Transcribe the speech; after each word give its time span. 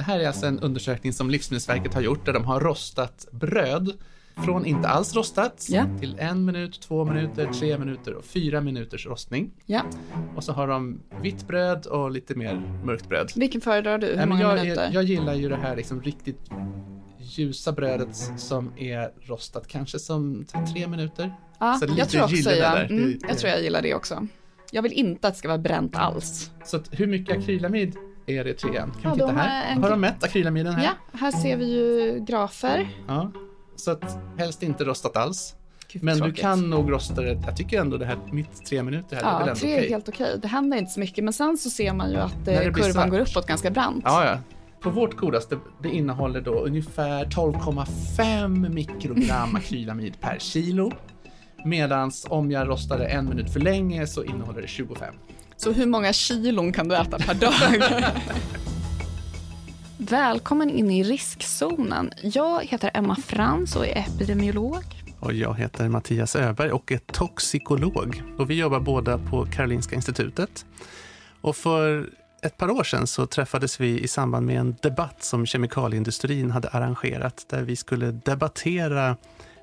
Det 0.00 0.04
här 0.04 0.20
är 0.20 0.26
alltså 0.26 0.46
en 0.46 0.60
undersökning 0.60 1.12
som 1.12 1.30
Livsmedelsverket 1.30 1.94
har 1.94 2.00
gjort 2.00 2.26
där 2.26 2.32
de 2.32 2.44
har 2.44 2.60
rostat 2.60 3.26
bröd 3.32 3.92
från 4.44 4.66
inte 4.66 4.88
alls 4.88 5.14
rostat 5.14 5.66
Ja. 5.70 5.86
till 6.00 6.16
en 6.18 6.44
minut, 6.44 6.80
två 6.80 7.04
minuter, 7.04 7.52
tre 7.52 7.78
minuter 7.78 8.14
och 8.14 8.24
fyra 8.24 8.60
minuters 8.60 9.06
rostning. 9.06 9.50
Ja. 9.66 9.82
Och 10.36 10.44
så 10.44 10.52
har 10.52 10.68
de 10.68 11.00
vitt 11.22 11.46
bröd 11.48 11.86
och 11.86 12.10
lite 12.10 12.34
mer 12.34 12.80
mörkt 12.84 13.08
bröd. 13.08 13.32
Vilken 13.36 13.60
föredrar 13.60 13.98
du? 13.98 14.06
Hur 14.06 14.16
Nej, 14.16 14.26
många 14.26 14.40
jag, 14.40 14.60
minuter? 14.62 14.82
jag, 14.84 14.94
jag 14.94 15.04
gillar 15.04 15.34
ju 15.34 15.48
det 15.48 15.56
här 15.56 15.76
liksom 15.76 16.02
riktigt 16.02 16.50
ljusa 17.18 17.72
brödet 17.72 18.16
som 18.36 18.72
är 18.78 19.10
rostat 19.28 19.66
kanske 19.68 19.98
som 19.98 20.46
tre 20.74 20.86
minuter. 20.86 21.34
ja, 21.58 21.74
så 21.74 21.86
jag 21.96 22.08
tror 22.08 22.22
också 22.24 22.36
jag, 22.50 22.90
mm, 22.90 23.18
Det- 23.22 23.28
jag 23.28 23.38
tror 23.38 23.50
jag 23.50 23.62
gillar 23.62 23.82
det 23.82 23.94
också. 23.94 24.26
Jag 24.72 24.82
vill 24.82 24.92
inte 24.92 25.28
att 25.28 25.34
det 25.34 25.38
ska 25.38 25.48
vara 25.48 25.58
bränt 25.58 25.96
alls. 25.96 26.50
Så 26.64 26.76
att 26.76 26.88
hur 27.00 27.06
mycket 27.06 27.38
akrylamid 27.38 27.96
är 28.38 28.44
det 28.44 28.50
i 28.50 28.54
trean? 28.54 28.90
Kan 28.90 29.00
Ja, 29.02 29.12
titta 29.14 29.26
här? 29.40 29.72
en- 29.72 29.82
Har 29.82 29.90
de 29.90 30.00
mätt 30.00 30.24
akrylamiden 30.24 30.72
här? 30.74 30.84
Ja, 30.84 31.18
här 31.18 31.30
ser 31.30 31.56
vi 31.56 31.64
ju 31.64 32.20
grafer. 32.24 32.88
Ja. 33.08 33.32
Så 33.76 33.90
att 33.90 34.18
helst 34.38 34.62
inte 34.62 34.84
rostat 34.84 35.16
alls. 35.16 35.54
Gud, 35.92 36.02
Men 36.02 36.18
tråkigt. 36.18 36.34
du 36.36 36.40
kan 36.42 36.70
nog 36.70 36.92
rosta 36.92 37.22
det, 37.22 37.42
jag 37.46 37.56
tycker 37.56 37.80
ändå 37.80 37.96
det 37.96 38.04
här, 38.06 38.18
mitt 38.32 38.66
tre 38.66 38.82
minuter 38.82 39.16
här 39.16 39.22
är 39.22 39.26
väl 39.26 39.34
Ja, 39.34 39.40
ändå 39.40 39.54
tre 39.54 39.74
okej. 39.74 39.86
är 39.86 39.90
helt 39.90 40.08
okej. 40.08 40.38
Det 40.42 40.48
händer 40.48 40.78
inte 40.78 40.90
så 40.90 41.00
mycket, 41.00 41.24
men 41.24 41.32
sen 41.32 41.56
så 41.58 41.70
ser 41.70 41.92
man 41.92 42.10
ju 42.10 42.16
att 42.16 42.48
eh, 42.48 42.58
kurvan 42.60 42.92
svart. 42.92 43.10
går 43.10 43.18
uppåt 43.20 43.46
ganska 43.46 43.70
brant. 43.70 44.02
Ja, 44.06 44.24
ja. 44.24 44.38
På 44.80 44.90
vårt 44.90 45.16
godaste, 45.16 45.58
det 45.82 45.88
innehåller 45.88 46.40
då 46.40 46.52
ungefär 46.54 47.24
12,5 47.24 48.68
mikrogram 48.68 49.56
akrylamid 49.56 50.20
per 50.20 50.38
kilo. 50.38 50.92
Medans 51.64 52.26
om 52.30 52.50
jag 52.50 52.68
rostar 52.68 52.98
det 52.98 53.04
en 53.06 53.28
minut 53.28 53.52
för 53.52 53.60
länge 53.60 54.06
så 54.06 54.24
innehåller 54.24 54.62
det 54.62 54.68
25. 54.68 55.14
Så 55.60 55.72
hur 55.72 55.86
många 55.86 56.12
kilon 56.12 56.72
kan 56.72 56.88
du 56.88 56.96
äta 56.96 57.18
per 57.18 57.34
dag? 57.34 57.52
Välkommen 59.98 60.70
in 60.70 60.90
i 60.90 61.02
riskzonen. 61.02 62.10
Jag 62.22 62.64
heter 62.64 62.90
Emma 62.94 63.16
Frans 63.16 63.76
och 63.76 63.86
är 63.86 63.96
epidemiolog. 63.96 64.84
Och 65.18 65.32
jag 65.32 65.58
heter 65.58 65.88
Mattias 65.88 66.36
Öberg 66.36 66.70
och 66.70 66.92
är 66.92 66.98
toxikolog. 66.98 68.22
Och 68.38 68.50
vi 68.50 68.54
jobbar 68.54 68.80
båda 68.80 69.18
på 69.18 69.46
Karolinska 69.46 69.96
institutet. 69.96 70.66
Och 71.40 71.56
för 71.56 72.10
ett 72.42 72.56
par 72.56 72.70
år 72.70 72.84
sedan 72.84 73.06
så 73.06 73.26
träffades 73.26 73.80
vi 73.80 74.00
i 74.00 74.08
samband 74.08 74.46
med 74.46 74.60
en 74.60 74.76
debatt 74.82 75.24
som 75.24 75.46
kemikalieindustrin 75.46 76.50
hade 76.50 76.68
arrangerat 76.68 77.46
där 77.50 77.62
vi 77.62 77.76
skulle 77.76 78.06
debattera 78.10 79.16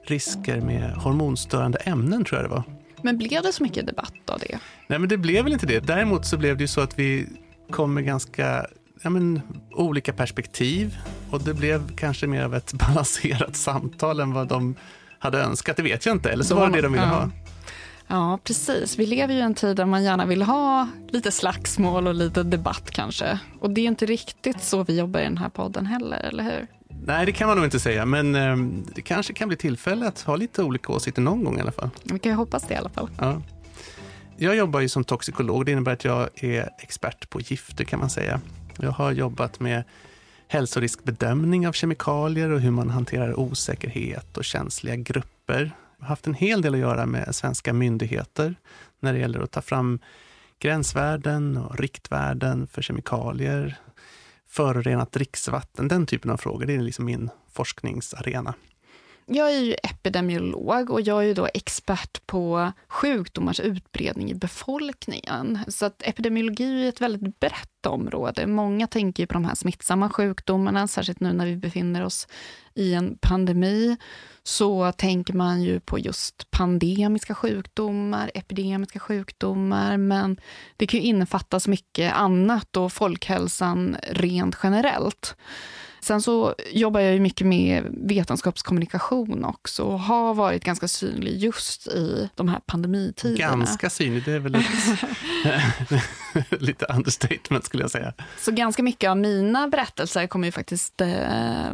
risker 0.03 0.61
med 0.61 0.91
hormonstörande 0.91 1.77
ämnen, 1.77 2.25
tror 2.25 2.41
jag 2.41 2.49
det 2.49 2.55
var. 2.55 2.63
Men 3.01 3.17
blev 3.17 3.43
det 3.43 3.53
så 3.53 3.63
mycket 3.63 3.85
debatt 3.87 4.13
av 4.29 4.39
det? 4.39 4.59
Nej, 4.87 4.99
men 4.99 5.09
det 5.09 5.17
blev 5.17 5.43
väl 5.43 5.53
inte 5.53 5.65
det. 5.65 5.79
Däremot 5.79 6.25
så 6.25 6.37
blev 6.37 6.57
det 6.57 6.63
ju 6.63 6.67
så 6.67 6.81
att 6.81 6.99
vi 6.99 7.27
kom 7.71 7.93
med 7.93 8.05
ganska 8.05 8.65
ja, 9.01 9.09
men, 9.09 9.41
olika 9.71 10.13
perspektiv 10.13 10.97
och 11.31 11.41
det 11.41 11.53
blev 11.53 11.95
kanske 11.95 12.27
mer 12.27 12.43
av 12.43 12.55
ett 12.55 12.73
balanserat 12.87 13.55
samtal 13.55 14.19
än 14.19 14.33
vad 14.33 14.47
de 14.47 14.75
hade 15.19 15.39
önskat. 15.39 15.77
Det 15.77 15.83
vet 15.83 16.05
jag 16.05 16.15
inte, 16.15 16.29
eller 16.29 16.43
så 16.43 16.55
var 16.55 16.67
det 16.67 16.73
det 16.75 16.81
de 16.81 16.91
ville 16.93 17.05
Ja. 17.05 17.09
ha. 17.09 17.29
Ja, 18.09 18.39
precis. 18.43 18.99
Vi 18.99 19.05
lever 19.05 19.33
ju 19.33 19.39
i 19.39 19.43
en 19.43 19.53
tid 19.55 19.75
där 19.77 19.85
man 19.85 20.03
gärna 20.03 20.25
vill 20.25 20.41
ha 20.41 20.87
lite 21.09 21.31
slagsmål 21.31 22.07
och 22.07 22.13
lite 22.15 22.43
debatt 22.43 22.91
kanske. 22.91 23.39
Och 23.59 23.69
det 23.69 23.81
är 23.81 23.85
inte 23.85 24.05
riktigt 24.05 24.63
så 24.63 24.83
vi 24.83 24.99
jobbar 24.99 25.19
i 25.19 25.23
den 25.23 25.37
här 25.37 25.49
podden 25.49 25.85
heller, 25.85 26.19
eller 26.19 26.43
hur? 26.43 26.67
Nej, 27.05 27.25
det 27.25 27.31
kan 27.31 27.47
man 27.47 27.57
nog 27.57 27.65
inte 27.65 27.79
säga, 27.79 28.05
men 28.05 28.35
eh, 28.35 28.57
det 28.95 29.01
kanske 29.01 29.33
kan 29.33 29.47
bli 29.47 29.57
tillfälle 29.57 30.07
att 30.07 30.21
ha 30.21 30.35
lite 30.35 30.63
olika 30.63 30.93
åsikter 30.93 31.21
någon 31.21 31.43
gång 31.43 31.57
i 31.57 31.61
alla 31.61 31.71
fall. 31.71 31.89
Vi 32.03 32.19
kan 32.19 32.31
ju 32.31 32.35
hoppas 32.35 32.63
det 32.67 32.73
i 32.73 32.77
alla 32.77 32.89
fall. 32.89 33.09
Ja. 33.17 33.41
Jag 34.37 34.55
jobbar 34.55 34.79
ju 34.79 34.89
som 34.89 35.03
toxikolog. 35.03 35.65
Det 35.65 35.71
innebär 35.71 35.93
att 35.93 36.05
jag 36.05 36.29
är 36.43 36.69
expert 36.79 37.29
på 37.29 37.41
gifter 37.41 37.83
kan 37.83 37.99
man 37.99 38.09
säga. 38.09 38.41
Jag 38.77 38.91
har 38.91 39.11
jobbat 39.11 39.59
med 39.59 39.83
hälsoriskbedömning 40.47 41.67
av 41.67 41.71
kemikalier 41.71 42.49
och 42.49 42.59
hur 42.59 42.71
man 42.71 42.89
hanterar 42.89 43.39
osäkerhet 43.39 44.37
och 44.37 44.45
känsliga 44.45 44.95
grupper. 44.95 45.71
Jag 45.97 46.03
har 46.05 46.07
haft 46.07 46.27
en 46.27 46.33
hel 46.33 46.61
del 46.61 46.73
att 46.73 46.79
göra 46.79 47.05
med 47.05 47.35
svenska 47.35 47.73
myndigheter 47.73 48.55
när 48.99 49.13
det 49.13 49.19
gäller 49.19 49.39
att 49.39 49.51
ta 49.51 49.61
fram 49.61 49.99
gränsvärden 50.59 51.57
och 51.57 51.79
riktvärden 51.79 52.67
för 52.67 52.81
kemikalier, 52.81 53.77
förorenat 54.57 55.11
dricksvatten, 55.11 55.87
den 55.87 56.05
typen 56.05 56.31
av 56.31 56.37
frågor. 56.37 56.65
Det 56.65 56.75
är 56.75 56.79
liksom 56.79 57.05
min 57.05 57.29
forskningsarena. 57.53 58.53
Jag 59.29 59.53
är 59.53 59.59
ju 59.59 59.75
epidemiolog 59.83 60.89
och 60.89 61.01
jag 61.01 61.23
är 61.23 61.27
ju 61.27 61.33
då 61.33 61.47
expert 61.53 62.27
på 62.27 62.71
sjukdomars 62.87 63.59
utbredning 63.59 64.31
i 64.31 64.35
befolkningen. 64.35 65.59
Så 65.67 65.85
att 65.85 66.01
epidemiologi 66.05 66.85
är 66.85 66.89
ett 66.89 67.01
väldigt 67.01 67.39
brett 67.39 67.85
område. 67.85 68.47
Många 68.47 68.87
tänker 68.87 69.23
ju 69.23 69.27
på 69.27 69.33
de 69.33 69.45
här 69.45 69.55
smittsamma 69.55 70.09
sjukdomarna, 70.09 70.87
särskilt 70.87 71.19
nu 71.19 71.33
när 71.33 71.45
vi 71.45 71.55
befinner 71.55 72.05
oss 72.05 72.27
i 72.73 72.93
en 72.93 73.17
pandemi. 73.21 73.97
Så 74.43 74.91
tänker 74.91 75.33
man 75.33 75.61
ju 75.61 75.79
på 75.79 75.99
just 75.99 76.51
pandemiska 76.51 77.35
sjukdomar, 77.35 78.31
epidemiska 78.33 78.99
sjukdomar, 78.99 79.97
men 79.97 80.37
det 80.77 80.87
kan 80.87 80.99
ju 80.99 81.05
innefatta 81.05 81.59
så 81.59 81.69
mycket 81.69 82.13
annat 82.13 82.77
och 82.77 82.93
folkhälsan 82.93 83.97
rent 84.09 84.57
generellt. 84.63 85.35
Sen 85.99 86.21
så 86.21 86.55
jobbar 86.73 86.99
jag 86.99 87.13
ju 87.13 87.19
mycket 87.19 87.47
med 87.47 87.83
vetenskapskommunikation 87.91 89.45
också 89.45 89.83
och 89.83 89.99
har 89.99 90.33
varit 90.33 90.63
ganska 90.63 90.87
synlig 90.87 91.37
just 91.37 91.87
i 91.87 92.29
de 92.35 92.47
här 92.49 92.59
pandemitiderna. 92.65 93.55
Ganska 93.55 93.89
synlig, 93.89 94.25
det 94.25 94.31
är 94.31 94.39
väl 94.39 94.55
ett 94.55 94.65
lite 96.61 96.85
understatement 96.85 97.65
skulle 97.65 97.83
jag 97.83 97.91
säga. 97.91 98.13
Så 98.37 98.51
ganska 98.51 98.83
mycket 98.83 99.09
av 99.09 99.17
mina 99.17 99.67
berättelser 99.67 100.27
kommer 100.27 100.47
ju 100.47 100.51
faktiskt 100.51 101.01
eh, 101.01 101.07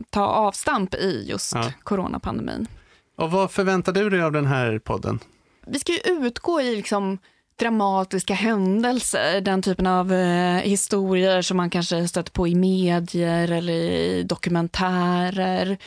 ta 0.10 0.26
avstamp 0.28 0.96
i 0.96 1.26
just 1.30 1.56
Ja. 1.56 1.72
coronapandemin. 1.84 2.68
Och 3.16 3.32
vad 3.32 3.52
förväntar 3.52 3.92
du 3.92 4.10
dig 4.10 4.22
av 4.22 4.32
den 4.32 4.46
här 4.46 4.80
podden? 4.80 5.20
Vi 5.68 5.80
ska 5.80 5.92
ju 5.92 6.00
utgå 6.28 6.62
i 6.62 6.76
liksom 6.76 7.18
dramatiska 7.56 8.34
händelser, 8.34 9.42
den 9.42 9.62
typen 9.62 9.88
av 9.88 10.14
eh, 10.14 10.58
historier 10.58 11.42
som 11.42 11.58
man 11.58 11.70
kanske 11.70 12.08
stöter 12.08 12.32
på 12.32 12.48
i 12.48 12.56
medier 12.56 13.52
eller 13.52 13.74
i 13.74 14.24
dokumentärer. 14.24 15.78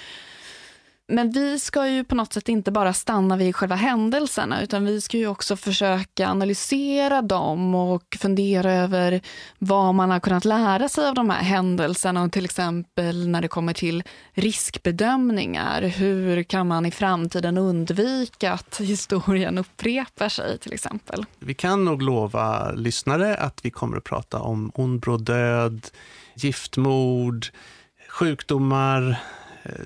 Men 1.09 1.31
vi 1.31 1.59
ska 1.59 1.89
ju 1.89 2.05
på 2.05 2.15
något 2.15 2.33
sätt 2.33 2.49
inte 2.49 2.71
bara 2.71 2.93
stanna 2.93 3.37
vid 3.37 3.57
själva 3.57 3.75
händelserna 3.75 4.63
utan 4.63 4.85
vi 4.85 5.01
ska 5.01 5.17
ju 5.17 5.27
också 5.27 5.57
försöka 5.57 6.29
analysera 6.29 7.23
dem 7.23 7.75
och 7.75 8.17
fundera 8.21 8.73
över 8.73 9.21
vad 9.59 9.95
man 9.95 10.11
har 10.11 10.21
kunnat 10.21 10.45
lära 10.45 10.89
sig 10.89 11.09
av 11.09 11.15
de 11.15 11.31
här 11.31 11.43
händelserna 11.43 12.23
och 12.23 12.33
till 12.33 12.45
exempel 12.45 13.29
när 13.29 13.43
det 13.43 13.49
kommer 13.49 13.73
till 13.73 14.03
riskbedömningar. 14.33 15.83
Hur 15.83 16.43
kan 16.43 16.69
man 16.69 16.87
i 16.87 16.91
framtiden 16.91 17.59
undvika 17.59 18.53
att 18.53 18.81
historien 18.81 19.59
upprepar 19.59 20.29
sig 20.29 20.59
till 20.59 20.73
exempel? 20.73 21.25
Vi 21.39 21.55
kan 21.55 21.85
nog 21.85 22.03
lova 22.03 22.73
lyssnare 22.73 23.37
att 23.37 23.61
vi 23.63 23.71
kommer 23.71 23.97
att 23.97 24.05
prata 24.05 24.41
om 24.41 24.73
ond 24.75 25.01
bråd 25.01 25.25
död, 25.25 25.87
giftmord, 26.35 27.47
sjukdomar, 28.09 29.19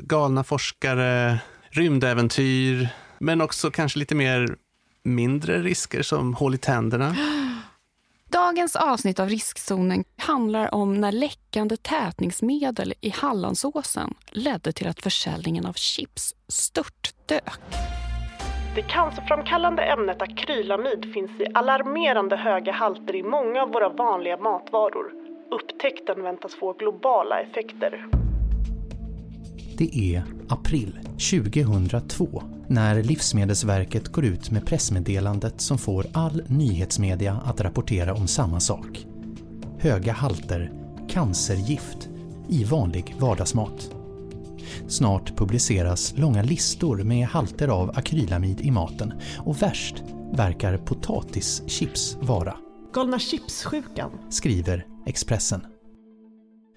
galna 0.00 0.44
forskare, 0.44 1.38
rymdäventyr, 1.70 2.88
men 3.18 3.40
också 3.40 3.70
kanske 3.70 3.98
lite 3.98 4.14
mer 4.14 4.56
mindre 5.02 5.62
risker 5.62 6.02
som 6.02 6.34
hål 6.34 6.54
i 6.54 6.58
tänderna. 6.58 7.16
Dagens 8.28 8.76
avsnitt 8.76 9.20
av 9.20 9.28
Riskzonen 9.28 10.04
handlar 10.16 10.74
om 10.74 11.00
när 11.00 11.12
läckande 11.12 11.76
tätningsmedel 11.76 12.94
i 13.00 13.10
Hallandsåsen 13.10 14.14
ledde 14.30 14.72
till 14.72 14.88
att 14.88 15.02
försäljningen 15.02 15.66
av 15.66 15.72
chips 15.72 16.34
störtdök. 16.48 17.44
Det 18.74 18.82
cancerframkallande 18.82 19.82
ämnet 19.82 20.22
akrylamid 20.22 21.12
finns 21.14 21.30
i 21.40 21.46
alarmerande 21.54 22.36
höga 22.36 22.72
halter 22.72 23.16
i 23.16 23.22
många 23.22 23.62
av 23.62 23.72
våra 23.72 23.88
vanliga 23.88 24.36
matvaror. 24.36 25.12
Upptäckten 25.50 26.22
väntas 26.22 26.54
få 26.54 26.72
globala 26.72 27.40
effekter. 27.40 28.06
Det 29.80 29.98
är 30.14 30.24
april 30.48 30.98
2002 31.30 32.42
när 32.68 33.02
Livsmedelsverket 33.02 34.08
går 34.08 34.24
ut 34.24 34.50
med 34.50 34.66
pressmeddelandet 34.66 35.60
som 35.60 35.78
får 35.78 36.06
all 36.12 36.42
nyhetsmedia 36.46 37.40
att 37.44 37.60
rapportera 37.60 38.14
om 38.14 38.28
samma 38.28 38.60
sak. 38.60 39.06
Höga 39.78 40.12
halter 40.12 40.72
cancergift 41.08 42.08
i 42.48 42.64
vanlig 42.64 43.14
vardagsmat. 43.18 43.90
Snart 44.88 45.36
publiceras 45.36 46.14
långa 46.16 46.42
listor 46.42 46.96
med 47.02 47.26
halter 47.26 47.68
av 47.68 47.90
akrylamid 47.90 48.60
i 48.60 48.70
maten 48.70 49.12
och 49.38 49.62
värst 49.62 49.94
verkar 50.32 50.76
potatischips 50.78 52.16
vara, 52.20 52.56
Galna 52.94 53.18
chipssjukan. 53.18 54.10
skriver 54.30 54.86
Expressen. 55.06 55.60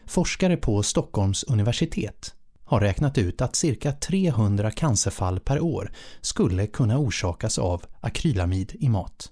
Forskare 0.05 0.57
på 0.57 0.83
Stockholms 0.83 1.43
universitet 1.43 2.35
har 2.65 2.79
räknat 2.79 3.17
ut 3.17 3.41
att 3.41 3.55
cirka 3.55 3.91
300 3.91 4.71
cancerfall 4.71 5.39
per 5.39 5.59
år 5.59 5.91
skulle 6.21 6.67
kunna 6.67 6.97
orsakas 6.97 7.59
av 7.59 7.85
akrylamid 7.99 8.75
i 8.79 8.89
mat. 8.89 9.31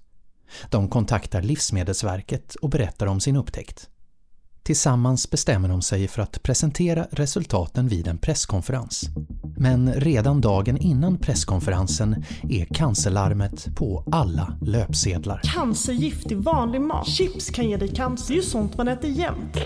De 0.69 0.89
kontaktar 0.89 1.41
Livsmedelsverket 1.41 2.55
och 2.55 2.69
berättar 2.69 3.05
om 3.05 3.19
sin 3.19 3.35
upptäckt. 3.35 3.90
Tillsammans 4.63 5.29
bestämmer 5.29 5.69
de 5.69 5.81
sig 5.81 6.07
för 6.07 6.21
att 6.21 6.43
presentera 6.43 7.07
resultaten 7.11 7.87
vid 7.87 8.07
en 8.07 8.17
presskonferens. 8.17 9.01
Men 9.57 9.93
redan 9.93 10.41
dagen 10.41 10.77
innan 10.77 11.17
presskonferensen 11.17 12.23
är 12.49 12.65
cancerlarmet 12.65 13.75
på 13.75 14.03
alla 14.11 14.57
löpsedlar. 14.61 15.41
Cancergift 15.43 16.31
i 16.31 16.35
vanlig 16.35 16.81
mat. 16.81 17.07
Chips 17.07 17.49
kan 17.49 17.69
ge 17.69 17.77
dig 17.77 17.87
cancer. 17.87 18.27
Det 18.27 18.33
är 18.33 18.35
ju 18.35 18.41
sånt 18.49 18.77
man 18.77 18.87
äter 18.87 19.09
jämt. 19.09 19.57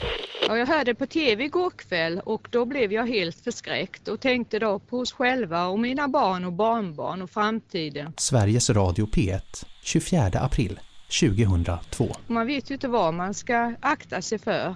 Ja, 0.47 0.57
jag 0.57 0.67
hörde 0.67 0.95
på 0.95 1.05
TV 1.05 1.43
igår 1.43 1.69
kväll 1.69 2.21
och 2.25 2.47
då 2.51 2.65
blev 2.65 2.93
jag 2.93 3.07
helt 3.07 3.39
förskräckt 3.39 4.07
och 4.07 4.19
tänkte 4.19 4.59
då 4.59 4.79
på 4.79 4.99
oss 4.99 5.11
själva 5.11 5.65
och 5.65 5.79
mina 5.79 6.07
barn 6.07 6.45
och 6.45 6.53
barnbarn 6.53 7.21
och 7.21 7.29
framtiden. 7.29 8.13
Sveriges 8.17 8.69
Radio 8.69 9.05
P1, 9.05 9.65
24 9.81 10.29
april 10.33 10.79
2002. 11.19 12.15
Man 12.27 12.47
vet 12.47 12.69
ju 12.69 12.73
inte 12.73 12.87
vad 12.87 13.13
man 13.13 13.33
ska 13.33 13.75
akta 13.79 14.21
sig 14.21 14.39
för 14.39 14.75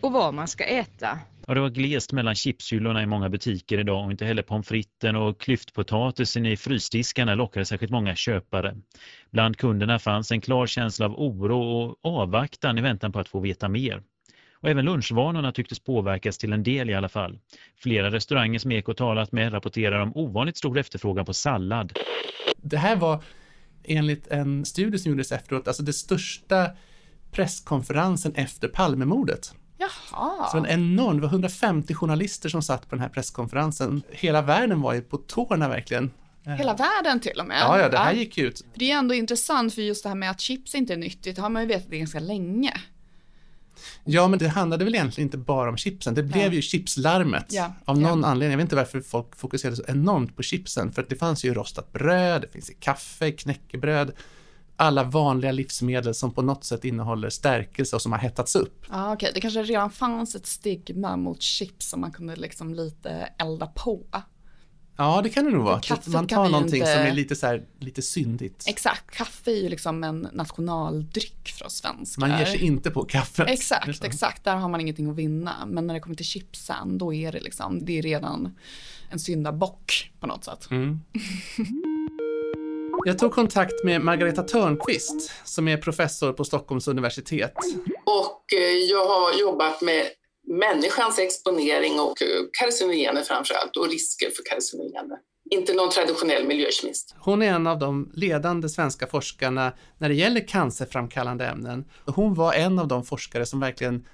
och 0.00 0.12
vad 0.12 0.34
man 0.34 0.48
ska 0.48 0.64
äta. 0.64 1.18
Ja, 1.46 1.54
det 1.54 1.60
var 1.60 1.70
glest 1.70 2.12
mellan 2.12 2.34
chipshyllorna 2.34 3.02
i 3.02 3.06
många 3.06 3.28
butiker 3.28 3.78
idag 3.78 4.04
och 4.04 4.10
inte 4.10 4.24
heller 4.24 4.42
pommes 4.42 4.68
fritesen 4.68 5.16
och 5.16 5.40
klyftpotatisen 5.40 6.46
i 6.46 6.56
frysdiskarna 6.56 7.34
lockade 7.34 7.64
särskilt 7.64 7.92
många 7.92 8.16
köpare. 8.16 8.76
Bland 9.30 9.56
kunderna 9.56 9.98
fanns 9.98 10.32
en 10.32 10.40
klar 10.40 10.66
känsla 10.66 11.06
av 11.06 11.14
oro 11.14 11.60
och 11.60 11.96
avvaktan 12.02 12.78
i 12.78 12.80
väntan 12.80 13.12
på 13.12 13.20
att 13.20 13.28
få 13.28 13.40
veta 13.40 13.68
mer. 13.68 14.02
Och 14.60 14.68
även 14.68 14.84
lunchvanorna 14.84 15.52
tycktes 15.52 15.80
påverkas 15.80 16.38
till 16.38 16.52
en 16.52 16.62
del 16.62 16.90
i 16.90 16.94
alla 16.94 17.08
fall. 17.08 17.38
Flera 17.76 18.10
restauranger 18.10 18.58
som 18.58 18.72
Eko 18.72 18.94
talat 18.94 19.32
med 19.32 19.52
rapporterar 19.52 20.00
om 20.00 20.16
ovanligt 20.16 20.56
stor 20.56 20.78
efterfrågan 20.78 21.24
på 21.24 21.34
sallad. 21.34 21.98
Det 22.56 22.76
här 22.76 22.96
var 22.96 23.22
enligt 23.84 24.26
en 24.26 24.64
studie 24.64 24.98
som 24.98 25.10
gjordes 25.10 25.32
efteråt, 25.32 25.68
alltså 25.68 25.82
det 25.82 25.92
största 25.92 26.70
presskonferensen 27.30 28.34
efter 28.34 28.68
Palmemordet. 28.68 29.54
Jaha. 29.78 30.48
Så 30.50 30.58
en 30.58 30.66
enorm, 30.66 31.16
det 31.16 31.22
var 31.22 31.28
150 31.28 31.94
journalister 31.94 32.48
som 32.48 32.62
satt 32.62 32.88
på 32.88 32.94
den 32.94 33.02
här 33.02 33.08
presskonferensen. 33.08 34.02
Hela 34.10 34.42
världen 34.42 34.80
var 34.80 34.94
ju 34.94 35.00
på 35.00 35.16
tårna 35.16 35.68
verkligen. 35.68 36.10
Hela 36.44 36.74
världen 36.74 37.20
till 37.20 37.40
och 37.40 37.46
med. 37.46 37.60
Ja, 37.60 37.80
ja, 37.80 37.88
det 37.88 37.98
här 37.98 38.12
gick 38.12 38.38
ut. 38.38 38.64
Det 38.74 38.90
är 38.90 38.98
ändå 38.98 39.14
intressant 39.14 39.74
för 39.74 39.82
just 39.82 40.02
det 40.02 40.08
här 40.08 40.16
med 40.16 40.30
att 40.30 40.40
chips 40.40 40.74
inte 40.74 40.92
är 40.92 40.96
nyttigt, 40.96 41.36
det 41.36 41.42
har 41.42 41.48
man 41.48 41.62
ju 41.62 41.68
vetat 41.68 41.90
ganska 41.90 42.20
länge. 42.20 42.72
Ja, 44.04 44.28
men 44.28 44.38
det 44.38 44.48
handlade 44.48 44.84
väl 44.84 44.94
egentligen 44.94 45.26
inte 45.26 45.38
bara 45.38 45.68
om 45.70 45.76
chipsen. 45.76 46.14
Det 46.14 46.22
blev 46.22 46.46
Nej. 46.46 46.54
ju 46.54 46.62
chipslarmet 46.62 47.46
Ja, 47.48 47.72
av 47.84 47.98
någon 47.98 48.20
ja. 48.20 48.26
anledning. 48.26 48.50
Jag 48.50 48.58
vet 48.58 48.64
inte 48.64 48.76
varför 48.76 49.00
folk 49.00 49.36
fokuserade 49.36 49.76
så 49.76 49.82
enormt 49.88 50.36
på 50.36 50.42
chipsen. 50.42 50.92
För 50.92 51.02
att 51.02 51.08
det 51.08 51.16
fanns 51.16 51.44
ju 51.44 51.54
rostat 51.54 51.92
bröd, 51.92 52.42
det 52.42 52.48
finns 52.48 52.70
i 52.70 52.74
kaffe, 52.74 53.32
knäckebröd, 53.32 54.12
alla 54.76 55.04
vanliga 55.04 55.52
livsmedel 55.52 56.14
som 56.14 56.30
på 56.34 56.42
något 56.42 56.64
sätt 56.64 56.84
innehåller 56.84 57.30
stärkelse 57.30 57.96
och 57.96 58.02
som 58.02 58.12
har 58.12 58.18
hettats 58.18 58.56
upp. 58.56 58.84
Ja, 58.90 59.12
okej, 59.12 59.30
det 59.34 59.40
kanske 59.40 59.62
redan 59.62 59.90
fanns 59.90 60.34
ett 60.34 60.46
stigma 60.46 61.16
mot 61.16 61.42
chips 61.42 61.88
som 61.90 62.00
man 62.00 62.12
kunde 62.12 62.36
liksom 62.36 62.74
lite 62.74 63.10
elda 63.38 63.66
på. 63.66 64.06
Ja, 65.00 65.20
det 65.22 65.28
kan 65.28 65.44
det 65.44 65.50
nog 65.50 65.64
vara. 65.64 65.80
kaffet 65.80 66.06
Man 66.12 66.26
tar 66.26 66.48
någonting 66.48 66.80
inte- 66.80 66.92
som 66.92 67.02
är 67.02 67.12
lite 67.14 67.36
så 67.36 67.46
här, 67.46 67.62
lite 67.80 68.02
syndigt. 68.02 68.64
Exakt, 68.68 69.10
kaffe 69.10 69.50
är 69.50 69.54
ju 69.62 69.68
liksom 69.68 70.04
en 70.04 70.28
nationaldryck 70.32 71.48
för 71.58 71.66
oss 71.66 71.76
svenskar. 71.76 72.20
Man 72.28 72.38
ger 72.38 72.46
sig 72.46 72.64
inte 72.64 72.90
på 72.90 73.04
kaffet. 73.04 73.48
Exakt, 73.48 73.86
Liksom. 73.86 74.06
exakt. 74.06 74.44
Där 74.44 74.56
har 74.56 74.68
man 74.68 74.80
ingenting 74.80 75.10
att 75.10 75.16
vinna. 75.16 75.66
Men 75.66 75.86
när 75.86 75.94
det 75.94 76.00
kommer 76.00 76.16
till 76.16 76.26
chipsen, 76.26 76.98
då 76.98 77.14
är 77.14 77.32
det 77.32 77.40
liksom, 77.40 77.84
det 77.84 77.98
är 77.98 78.02
redan 78.02 78.54
en 79.10 79.18
syndabock 79.18 80.10
på 80.20 80.26
något 80.26 80.44
sätt. 80.44 80.70
Mm. 80.70 81.00
Jag 83.04 83.18
tog 83.18 83.32
kontakt 83.32 83.84
med 83.84 84.00
Margareta 84.00 84.42
Törnqvist 84.42 85.30
som 85.44 85.68
är 85.68 85.76
professor 85.76 86.32
på 86.32 86.44
Stockholms 86.44 86.88
universitet. 86.88 87.54
Och 88.04 88.44
eh, 88.58 88.76
jag 88.90 89.06
har 89.06 89.40
jobbat 89.40 89.82
med 89.82 90.02
människans 90.48 91.18
exponering 91.18 92.00
och 92.00 92.22
eh, 92.22 92.28
carcinogener 92.60 93.22
framför 93.22 93.54
allt 93.54 93.76
och 93.76 93.88
risker 93.88 94.30
för 94.30 94.42
carcinogener. 94.54 95.18
Inte 95.50 95.74
någon 95.74 95.90
traditionell 95.90 96.46
miljökemist. 96.46 97.14
Hon 97.18 97.42
är 97.42 97.52
en 97.52 97.66
av 97.66 97.78
de 97.78 98.10
ledande 98.14 98.68
svenska 98.68 99.06
forskarna 99.06 99.72
när 99.98 100.08
det 100.08 100.14
gäller 100.14 100.48
cancerframkallande 100.48 101.46
ämnen. 101.46 101.84
Och 102.04 102.14
Hon 102.14 102.34
var 102.34 102.52
en 102.52 102.78
av 102.78 102.88
de 102.88 103.04
forskare 103.04 103.46
som 103.46 103.60
verkligen 103.60 104.04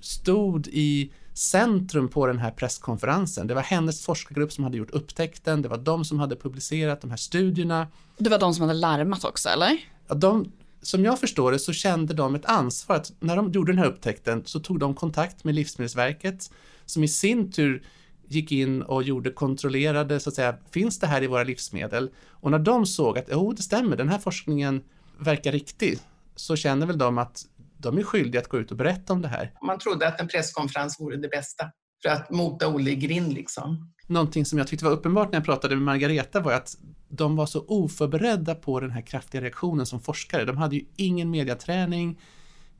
stod 0.00 0.66
i 0.66 1.12
centrum 1.34 2.08
på 2.08 2.26
den 2.26 2.38
här 2.38 2.50
presskonferensen. 2.50 3.46
Det 3.46 3.54
var 3.54 3.62
hennes 3.62 4.04
forskargrupp 4.04 4.52
som 4.52 4.64
hade 4.64 4.76
gjort 4.76 4.90
upptäckten, 4.90 5.62
det 5.62 5.68
var 5.68 5.78
de 5.78 6.04
som 6.04 6.20
hade 6.20 6.36
publicerat 6.36 7.00
de 7.00 7.10
här 7.10 7.16
studierna. 7.16 7.86
Det 8.18 8.30
var 8.30 8.38
de 8.38 8.54
som 8.54 8.62
hade 8.68 8.80
larmat 8.80 9.24
också, 9.24 9.48
eller? 9.48 9.78
Ja, 10.08 10.14
de, 10.14 10.52
som 10.82 11.04
jag 11.04 11.20
förstår 11.20 11.52
det 11.52 11.58
så 11.58 11.72
kände 11.72 12.14
de 12.14 12.34
ett 12.34 12.44
ansvar 12.44 12.96
att 12.96 13.12
när 13.20 13.36
de 13.36 13.52
gjorde 13.52 13.72
den 13.72 13.78
här 13.78 13.86
upptäckten 13.86 14.42
så 14.44 14.60
tog 14.60 14.78
de 14.78 14.94
kontakt 14.94 15.44
med 15.44 15.54
Livsmedelsverket 15.54 16.50
som 16.86 17.04
i 17.04 17.08
sin 17.08 17.52
tur 17.52 17.82
gick 18.28 18.52
in 18.52 18.82
och 18.82 19.02
gjorde 19.02 19.30
kontrollerade, 19.30 20.20
så 20.20 20.28
att 20.28 20.34
säga, 20.34 20.56
finns 20.70 20.98
det 20.98 21.06
här 21.06 21.22
i 21.22 21.26
våra 21.26 21.42
livsmedel? 21.42 22.10
Och 22.28 22.50
när 22.50 22.58
de 22.58 22.86
såg 22.86 23.18
att, 23.18 23.24
jo, 23.30 23.52
det 23.52 23.62
stämmer, 23.62 23.96
den 23.96 24.08
här 24.08 24.18
forskningen 24.18 24.82
verkar 25.18 25.52
riktig, 25.52 25.98
så 26.36 26.56
känner 26.56 26.86
väl 26.86 26.98
de 26.98 27.18
att 27.18 27.42
de 27.78 27.98
är 27.98 28.02
skyldiga 28.02 28.40
att 28.40 28.48
gå 28.48 28.58
ut 28.58 28.70
och 28.70 28.76
berätta 28.76 29.12
om 29.12 29.22
det 29.22 29.28
här. 29.28 29.52
Man 29.62 29.78
trodde 29.78 30.08
att 30.08 30.20
en 30.20 30.28
presskonferens 30.28 31.00
vore 31.00 31.16
det 31.16 31.28
bästa 31.28 31.70
för 32.02 32.08
att 32.08 32.30
mota 32.30 32.68
Olle 32.68 32.90
i 32.90 32.96
grind 32.96 33.32
liksom. 33.32 33.92
Någonting 34.06 34.44
som 34.44 34.58
jag 34.58 34.66
tyckte 34.66 34.84
var 34.84 34.92
uppenbart 34.92 35.32
när 35.32 35.38
jag 35.38 35.44
pratade 35.44 35.76
med 35.76 35.84
Margareta 35.84 36.40
var 36.40 36.52
att 36.52 36.76
de 37.08 37.36
var 37.36 37.46
så 37.46 37.64
oförberedda 37.68 38.54
på 38.54 38.80
den 38.80 38.90
här 38.90 39.02
kraftiga 39.02 39.40
reaktionen 39.40 39.86
som 39.86 40.00
forskare. 40.00 40.44
De 40.44 40.56
hade 40.56 40.76
ju 40.76 40.84
ingen 40.96 41.30
mediaträning. 41.30 42.20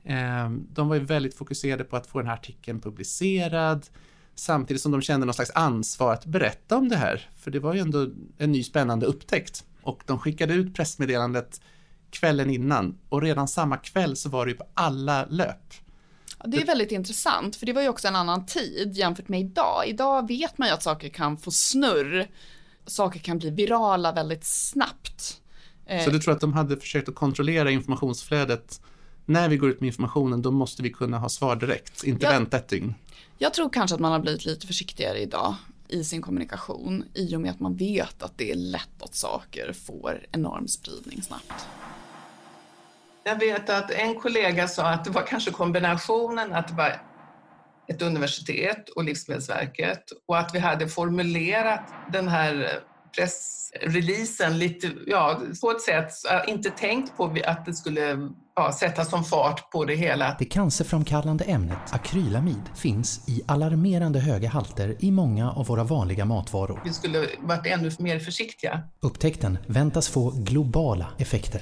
Eh, 0.03 0.49
de 0.49 0.87
var 0.87 0.95
ju 0.95 1.03
väldigt 1.03 1.35
fokuserade 1.35 1.83
på 1.83 1.95
att 1.95 2.07
få 2.07 2.19
den 2.19 2.27
här 2.27 2.33
artikeln 2.33 2.81
publicerad 2.81 3.87
samtidigt 4.35 4.81
som 4.81 4.91
de 4.91 5.01
kände 5.01 5.25
någon 5.25 5.33
slags 5.33 5.51
ansvar 5.51 6.13
att 6.13 6.25
berätta 6.25 6.77
om 6.77 6.89
det 6.89 6.95
här. 6.95 7.29
För 7.35 7.51
det 7.51 7.59
var 7.59 7.73
ju 7.73 7.79
ändå 7.79 8.07
en 8.37 8.51
ny 8.51 8.63
spännande 8.63 9.05
upptäckt. 9.05 9.63
Och 9.81 10.03
de 10.05 10.19
skickade 10.19 10.53
ut 10.53 10.75
pressmeddelandet 10.75 11.61
kvällen 12.09 12.49
innan 12.49 12.97
och 13.09 13.21
redan 13.21 13.47
samma 13.47 13.77
kväll 13.77 14.15
så 14.15 14.29
var 14.29 14.45
det 14.45 14.51
ju 14.51 14.57
på 14.57 14.65
alla 14.73 15.25
löp. 15.25 15.73
Det 16.45 16.57
är 16.61 16.65
väldigt 16.65 16.91
intressant, 16.91 17.55
för 17.55 17.65
det 17.65 17.73
var 17.73 17.81
ju 17.81 17.89
också 17.89 18.07
en 18.07 18.15
annan 18.15 18.45
tid 18.45 18.91
jämfört 18.97 19.27
med 19.29 19.39
idag. 19.39 19.83
Idag 19.87 20.27
vet 20.27 20.57
man 20.57 20.67
ju 20.67 20.73
att 20.73 20.83
saker 20.83 21.09
kan 21.09 21.37
få 21.37 21.51
snurr. 21.51 22.29
Saker 22.85 23.19
kan 23.19 23.37
bli 23.37 23.49
virala 23.49 24.11
väldigt 24.11 24.45
snabbt. 24.45 25.41
Så 26.05 26.09
du 26.09 26.19
tror 26.19 26.33
att 26.33 26.41
de 26.41 26.53
hade 26.53 26.77
försökt 26.77 27.09
att 27.09 27.15
kontrollera 27.15 27.71
informationsflödet 27.71 28.81
när 29.25 29.49
vi 29.49 29.57
går 29.57 29.69
ut 29.69 29.81
med 29.81 29.87
informationen, 29.87 30.41
då 30.41 30.51
måste 30.51 30.83
vi 30.83 30.89
kunna 30.89 31.17
ha 31.19 31.29
svar 31.29 31.55
direkt, 31.55 32.03
inte 32.03 32.25
Ja. 32.25 32.31
vänta 32.31 32.57
ett 32.57 32.67
dygn. 32.67 32.93
Jag 33.37 33.53
tror 33.53 33.69
kanske 33.69 33.95
att 33.95 34.01
man 34.01 34.11
har 34.11 34.19
blivit 34.19 34.45
lite 34.45 34.67
försiktigare 34.67 35.19
idag 35.19 35.55
i 35.87 36.03
sin 36.03 36.21
kommunikation 36.21 37.03
i 37.13 37.35
och 37.35 37.41
med 37.41 37.51
att 37.51 37.59
man 37.59 37.75
vet 37.75 38.23
att 38.23 38.37
det 38.37 38.51
är 38.51 38.55
lätt 38.55 39.01
att 39.01 39.15
saker 39.15 39.73
får 39.73 40.25
enorm 40.31 40.67
spridning 40.67 41.21
snabbt. 41.21 41.53
Jag 43.23 43.39
vet 43.39 43.69
att 43.69 43.91
en 43.91 44.15
kollega 44.15 44.67
sa 44.67 44.89
att 44.89 45.03
det 45.05 45.11
var 45.11 45.21
kanske 45.21 45.51
kombinationen 45.51 46.53
att 46.53 46.67
det 46.67 46.73
var 46.73 47.01
ett 47.87 48.01
universitet 48.01 48.89
och 48.89 49.03
Livsmedelsverket 49.03 50.03
och 50.27 50.37
att 50.37 50.55
vi 50.55 50.59
hade 50.59 50.87
formulerat 50.87 51.93
den 52.11 52.27
här 52.27 52.79
pressreleasen 53.15 54.59
lite, 54.59 54.91
ja, 55.07 55.41
på 55.61 55.71
ett 55.71 55.81
sätt, 55.81 56.11
inte 56.47 56.69
tänkt 56.69 57.17
på 57.17 57.35
att 57.45 57.65
det 57.65 57.73
skulle 57.73 58.29
ja, 58.55 58.71
sätta 58.71 59.05
som 59.05 59.23
fart 59.23 59.71
på 59.71 59.85
det 59.85 59.95
hela. 59.95 60.35
Det 60.39 60.45
cancerframkallande 60.45 61.43
ämnet 61.43 61.93
akrylamid 61.93 62.69
finns 62.75 63.29
i 63.29 63.41
alarmerande 63.47 64.19
höga 64.19 64.49
halter 64.49 64.95
i 64.99 65.11
många 65.11 65.51
av 65.51 65.67
våra 65.67 65.83
vanliga 65.83 66.25
matvaror. 66.25 66.81
Vi 66.83 66.93
skulle 66.93 67.27
varit 67.39 67.67
ännu 67.67 67.91
mer 67.99 68.19
försiktiga. 68.19 68.81
Upptäckten 68.99 69.57
väntas 69.67 70.09
få 70.09 70.29
globala 70.29 71.07
effekter. 71.17 71.61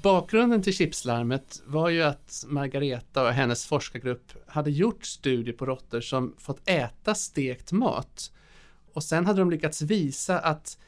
Bakgrunden 0.00 0.62
till 0.62 0.72
chipslarmet 0.72 1.62
var 1.66 1.88
ju 1.88 2.02
att 2.02 2.44
Margareta 2.48 3.26
och 3.26 3.32
hennes 3.32 3.66
forskargrupp 3.66 4.32
hade 4.46 4.70
gjort 4.70 5.04
studier 5.04 5.54
på 5.54 5.66
råttor 5.66 6.00
som 6.00 6.34
fått 6.38 6.60
äta 6.68 7.14
stekt 7.14 7.72
mat. 7.72 8.32
Och 8.92 9.04
sen 9.04 9.26
hade 9.26 9.40
de 9.40 9.50
lyckats 9.50 9.82
visa 9.82 10.38
att 10.38 10.78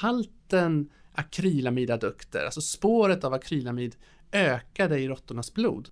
halten 0.00 0.90
akrylamidadukter, 1.12 2.44
alltså 2.44 2.60
spåret 2.60 3.24
av 3.24 3.34
akrylamid, 3.34 3.96
ökade 4.32 4.98
i 4.98 5.08
råttornas 5.08 5.54
blod. 5.54 5.88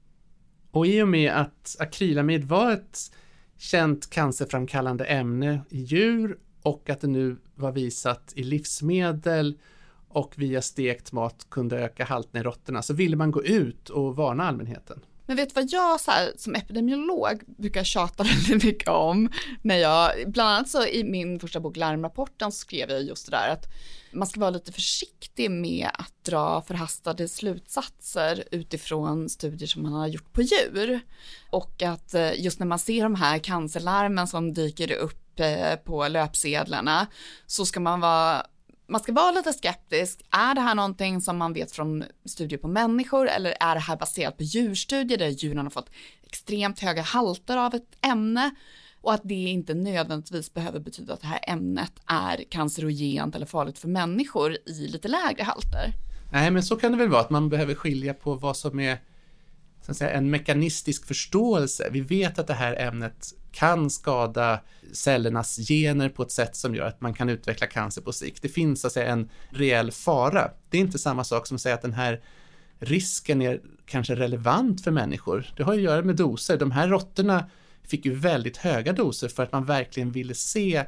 Och 0.70 0.86
i 0.86 1.02
och 1.02 1.08
med 1.08 1.32
att 1.32 1.76
akrylamid 1.78 2.44
var 2.44 2.72
ett 2.72 3.12
känt 3.56 4.10
cancerframkallande 4.10 5.04
ämne 5.04 5.60
i 5.70 5.80
djur 5.80 6.38
och 6.62 6.90
att 6.90 7.00
det 7.00 7.06
nu 7.06 7.36
var 7.54 7.72
visat 7.72 8.32
i 8.36 8.42
livsmedel 8.42 9.58
och 10.14 10.32
via 10.36 10.62
stekt 10.62 11.12
mat 11.12 11.46
kunde 11.50 11.78
öka 11.78 12.04
halten 12.04 12.40
i 12.40 12.44
råttorna 12.44 12.82
så 12.82 12.94
ville 12.94 13.16
man 13.16 13.30
gå 13.30 13.44
ut 13.44 13.88
och 13.88 14.16
varna 14.16 14.44
allmänheten. 14.48 15.00
Men 15.26 15.36
vet 15.36 15.48
du 15.48 15.54
vad 15.54 15.70
jag 15.70 16.00
så 16.00 16.10
här, 16.10 16.32
som 16.36 16.54
epidemiolog 16.54 17.42
brukar 17.46 17.84
tjata 17.84 18.22
väldigt 18.46 18.64
mycket 18.64 18.88
om? 18.88 19.28
När 19.62 19.76
jag, 19.76 20.10
bland 20.26 20.50
annat 20.50 20.68
så 20.68 20.86
i 20.86 21.04
min 21.04 21.40
första 21.40 21.60
bok 21.60 21.76
Larmrapporten 21.76 22.52
så 22.52 22.58
skrev 22.58 22.90
jag 22.90 23.02
just 23.02 23.30
det 23.30 23.36
där 23.36 23.48
att 23.48 23.66
man 24.12 24.26
ska 24.26 24.40
vara 24.40 24.50
lite 24.50 24.72
försiktig 24.72 25.50
med 25.50 25.88
att 25.94 26.24
dra 26.24 26.62
förhastade 26.62 27.28
slutsatser 27.28 28.44
utifrån 28.50 29.28
studier 29.28 29.68
som 29.68 29.82
man 29.82 29.92
har 29.92 30.06
gjort 30.06 30.32
på 30.32 30.42
djur. 30.42 31.00
Och 31.50 31.82
att 31.82 32.14
eh, 32.14 32.40
just 32.40 32.58
när 32.58 32.66
man 32.66 32.78
ser 32.78 33.02
de 33.02 33.14
här 33.14 33.38
cancerlarmen 33.38 34.26
som 34.26 34.54
dyker 34.54 34.92
upp 34.92 35.40
eh, 35.40 35.76
på 35.84 36.08
löpsedlarna 36.08 37.06
så 37.46 37.66
ska 37.66 37.80
man 37.80 38.00
vara 38.00 38.46
man 38.86 39.00
ska 39.00 39.12
vara 39.12 39.30
lite 39.30 39.52
skeptisk. 39.52 40.24
Är 40.30 40.54
det 40.54 40.60
här 40.60 40.74
någonting 40.74 41.20
som 41.20 41.36
man 41.36 41.52
vet 41.52 41.72
från 41.72 42.04
studier 42.24 42.58
på 42.58 42.68
människor 42.68 43.28
eller 43.28 43.54
är 43.60 43.74
det 43.74 43.80
här 43.80 43.96
baserat 43.96 44.36
på 44.36 44.42
djurstudier 44.42 45.18
där 45.18 45.28
djuren 45.28 45.58
har 45.58 45.70
fått 45.70 45.90
extremt 46.26 46.80
höga 46.80 47.02
halter 47.02 47.56
av 47.56 47.74
ett 47.74 48.06
ämne 48.06 48.50
och 49.00 49.14
att 49.14 49.20
det 49.24 49.34
inte 49.34 49.74
nödvändigtvis 49.74 50.54
behöver 50.54 50.80
betyda 50.80 51.14
att 51.14 51.20
det 51.20 51.26
här 51.26 51.40
ämnet 51.42 51.92
är 52.06 52.44
cancerogent 52.50 53.34
eller 53.34 53.46
farligt 53.46 53.78
för 53.78 53.88
människor 53.88 54.56
i 54.66 54.88
lite 54.88 55.08
lägre 55.08 55.42
halter. 55.42 55.92
Nej, 56.32 56.50
men 56.50 56.62
så 56.62 56.76
kan 56.76 56.92
det 56.92 56.98
väl 56.98 57.08
vara 57.08 57.20
att 57.20 57.30
man 57.30 57.48
behöver 57.48 57.74
skilja 57.74 58.14
på 58.14 58.34
vad 58.34 58.56
som 58.56 58.80
är 58.80 58.98
så 59.84 59.90
att 59.90 59.96
säga, 59.96 60.10
en 60.10 60.30
mekanistisk 60.30 61.06
förståelse. 61.06 61.88
Vi 61.90 62.00
vet 62.00 62.38
att 62.38 62.46
det 62.46 62.54
här 62.54 62.76
ämnet 62.76 63.32
kan 63.52 63.90
skada 63.90 64.60
cellernas 64.92 65.56
gener 65.56 66.08
på 66.08 66.22
ett 66.22 66.30
sätt 66.30 66.56
som 66.56 66.74
gör 66.74 66.86
att 66.86 67.00
man 67.00 67.14
kan 67.14 67.28
utveckla 67.28 67.66
cancer 67.66 68.02
på 68.02 68.12
sikt. 68.12 68.42
Det 68.42 68.48
finns 68.48 68.80
så 68.80 68.86
att 68.86 68.92
säga 68.92 69.12
en 69.12 69.30
reell 69.50 69.90
fara. 69.90 70.50
Det 70.70 70.76
är 70.76 70.80
inte 70.80 70.98
samma 70.98 71.24
sak 71.24 71.46
som 71.46 71.54
att 71.54 71.60
säga 71.60 71.74
att 71.74 71.82
den 71.82 71.92
här 71.92 72.20
risken 72.78 73.42
är 73.42 73.60
kanske 73.86 74.14
relevant 74.14 74.84
för 74.84 74.90
människor. 74.90 75.52
Det 75.56 75.62
har 75.62 75.74
ju 75.74 75.78
att 75.78 75.84
göra 75.84 76.02
med 76.02 76.16
doser. 76.16 76.56
De 76.56 76.70
här 76.70 76.88
råttorna 76.88 77.50
fick 77.82 78.06
ju 78.06 78.14
väldigt 78.14 78.56
höga 78.56 78.92
doser 78.92 79.28
för 79.28 79.42
att 79.42 79.52
man 79.52 79.64
verkligen 79.64 80.10
ville 80.10 80.34
se, 80.34 80.84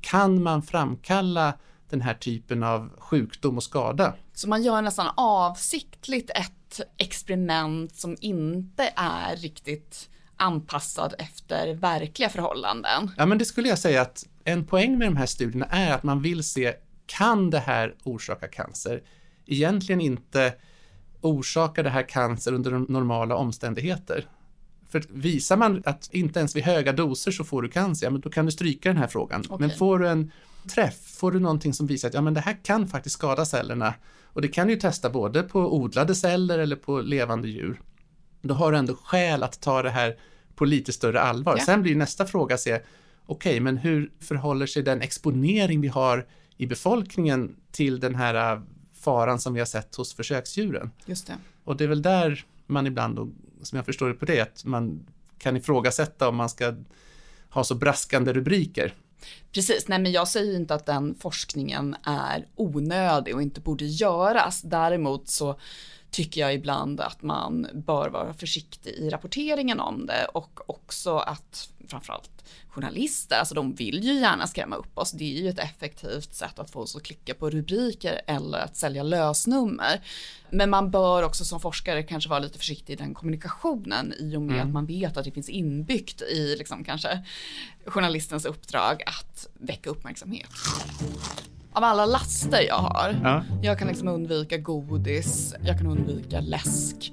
kan 0.00 0.42
man 0.42 0.62
framkalla 0.62 1.54
den 1.90 2.00
här 2.00 2.14
typen 2.14 2.62
av 2.62 2.90
sjukdom 2.98 3.56
och 3.56 3.62
skada? 3.62 4.14
Så 4.32 4.48
man 4.48 4.62
gör 4.62 4.82
nästan 4.82 5.12
avsiktligt 5.16 6.30
ett 6.30 6.80
experiment 6.96 7.96
som 7.96 8.16
inte 8.20 8.92
är 8.96 9.36
riktigt 9.36 10.08
anpassad 10.36 11.14
efter 11.18 11.74
verkliga 11.74 12.28
förhållanden. 12.28 13.10
Ja, 13.16 13.26
men 13.26 13.38
det 13.38 13.44
skulle 13.44 13.68
jag 13.68 13.78
säga 13.78 14.02
att 14.02 14.26
en 14.44 14.66
poäng 14.66 14.98
med 14.98 15.08
de 15.08 15.16
här 15.16 15.26
studierna 15.26 15.66
är 15.66 15.92
att 15.92 16.02
man 16.02 16.22
vill 16.22 16.42
se, 16.42 16.74
kan 17.06 17.50
det 17.50 17.58
här 17.58 17.94
orsaka 18.04 18.48
cancer? 18.48 19.02
Egentligen 19.46 20.00
inte 20.00 20.54
orsakar 21.20 21.82
det 21.82 21.90
här 21.90 22.08
cancer 22.08 22.52
under 22.52 22.70
normala 22.70 23.36
omständigheter. 23.36 24.26
För 24.90 25.04
visar 25.08 25.56
man 25.56 25.82
att 25.86 26.08
inte 26.12 26.38
ens 26.38 26.56
vid 26.56 26.64
höga 26.64 26.92
doser 26.92 27.30
så 27.30 27.44
får 27.44 27.62
du 27.62 27.68
cancer, 27.68 28.06
ja, 28.06 28.10
men 28.10 28.20
då 28.20 28.30
kan 28.30 28.46
du 28.46 28.52
stryka 28.52 28.88
den 28.88 28.98
här 28.98 29.06
frågan. 29.06 29.40
Okay. 29.40 29.56
Men 29.58 29.70
får 29.70 29.98
du 29.98 30.08
en 30.08 30.32
träff, 30.68 31.16
får 31.16 31.32
du 31.32 31.40
någonting 31.40 31.74
som 31.74 31.86
visar 31.86 32.08
att 32.08 32.14
ja, 32.14 32.20
men 32.20 32.34
det 32.34 32.40
här 32.40 32.56
kan 32.64 32.88
faktiskt 32.88 33.14
skada 33.14 33.44
cellerna 33.44 33.94
och 34.32 34.42
det 34.42 34.48
kan 34.48 34.66
du 34.66 34.72
ju 34.72 34.80
testa 34.80 35.10
både 35.10 35.42
på 35.42 35.74
odlade 35.74 36.14
celler 36.14 36.58
eller 36.58 36.76
på 36.76 37.00
levande 37.00 37.48
djur. 37.48 37.80
Då 38.42 38.54
har 38.54 38.72
du 38.72 38.78
ändå 38.78 38.94
skäl 38.94 39.42
att 39.42 39.60
ta 39.60 39.82
det 39.82 39.90
här 39.90 40.16
på 40.54 40.64
lite 40.64 40.92
större 40.92 41.20
allvar. 41.20 41.56
Ja. 41.58 41.64
Sen 41.64 41.82
blir 41.82 41.96
nästa 41.96 42.26
fråga 42.26 42.54
att 42.54 42.60
se, 42.60 42.74
okej, 42.74 42.84
okay, 43.26 43.60
men 43.60 43.76
hur 43.76 44.12
förhåller 44.20 44.66
sig 44.66 44.82
den 44.82 45.00
exponering 45.00 45.80
vi 45.80 45.88
har 45.88 46.26
i 46.56 46.66
befolkningen 46.66 47.56
till 47.70 48.00
den 48.00 48.14
här 48.14 48.54
äh, 48.54 48.62
faran 49.00 49.40
som 49.40 49.54
vi 49.54 49.60
har 49.60 49.66
sett 49.66 49.94
hos 49.94 50.14
försöksdjuren? 50.14 50.90
Just 51.06 51.26
det. 51.26 51.36
Och 51.64 51.76
det 51.76 51.84
är 51.84 51.88
väl 51.88 52.02
där 52.02 52.44
man 52.66 52.86
ibland, 52.86 53.16
då, 53.16 53.28
som 53.62 53.76
jag 53.76 53.86
förstår 53.86 54.08
det 54.08 54.14
på 54.14 54.24
det, 54.24 54.40
att 54.40 54.64
man 54.64 55.06
kan 55.38 55.56
ifrågasätta 55.56 56.28
om 56.28 56.36
man 56.36 56.48
ska 56.48 56.74
ha 57.50 57.64
så 57.64 57.74
braskande 57.74 58.32
rubriker. 58.32 58.94
Precis, 59.52 59.88
nej 59.88 59.98
men 59.98 60.12
jag 60.12 60.28
säger 60.28 60.56
inte 60.56 60.74
att 60.74 60.86
den 60.86 61.14
forskningen 61.20 61.96
är 62.04 62.46
onödig 62.56 63.34
och 63.34 63.42
inte 63.42 63.60
borde 63.60 63.84
göras. 63.84 64.62
Däremot 64.62 65.28
så 65.28 65.58
tycker 66.10 66.40
jag 66.40 66.54
ibland 66.54 67.00
att 67.00 67.22
man 67.22 67.66
bör 67.72 68.08
vara 68.08 68.34
försiktig 68.34 68.90
i 68.90 69.10
rapporteringen 69.10 69.80
om 69.80 70.06
det 70.06 70.24
och 70.24 70.70
också 70.70 71.16
att 71.16 71.68
framförallt 71.88 72.30
journalister, 72.68 73.38
alltså 73.38 73.54
de 73.54 73.74
vill 73.74 74.04
ju 74.04 74.12
gärna 74.12 74.46
skrämma 74.46 74.76
upp 74.76 74.98
oss. 74.98 75.12
Det 75.12 75.24
är 75.38 75.42
ju 75.42 75.48
ett 75.48 75.58
effektivt 75.58 76.34
sätt 76.34 76.58
att 76.58 76.70
få 76.70 76.80
oss 76.80 76.96
att 76.96 77.02
klicka 77.02 77.34
på 77.34 77.50
rubriker 77.50 78.20
eller 78.26 78.58
att 78.58 78.76
sälja 78.76 79.02
lösnummer. 79.02 80.00
Men 80.50 80.70
man 80.70 80.90
bör 80.90 81.22
också 81.22 81.44
som 81.44 81.60
forskare 81.60 82.02
kanske 82.02 82.30
vara 82.30 82.38
lite 82.38 82.58
försiktig 82.58 82.92
i 82.92 82.96
den 82.96 83.14
kommunikationen 83.14 84.14
i 84.18 84.36
och 84.36 84.42
med 84.42 84.54
mm. 84.54 84.66
att 84.66 84.72
man 84.72 84.86
vet 84.86 85.16
att 85.16 85.24
det 85.24 85.30
finns 85.30 85.48
inbyggt 85.48 86.22
i 86.22 86.56
liksom 86.56 86.84
kanske 86.84 87.24
journalistens 87.86 88.44
uppdrag 88.44 89.02
att 89.06 89.48
väcka 89.54 89.90
uppmärksamhet 89.90 90.50
av 91.72 91.84
alla 91.84 92.06
laster 92.06 92.60
jag 92.60 92.78
har. 92.78 93.20
Ja. 93.22 93.44
Jag 93.62 93.78
kan 93.78 93.88
liksom 93.88 94.08
undvika 94.08 94.56
godis, 94.58 95.54
jag 95.64 95.78
kan 95.78 95.86
undvika 95.86 96.40
läsk. 96.40 97.12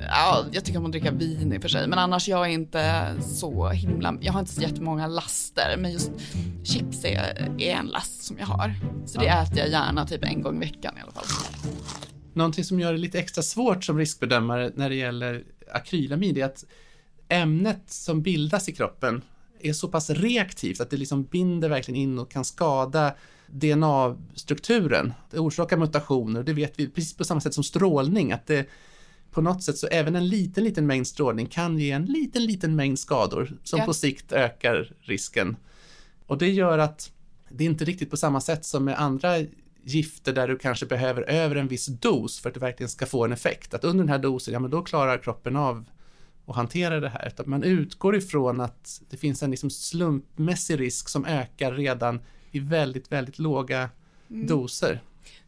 Ja, 0.00 0.44
jag 0.52 0.64
tycker 0.64 0.78
om 0.78 0.86
att 0.86 0.92
dricka 0.92 1.10
vin 1.10 1.52
i 1.52 1.58
och 1.58 1.62
för 1.62 1.68
sig, 1.68 1.88
men 1.88 1.98
annars 1.98 2.28
jag 2.28 2.46
är 2.46 2.50
inte 2.50 3.14
så 3.20 3.68
himla, 3.68 4.16
jag 4.20 4.32
har 4.32 4.40
inte 4.40 4.52
så 4.52 4.62
jättemånga 4.62 5.06
laster, 5.06 5.76
men 5.78 5.92
just 5.92 6.12
chips 6.64 7.04
är, 7.04 7.54
är 7.58 7.74
en 7.74 7.86
last 7.86 8.24
som 8.24 8.38
jag 8.38 8.46
har. 8.46 8.74
Så 9.06 9.18
det 9.18 9.26
ja. 9.26 9.42
äter 9.42 9.58
jag 9.58 9.68
gärna 9.68 10.06
typ 10.06 10.24
en 10.24 10.42
gång 10.42 10.56
i 10.56 10.60
veckan 10.60 10.94
i 10.98 11.00
alla 11.00 11.12
fall. 11.12 11.24
Någonting 12.32 12.64
som 12.64 12.80
gör 12.80 12.92
det 12.92 12.98
lite 12.98 13.18
extra 13.18 13.42
svårt 13.42 13.84
som 13.84 13.98
riskbedömare 13.98 14.72
när 14.74 14.88
det 14.88 14.94
gäller 14.94 15.44
akrylamid 15.72 16.38
är 16.38 16.44
att 16.44 16.64
ämnet 17.28 17.82
som 17.86 18.22
bildas 18.22 18.68
i 18.68 18.72
kroppen 18.72 19.22
är 19.60 19.72
så 19.72 19.88
pass 19.88 20.10
reaktivt 20.10 20.80
att 20.80 20.90
det 20.90 20.96
liksom 20.96 21.24
binder 21.24 21.68
verkligen 21.68 22.00
in 22.00 22.18
och 22.18 22.30
kan 22.30 22.44
skada 22.44 23.14
DNA-strukturen. 23.54 25.12
Det 25.30 25.38
orsakar 25.38 25.76
mutationer, 25.76 26.42
det 26.42 26.52
vet 26.52 26.78
vi 26.78 26.88
precis 26.88 27.16
på 27.16 27.24
samma 27.24 27.40
sätt 27.40 27.54
som 27.54 27.64
strålning, 27.64 28.32
att 28.32 28.46
det 28.46 28.68
på 29.30 29.40
något 29.40 29.62
sätt 29.62 29.78
så 29.78 29.86
även 29.86 30.16
en 30.16 30.28
liten, 30.28 30.64
liten 30.64 30.86
mängd 30.86 31.06
strålning 31.06 31.46
kan 31.46 31.78
ge 31.78 31.90
en 31.90 32.04
liten, 32.04 32.44
liten 32.44 32.76
mängd 32.76 32.98
skador 32.98 33.58
som 33.64 33.78
ja. 33.78 33.86
på 33.86 33.94
sikt 33.94 34.32
ökar 34.32 34.92
risken. 35.00 35.56
Och 36.26 36.38
det 36.38 36.48
gör 36.48 36.78
att 36.78 37.12
det 37.50 37.64
är 37.64 37.68
inte 37.68 37.84
riktigt 37.84 38.10
på 38.10 38.16
samma 38.16 38.40
sätt 38.40 38.64
som 38.64 38.84
med 38.84 39.00
andra 39.00 39.38
gifter 39.84 40.32
där 40.32 40.48
du 40.48 40.58
kanske 40.58 40.86
behöver 40.86 41.22
över 41.22 41.56
en 41.56 41.68
viss 41.68 41.86
dos 41.86 42.40
för 42.40 42.48
att 42.48 42.54
det 42.54 42.60
verkligen 42.60 42.90
ska 42.90 43.06
få 43.06 43.24
en 43.24 43.32
effekt. 43.32 43.74
Att 43.74 43.84
under 43.84 44.04
den 44.04 44.08
här 44.08 44.18
dosen, 44.18 44.54
ja 44.54 44.60
men 44.60 44.70
då 44.70 44.82
klarar 44.82 45.18
kroppen 45.18 45.56
av 45.56 45.84
att 46.46 46.56
hantera 46.56 47.00
det 47.00 47.08
här. 47.08 47.32
Att 47.36 47.46
man 47.46 47.62
utgår 47.62 48.16
ifrån 48.16 48.60
att 48.60 49.02
det 49.10 49.16
finns 49.16 49.42
en 49.42 49.50
liksom 49.50 49.70
slumpmässig 49.70 50.80
risk 50.80 51.08
som 51.08 51.24
ökar 51.24 51.72
redan 51.72 52.20
i 52.54 52.58
väldigt, 52.58 53.12
väldigt 53.12 53.38
låga 53.38 53.90
mm. 54.30 54.46
doser. 54.46 55.00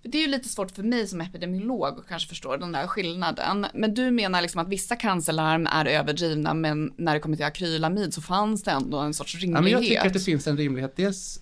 Det 0.02 0.18
är 0.18 0.22
ju 0.22 0.28
lite 0.28 0.48
svårt 0.48 0.70
för 0.70 0.82
mig 0.82 1.06
som 1.06 1.20
epidemiolog 1.20 1.98
att 1.98 2.08
kanske 2.08 2.28
förstå 2.28 2.56
den 2.56 2.72
där 2.72 2.86
skillnaden. 2.86 3.66
Men 3.74 3.94
du 3.94 4.10
menar 4.10 4.42
liksom 4.42 4.60
att 4.60 4.68
vissa 4.68 4.96
cancerlarm 4.96 5.66
är 5.66 5.84
överdrivna 5.84 6.54
men 6.54 6.92
när 6.96 7.14
det 7.14 7.20
kommer 7.20 7.36
till 7.36 7.46
akrylamid 7.46 8.14
så 8.14 8.22
fanns 8.22 8.62
det 8.62 8.70
ändå 8.70 8.98
en 8.98 9.14
sorts 9.14 9.34
rimlighet? 9.34 9.56
Ja, 9.56 9.62
men 9.62 9.72
jag 9.72 9.82
tycker 9.82 10.06
att 10.06 10.12
det 10.12 10.20
finns 10.20 10.46
en 10.46 10.56
rimlighet. 10.56 10.96
Dels, 10.96 11.40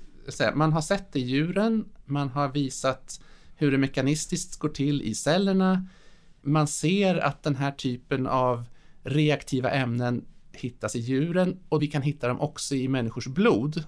man 0.54 0.72
har 0.72 0.80
sett 0.80 1.12
det 1.12 1.18
i 1.18 1.22
djuren, 1.22 1.84
man 2.04 2.28
har 2.28 2.48
visat 2.48 3.20
hur 3.56 3.72
det 3.72 3.78
mekanistiskt 3.78 4.58
går 4.58 4.68
till 4.68 5.02
i 5.02 5.14
cellerna. 5.14 5.86
Man 6.42 6.66
ser 6.66 7.16
att 7.16 7.42
den 7.42 7.56
här 7.56 7.70
typen 7.70 8.26
av 8.26 8.64
reaktiva 9.02 9.70
ämnen 9.70 10.24
hittas 10.52 10.96
i 10.96 10.98
djuren 10.98 11.58
och 11.68 11.82
vi 11.82 11.86
kan 11.86 12.02
hitta 12.02 12.28
dem 12.28 12.40
också 12.40 12.74
i 12.74 12.88
människors 12.88 13.26
blod. 13.26 13.84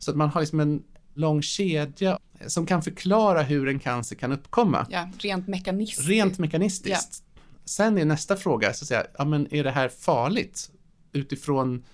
Så 0.00 0.10
att 0.10 0.16
man 0.16 0.28
har 0.28 0.40
liksom 0.40 0.60
en 0.60 0.82
lång 1.14 1.42
kedja 1.42 2.18
som 2.46 2.66
kan 2.66 2.82
förklara 2.82 3.42
hur 3.42 3.68
en 3.68 3.78
cancer 3.78 4.16
kan 4.16 4.32
uppkomma. 4.32 4.86
Ja, 4.90 5.08
rent 5.18 5.48
mekanistiskt. 5.48 6.08
Rent 6.08 6.38
mekanistiskt. 6.38 7.22
Ja. 7.34 7.42
Sen 7.64 7.98
är 7.98 8.04
nästa 8.04 8.36
fråga, 8.36 8.72
så 8.72 8.84
att 8.84 8.88
säga, 8.88 9.06
ja, 9.18 9.24
men 9.24 9.54
är 9.54 9.64
det 9.64 9.70
här 9.70 9.88
farligt 9.88 10.70
utifrån 11.12 11.84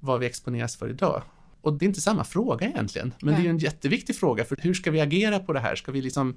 vad 0.00 0.20
vi 0.20 0.26
exponeras 0.26 0.76
för 0.76 0.90
idag? 0.90 1.22
Och 1.60 1.72
det 1.72 1.84
är 1.84 1.88
inte 1.88 2.00
samma 2.00 2.24
fråga 2.24 2.66
egentligen, 2.68 3.12
men 3.22 3.34
ja. 3.34 3.40
det 3.40 3.46
är 3.46 3.50
en 3.50 3.58
jätteviktig 3.58 4.16
fråga 4.16 4.44
för 4.44 4.56
hur 4.60 4.74
ska 4.74 4.90
vi 4.90 5.00
agera 5.00 5.38
på 5.38 5.52
det 5.52 5.60
här? 5.60 5.74
Ska 5.76 5.92
vi 5.92 6.02
liksom 6.02 6.36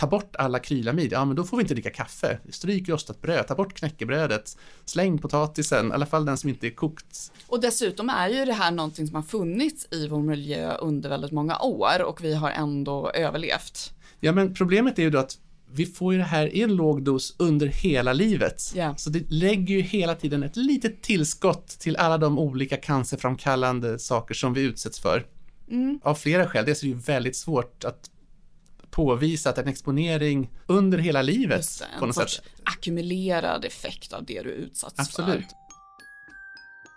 ta 0.00 0.06
bort 0.06 0.36
alla 0.36 0.58
akrylamid, 0.58 1.12
ja 1.12 1.24
men 1.24 1.36
då 1.36 1.44
får 1.44 1.56
vi 1.56 1.62
inte 1.62 1.74
dricka 1.74 1.90
kaffe. 1.90 2.38
Stryk 2.50 2.88
rostat 2.88 3.22
bröd, 3.22 3.46
ta 3.46 3.54
bort 3.54 3.74
knäckebrödet, 3.74 4.56
släng 4.84 5.18
potatisen, 5.18 5.88
i 5.88 5.92
alla 5.92 6.06
fall 6.06 6.24
den 6.24 6.36
som 6.36 6.50
inte 6.50 6.66
är 6.66 6.70
kokt. 6.70 7.32
Och 7.46 7.60
dessutom 7.60 8.08
är 8.08 8.28
ju 8.28 8.44
det 8.44 8.52
här 8.52 8.70
någonting 8.70 9.06
som 9.06 9.16
har 9.16 9.22
funnits 9.22 9.88
i 9.90 10.08
vår 10.08 10.20
miljö 10.22 10.76
under 10.76 11.08
väldigt 11.08 11.32
många 11.32 11.58
år 11.58 12.02
och 12.02 12.24
vi 12.24 12.34
har 12.34 12.50
ändå 12.50 13.10
överlevt. 13.10 13.92
Ja 14.20 14.32
men 14.32 14.54
problemet 14.54 14.98
är 14.98 15.02
ju 15.02 15.10
då 15.10 15.18
att 15.18 15.38
vi 15.72 15.86
får 15.86 16.12
ju 16.12 16.18
det 16.18 16.24
här 16.24 16.54
i 16.54 16.62
en 16.62 16.76
låg 16.76 17.02
dos 17.02 17.34
under 17.38 17.66
hela 17.66 18.12
livet. 18.12 18.72
Yeah. 18.76 18.96
Så 18.96 19.10
det 19.10 19.30
lägger 19.30 19.74
ju 19.74 19.80
hela 19.80 20.14
tiden 20.14 20.42
ett 20.42 20.56
litet 20.56 21.02
tillskott 21.02 21.68
till 21.68 21.96
alla 21.96 22.18
de 22.18 22.38
olika 22.38 22.76
cancerframkallande 22.76 23.98
saker 23.98 24.34
som 24.34 24.54
vi 24.54 24.62
utsätts 24.62 25.00
för. 25.00 25.26
Mm. 25.70 26.00
Av 26.02 26.14
flera 26.14 26.46
skäl. 26.46 26.64
Dels 26.64 26.82
är 26.82 26.86
det 26.86 26.92
ju 26.92 26.98
väldigt 26.98 27.36
svårt 27.36 27.84
att 27.84 28.10
påvisat 29.00 29.58
en 29.58 29.68
exponering 29.68 30.50
under 30.66 30.98
hela 30.98 31.22
livet 31.22 31.66
det, 31.78 31.98
på 31.98 32.04
en 32.04 32.08
något 32.08 32.14
sorts 32.14 32.36
sätt. 32.36 32.44
ackumulerad 32.64 33.64
effekt 33.64 34.12
av 34.12 34.24
det 34.24 34.42
du 34.42 34.50
utsatts 34.50 35.00
Absolut. 35.00 35.46
för. 35.46 35.54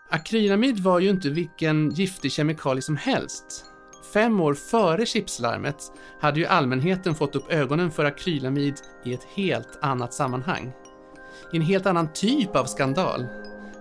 Akrylamid 0.09 0.79
var 0.79 0.99
ju 0.99 1.09
inte 1.09 1.29
vilken 1.29 1.89
giftig 1.89 2.31
kemikalie 2.31 2.81
som 2.81 2.97
helst. 2.97 3.65
Fem 4.13 4.41
år 4.41 4.53
före 4.53 5.05
chipslarmet 5.05 5.91
hade 6.21 6.39
ju 6.39 6.45
allmänheten 6.45 7.15
fått 7.15 7.35
upp 7.35 7.51
ögonen 7.51 7.91
för 7.91 8.05
akrylamid 8.05 8.75
i 9.05 9.13
ett 9.13 9.27
helt 9.35 9.79
annat 9.81 10.13
sammanhang. 10.13 10.71
I 11.53 11.57
en 11.57 11.61
helt 11.61 11.85
annan 11.85 12.13
typ 12.13 12.55
av 12.55 12.65
skandal. 12.65 13.25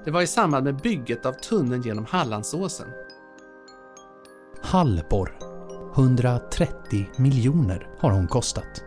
Det 0.05 0.11
var 0.11 0.23
i 0.23 0.27
samband 0.27 0.65
med 0.65 0.77
bygget 0.77 1.27
av 1.27 1.33
tunneln 1.33 1.83
genom 1.83 2.05
Hallandsåsen. 2.05 2.89
Hallborr. 4.63 5.52
130 5.97 7.11
miljoner 7.17 7.87
har 7.99 8.11
hon 8.11 8.29
kostat. 8.29 8.83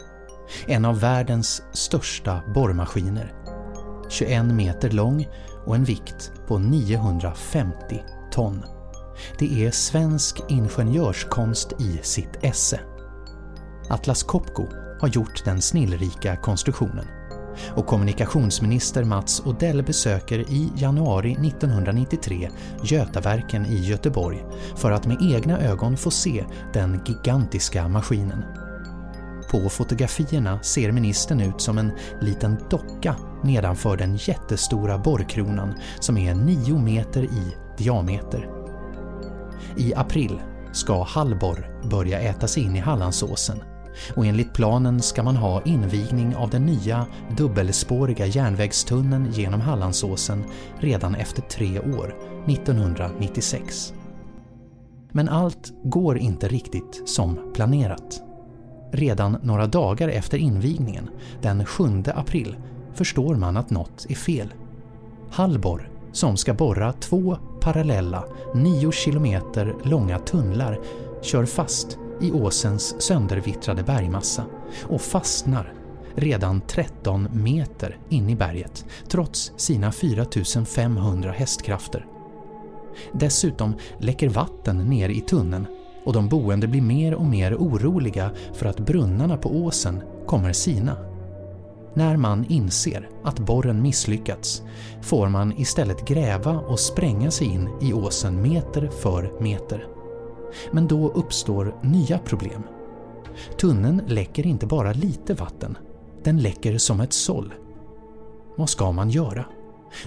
En 0.67 0.85
av 0.85 0.99
världens 0.99 1.63
största 1.73 2.41
borrmaskiner. 2.53 3.33
21 4.09 4.45
meter 4.45 4.89
lång 4.89 5.27
och 5.65 5.75
en 5.75 5.83
vikt 5.83 6.31
på 6.47 6.57
950 6.57 8.03
ton. 8.31 8.63
Det 9.39 9.65
är 9.65 9.71
svensk 9.71 10.41
ingenjörskonst 10.49 11.73
i 11.81 11.99
sitt 12.03 12.43
esse. 12.43 12.79
Atlas 13.89 14.23
Copco 14.23 14.67
har 15.01 15.07
gjort 15.07 15.45
den 15.45 15.61
snillrika 15.61 16.35
konstruktionen 16.35 17.05
och 17.75 17.87
kommunikationsminister 17.87 19.03
Mats 19.03 19.41
Odell 19.45 19.83
besöker 19.83 20.39
i 20.39 20.71
januari 20.75 21.31
1993 21.31 22.49
Götaverken 22.83 23.65
i 23.65 23.75
Göteborg 23.75 24.43
för 24.75 24.91
att 24.91 25.07
med 25.07 25.17
egna 25.21 25.59
ögon 25.59 25.97
få 25.97 26.11
se 26.11 26.45
den 26.73 27.01
gigantiska 27.05 27.87
maskinen. 27.87 28.43
På 29.51 29.69
fotografierna 29.69 30.59
ser 30.61 30.91
ministern 30.91 31.41
ut 31.41 31.61
som 31.61 31.77
en 31.77 31.91
liten 32.21 32.57
docka 32.69 33.15
nedanför 33.43 33.97
den 33.97 34.15
jättestora 34.15 34.97
borrkronan 34.97 35.73
som 35.99 36.17
är 36.17 36.35
9 36.35 36.79
meter 36.79 37.23
i 37.23 37.55
diameter. 37.77 38.49
I 39.77 39.93
april 39.95 40.41
ska 40.71 41.03
Hallborr 41.03 41.87
börja 41.89 42.19
äta 42.19 42.47
sig 42.47 42.63
in 42.63 42.75
i 42.75 42.79
Hallandsåsen 42.79 43.74
och 44.15 44.25
enligt 44.25 44.53
planen 44.53 45.01
ska 45.01 45.23
man 45.23 45.35
ha 45.35 45.61
invigning 45.61 46.35
av 46.35 46.49
den 46.49 46.65
nya 46.65 47.05
dubbelspåriga 47.37 48.25
järnvägstunneln 48.25 49.31
genom 49.31 49.61
Hallandsåsen 49.61 50.43
redan 50.79 51.15
efter 51.15 51.41
tre 51.41 51.79
år, 51.79 52.15
1996. 52.47 53.93
Men 55.11 55.29
allt 55.29 55.73
går 55.83 56.17
inte 56.17 56.47
riktigt 56.47 57.01
som 57.05 57.51
planerat. 57.53 58.21
Redan 58.91 59.37
några 59.43 59.67
dagar 59.67 60.07
efter 60.07 60.37
invigningen, 60.37 61.09
den 61.41 61.65
7 61.65 62.03
april, 62.15 62.55
förstår 62.93 63.35
man 63.35 63.57
att 63.57 63.69
något 63.69 64.05
är 64.09 64.15
fel. 64.15 64.53
Hallborg, 65.31 65.89
som 66.11 66.37
ska 66.37 66.53
borra 66.53 66.93
två 66.93 67.37
parallella, 67.61 68.23
9 68.55 68.91
kilometer 68.91 69.75
långa 69.83 70.19
tunnlar, 70.19 70.79
kör 71.21 71.45
fast 71.45 71.97
i 72.21 72.31
åsens 72.31 73.01
söndervittrade 73.01 73.83
bergmassa 73.83 74.45
och 74.83 75.01
fastnar 75.01 75.73
redan 76.15 76.61
13 76.61 77.27
meter 77.31 77.97
in 78.09 78.29
i 78.29 78.35
berget 78.35 78.85
trots 79.07 79.51
sina 79.57 79.91
4500 79.91 81.31
hästkrafter. 81.31 82.05
Dessutom 83.13 83.73
läcker 83.99 84.29
vatten 84.29 84.77
ner 84.77 85.09
i 85.09 85.21
tunneln 85.21 85.67
och 86.05 86.13
de 86.13 86.29
boende 86.29 86.67
blir 86.67 86.81
mer 86.81 87.13
och 87.13 87.25
mer 87.25 87.55
oroliga 87.55 88.31
för 88.53 88.65
att 88.65 88.79
brunnarna 88.79 89.37
på 89.37 89.49
åsen 89.49 90.01
kommer 90.25 90.53
sina. 90.53 90.97
När 91.93 92.17
man 92.17 92.45
inser 92.45 93.09
att 93.23 93.39
borren 93.39 93.81
misslyckats 93.81 94.63
får 95.01 95.29
man 95.29 95.53
istället 95.57 96.07
gräva 96.07 96.59
och 96.59 96.79
spränga 96.79 97.31
sig 97.31 97.47
in 97.47 97.69
i 97.81 97.93
åsen 97.93 98.41
meter 98.41 98.87
för 98.87 99.41
meter. 99.41 99.94
Men 100.71 100.87
då 100.87 101.09
uppstår 101.09 101.75
nya 101.81 102.17
problem. 102.17 102.63
Tunneln 103.59 104.01
läcker 104.07 104.47
inte 104.47 104.65
bara 104.65 104.93
lite 104.93 105.33
vatten, 105.33 105.77
den 106.23 106.37
läcker 106.37 106.77
som 106.77 107.01
ett 107.01 107.13
såll. 107.13 107.53
Vad 108.57 108.69
ska 108.69 108.91
man 108.91 109.09
göra? 109.09 109.45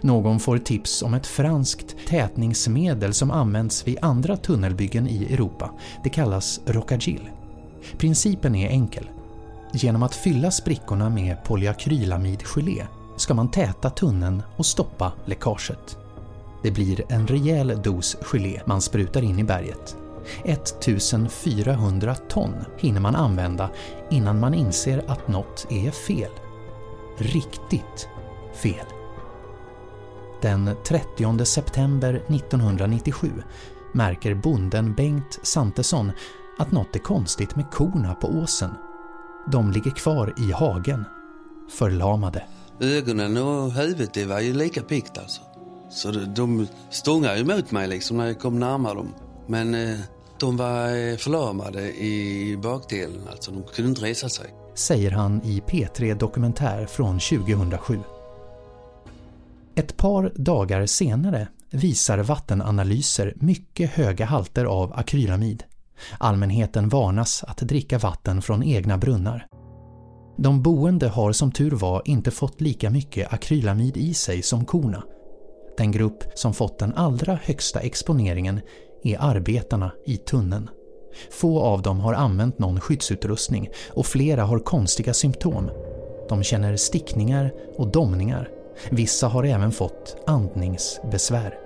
Någon 0.01 0.41
får 0.41 0.59
tips 0.59 1.03
om 1.03 1.15
ett 1.15 1.27
franskt 1.27 1.97
tätningsmedel 2.07 3.15
som 3.15 3.31
används 3.31 3.87
vid 3.87 3.99
andra 4.03 4.37
tunnelbyggen 4.37 5.09
i 5.09 5.33
Europa. 5.33 5.71
Det 6.05 6.11
kallas 6.11 6.61
Rocagil. 6.67 7.31
Principen 7.99 8.55
är 8.55 8.69
enkel. 8.69 9.09
Genom 9.73 10.03
att 10.03 10.15
fylla 10.15 10.51
sprickorna 10.51 11.11
med 11.11 11.45
polyakrylamidgelé 11.45 12.87
ska 13.17 13.35
man 13.35 13.51
täta 13.51 13.91
tunneln 13.91 14.43
och 14.57 14.67
stoppa 14.67 15.13
läckaget. 15.25 15.97
Det 16.63 16.71
blir 16.71 17.05
en 17.09 17.27
rejäl 17.27 17.83
dos 17.83 18.17
gelé 18.21 18.61
man 18.65 18.81
sprutar 18.81 19.23
in 19.23 19.39
i 19.39 19.45
berget. 19.45 19.97
1400 20.45 22.15
ton 22.15 22.55
hinner 22.79 23.01
man 23.01 23.17
använda 23.17 23.71
innan 24.11 24.41
man 24.41 24.55
inser 24.55 25.05
att 25.07 25.29
något 25.29 25.67
är 25.71 25.91
fel. 25.91 26.31
Riktigt 27.19 28.09
fel. 28.55 28.87
Den 30.43 30.77
30 30.85 31.45
september 31.45 32.15
1997 32.15 33.29
märker 33.93 34.35
bonden 34.35 34.95
Bengt 34.95 35.39
Santesson 35.43 36.13
att 36.59 36.73
något 36.73 36.97
är 36.97 37.01
konstigt 37.01 37.57
med 37.57 37.71
korna 37.71 38.15
på 38.15 38.29
åsen. 38.29 38.71
De 39.53 39.73
ligger 39.73 39.91
kvar 39.91 40.35
i 40.37 40.53
hagen, 40.53 41.05
förlamade. 41.71 42.43
Ögonen 42.81 43.37
och 43.37 43.73
huvudet 43.73 44.15
det 44.15 44.25
var 44.25 44.41
ju 44.41 44.55
lika 44.55 44.83
piggt 44.83 45.19
alltså. 45.19 45.41
Så 45.91 46.11
de, 46.11 46.35
de 46.35 46.67
stångade 46.91 47.39
ju 47.39 47.45
mot 47.45 47.71
mig 47.71 47.89
liksom 47.89 48.17
när 48.17 48.27
jag 48.27 48.41
kom 48.41 48.59
närmare 48.59 48.95
dem. 48.95 49.15
Men 49.47 49.75
eh, 49.75 49.99
de 50.41 50.57
var 50.57 51.11
eh, 51.11 51.17
förlamade 51.17 51.93
i 51.97 52.57
bakdelen 52.63 53.29
alltså. 53.31 53.51
De 53.51 53.63
kunde 53.63 53.89
inte 53.89 54.03
resa 54.03 54.29
sig. 54.29 54.47
säger 54.75 55.11
han 55.11 55.43
i 55.45 55.63
P3 55.67 56.15
Dokumentär 56.15 56.87
från 56.87 57.19
2007. 57.19 57.99
Ett 59.75 59.97
par 59.97 60.33
dagar 60.37 60.87
senare 60.87 61.49
visar 61.71 62.19
vattenanalyser 62.19 63.35
mycket 63.37 63.91
höga 63.91 64.25
halter 64.25 64.65
av 64.65 64.93
akrylamid. 64.93 65.65
Allmänheten 66.19 66.89
varnas 66.89 67.45
att 67.45 67.59
dricka 67.59 67.99
vatten 67.99 68.43
från 68.43 68.63
egna 68.63 68.99
brunnar. 68.99 69.47
De 70.37 70.63
boende 70.63 71.09
har 71.09 71.33
som 71.33 71.53
tur 71.53 71.71
var 71.71 72.03
inte 72.05 72.31
fått 72.31 72.61
lika 72.61 72.91
mycket 72.91 73.33
akrylamid 73.33 73.97
i 73.97 74.15
sig 74.15 74.43
som 74.43 74.65
korna. 74.65 75.03
Den 75.77 75.93
grupp 75.93 76.25
som 76.35 76.55
fått 76.55 76.79
den 76.79 76.95
allra 76.95 77.39
högsta 77.43 77.81
exponeringen 77.81 78.61
är 79.03 79.17
arbetarna 79.21 79.93
i 80.05 80.17
tunneln. 80.17 80.71
Få 81.31 81.61
av 81.61 81.83
dem 81.83 82.01
har 82.01 82.15
använt 82.15 82.59
någon 82.59 82.81
skyddsutrustning 82.81 83.71
och 83.91 84.07
flera 84.07 84.45
har 84.45 84.59
konstiga 84.59 85.15
symptom. 85.15 85.71
De 86.29 86.43
känner 86.43 86.77
stickningar 86.77 87.53
och 87.77 87.89
domningar. 87.89 88.49
Vissa 88.91 89.29
har 89.29 89.45
även 89.45 89.73
fått 89.73 90.17
andningsbesvär. 90.27 91.59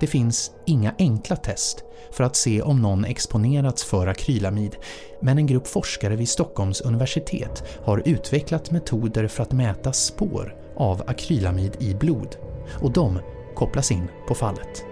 Det 0.00 0.06
finns 0.06 0.50
inga 0.66 0.94
enkla 0.98 1.36
test 1.36 1.84
för 2.10 2.24
att 2.24 2.36
se 2.36 2.62
om 2.62 2.82
någon 2.82 3.04
exponerats 3.04 3.84
för 3.84 4.06
akrylamid, 4.06 4.76
men 5.20 5.38
en 5.38 5.46
grupp 5.46 5.66
forskare 5.66 6.16
vid 6.16 6.28
Stockholms 6.28 6.80
universitet 6.80 7.64
har 7.84 8.02
utvecklat 8.04 8.70
metoder 8.70 9.28
för 9.28 9.42
att 9.42 9.52
mäta 9.52 9.92
spår 9.92 10.56
av 10.76 11.02
akrylamid 11.06 11.76
i 11.78 11.94
blod 11.94 12.36
och 12.80 12.92
de 12.92 13.18
kopplas 13.54 13.90
in 13.90 14.08
på 14.28 14.34
fallet. 14.34 14.84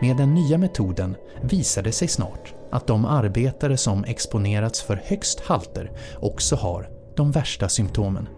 Med 0.00 0.16
den 0.16 0.34
nya 0.34 0.58
metoden 0.58 1.16
visar 1.42 1.82
det 1.82 1.92
sig 1.92 2.08
snart 2.08 2.54
att 2.70 2.86
de 2.86 3.04
arbetare 3.04 3.76
som 3.76 4.04
exponerats 4.04 4.82
för 4.82 5.02
högst 5.04 5.40
halter 5.40 5.90
också 6.20 6.56
har 6.56 6.88
de 7.16 7.30
värsta 7.30 7.68
symptomen. 7.68 8.28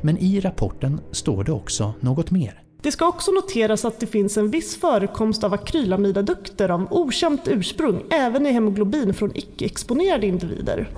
Men 0.00 0.18
i 0.18 0.40
rapporten 0.40 1.00
står 1.12 1.44
det 1.44 1.52
också 1.52 1.94
något 2.00 2.30
mer. 2.30 2.62
Det 2.82 2.92
ska 2.92 3.08
också 3.08 3.30
noteras 3.30 3.84
att 3.84 4.00
det 4.00 4.06
finns 4.06 4.36
en 4.36 4.50
viss 4.50 4.80
förekomst 4.80 5.44
av 5.44 5.54
akrylamidadukter 5.54 6.68
av 6.68 6.86
okänt 6.90 7.48
ursprung 7.48 8.02
även 8.10 8.46
i 8.46 8.52
hemoglobin 8.52 9.14
från 9.14 9.30
icke-exponerade 9.34 10.26
individer. 10.26 10.90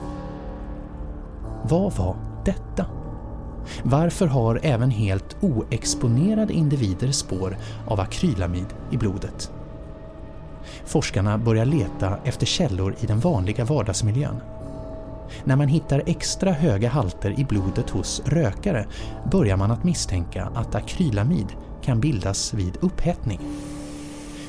Vad 1.65 1.97
var 1.97 2.17
detta? 2.45 3.02
Varför 3.83 4.27
har 4.27 4.61
även 4.63 4.91
helt 4.91 5.37
oexponerade 5.41 6.53
individer 6.53 7.11
spår 7.11 7.57
av 7.87 8.01
akrylamid 8.01 8.67
i 8.91 8.97
blodet? 8.97 9.51
Forskarna 10.85 11.39
börjar 11.39 11.65
leta 11.65 12.19
efter 12.25 12.47
källor 12.47 12.95
i 13.01 13.07
den 13.07 13.21
vanliga 13.21 13.65
vardagsmiljön. 13.65 14.41
När 15.45 15.57
man 15.57 15.69
hittar 15.69 16.03
extra 16.07 16.53
höga 16.53 16.89
halter 16.89 17.41
i 17.41 17.45
blodet 17.45 17.91
hos 17.91 18.23
rökare 18.25 18.87
börjar 19.31 19.57
man 19.57 19.71
att 19.71 19.85
misstänka 19.85 20.49
att 20.55 20.75
akrylamid 20.75 21.47
kan 21.83 22.01
bildas 22.01 22.55
vid 22.55 22.79
upphettning. 22.81 23.41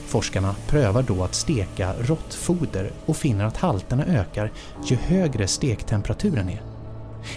Forskarna 0.08 0.56
prövar 0.68 1.04
då 1.04 1.24
att 1.24 1.36
steka 1.36 1.94
råttfoder 2.00 2.92
och 3.06 3.18
finner 3.18 3.46
att 3.46 3.58
halterna 3.58 4.06
ökar 4.06 4.52
ju 4.86 4.96
högre 4.96 5.48
stektemperaturen 5.48 6.50
är. 6.50 6.73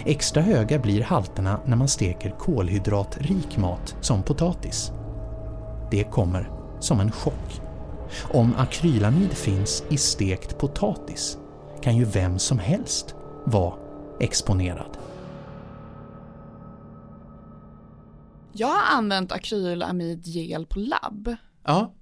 Extra 0.05 0.41
höga 0.41 0.79
blir 0.79 1.01
halterna 1.01 1.59
när 1.65 1.75
man 1.75 1.87
steker 1.87 2.29
kolhydratrik 2.29 3.57
mat 3.57 3.95
som 4.01 4.23
potatis. 4.23 4.91
Det 5.91 6.03
kommer 6.03 6.51
som 6.79 6.99
en 6.99 7.11
chock. 7.11 7.61
Om 8.21 8.55
akrylamid 8.57 9.33
finns 9.33 9.83
i 9.89 9.97
stekt 9.97 10.57
potatis 10.57 11.37
kan 11.81 11.97
ju 11.97 12.05
vem 12.05 12.39
som 12.39 12.59
helst 12.59 13.15
vara 13.45 13.73
exponerad. 14.19 14.97
Jag 18.53 18.67
har 18.67 18.97
använt 18.97 19.31
akrylamidgel 19.31 20.65
på 20.65 20.79
labb. 20.79 21.35
Ja, 21.65 21.93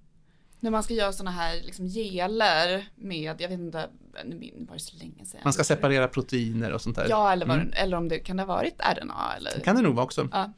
När 0.65 0.71
man 0.71 0.83
ska 0.83 0.93
göra 0.93 1.13
såna 1.13 1.31
här 1.31 1.61
liksom 1.63 1.85
geler 1.87 2.85
med, 2.95 3.35
jag 3.41 3.49
vet 3.49 3.59
inte, 3.59 3.89
nu 4.25 4.51
var 4.67 4.73
det 4.73 4.79
så 4.81 4.95
länge 4.97 5.25
sedan. 5.25 5.41
man 5.43 5.53
ska 5.53 5.63
separera 5.63 6.07
proteiner 6.07 6.71
och 6.71 6.81
sånt 6.81 6.95
där. 6.95 7.07
Ja, 7.09 7.31
eller, 7.31 7.45
vad, 7.45 7.57
Mm. 7.57 7.73
eller 7.75 7.97
om 7.97 8.07
det 8.09 8.19
kan 8.19 8.37
det 8.37 8.43
ha 8.43 8.47
varit 8.55 8.75
RNA 8.79 9.33
eller? 9.37 9.59
kan 9.59 9.75
det 9.75 9.81
nog 9.81 9.95
vara 9.95 10.05
också. 10.05 10.29
Ja. 10.31 10.51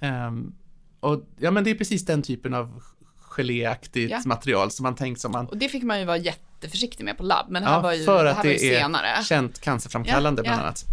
Ehm, 0.00 0.54
och, 1.00 1.22
ja, 1.38 1.50
men 1.50 1.64
det 1.64 1.70
är 1.70 1.74
precis 1.74 2.04
den 2.04 2.22
typen 2.22 2.54
av 2.54 2.82
geléaktigt 3.18 4.10
Ja. 4.12 4.20
material 4.24 4.70
som 4.70 4.82
man 4.82 4.94
tänkt 4.94 5.20
som 5.20 5.32
man 5.32 5.46
Och 5.48 5.56
det 5.56 5.68
fick 5.68 5.82
man 5.82 5.98
ju 5.98 6.04
vara 6.04 6.16
jätteförsiktig 6.16 7.04
med 7.04 7.16
på 7.16 7.22
labb, 7.22 7.46
men 7.48 7.62
det 7.62 7.68
här 7.68 7.76
Ja, 7.76 7.80
var 7.82 7.92
ju, 7.92 8.04
för 8.04 8.24
det 8.24 8.30
att 8.30 8.36
här 8.36 8.44
var 8.44 8.50
ju 8.50 8.56
det 8.58 8.74
är 8.74 8.80
senare. 8.80 9.22
känt 9.24 9.60
cancerframkallande 9.60 10.40
Ja, 10.40 10.48
bland 10.50 10.60
annat. 10.62 10.84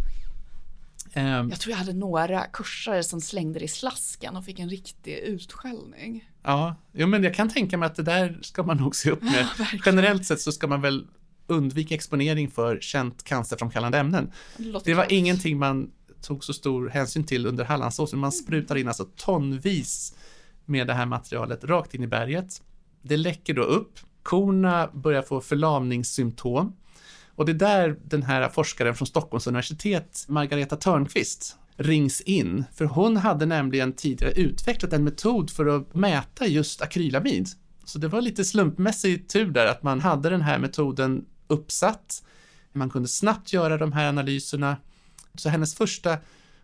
Ehm, 1.14 1.50
Jag 1.50 1.60
tror 1.60 1.72
jag 1.72 1.78
hade 1.78 1.94
några 1.94 2.46
kursare 2.46 3.04
som 3.04 3.22
slängde 3.22 3.60
det 3.60 3.66
i 3.66 3.68
slasken 3.68 4.36
och 4.36 4.46
fick 4.46 4.60
en 4.60 4.70
riktig 4.70 5.14
utskällning. 5.18 6.30
Ja, 6.44 6.76
jo, 6.94 7.08
men 7.08 7.24
jag 7.24 7.34
kan 7.36 7.50
tänka 7.50 7.78
mig 7.78 7.88
att 7.88 7.96
det 7.96 8.04
där 8.04 8.40
ska 8.42 8.64
man 8.64 8.78
nog 8.78 8.96
se 8.96 9.12
upp 9.12 9.22
med. 9.22 9.48
Generellt 9.86 10.26
sett 10.26 10.42
så 10.42 10.52
ska 10.52 10.68
man 10.68 10.82
väl 10.82 11.08
undvika 11.48 11.96
exponering 11.96 12.52
för 12.52 12.80
känt 12.82 13.24
cancerframkallande 13.24 13.98
ämnen. 13.98 14.32
låter 14.58 14.86
Det 14.92 14.94
var 14.96 15.04
klart. 15.04 15.12
ingenting 15.12 15.58
man 15.60 15.92
tog 16.22 16.44
så 16.44 16.54
stor 16.54 16.90
hänsyn 16.90 17.24
till 17.24 17.46
under 17.46 17.66
Hallandsåsen. 17.66 18.20
Man 18.20 18.32
sprutar 18.32 18.76
in 18.76 18.88
alltså 18.88 19.06
tonvis 19.16 20.16
med 20.66 20.88
det 20.88 20.94
här 20.94 21.06
materialet 21.06 21.64
rakt 21.64 21.94
in 21.94 22.04
i 22.04 22.08
berget. 22.08 22.62
Det 23.02 23.18
läcker 23.18 23.54
då 23.54 23.62
upp. 23.64 24.00
Korna 24.24 24.90
börjar 24.94 25.22
få 25.22 25.42
förlamningssymptom. 25.42 26.76
Och 27.40 27.46
det 27.46 27.52
är 27.52 27.54
där 27.54 28.00
den 28.04 28.24
här 28.24 28.50
forskaren 28.50 28.96
från 28.96 29.08
Stockholms 29.08 29.48
universitet, 29.48 30.26
Margareta 30.28 30.76
Törnqvist, 30.76 31.58
rings 31.76 32.22
in. 32.22 32.64
För 32.74 32.86
hon 32.86 33.18
hade 33.18 33.46
nämligen 33.46 33.94
tidigare 33.94 34.34
utvecklat 34.34 34.94
en 34.94 35.04
metod 35.04 35.50
för 35.50 35.66
att 35.66 35.96
mäta 35.96 36.48
just 36.48 36.82
akrylamid. 36.82 37.48
Så 37.86 38.00
det 38.00 38.08
var 38.08 38.22
lite 38.22 38.46
slumpmässig 38.46 39.30
tur 39.30 39.52
där 39.52 39.66
att 39.66 39.84
man 39.84 40.00
hade 40.00 40.30
den 40.30 40.42
här 40.42 40.60
metoden 40.60 41.26
uppsatt. 41.48 42.24
Man 42.74 42.90
kunde 42.90 43.08
snabbt 43.08 43.54
göra 43.54 43.78
de 43.78 43.92
här 43.92 44.10
analyserna. 44.10 44.78
Så 45.36 45.50
hennes 45.50 45.76
första 45.76 46.18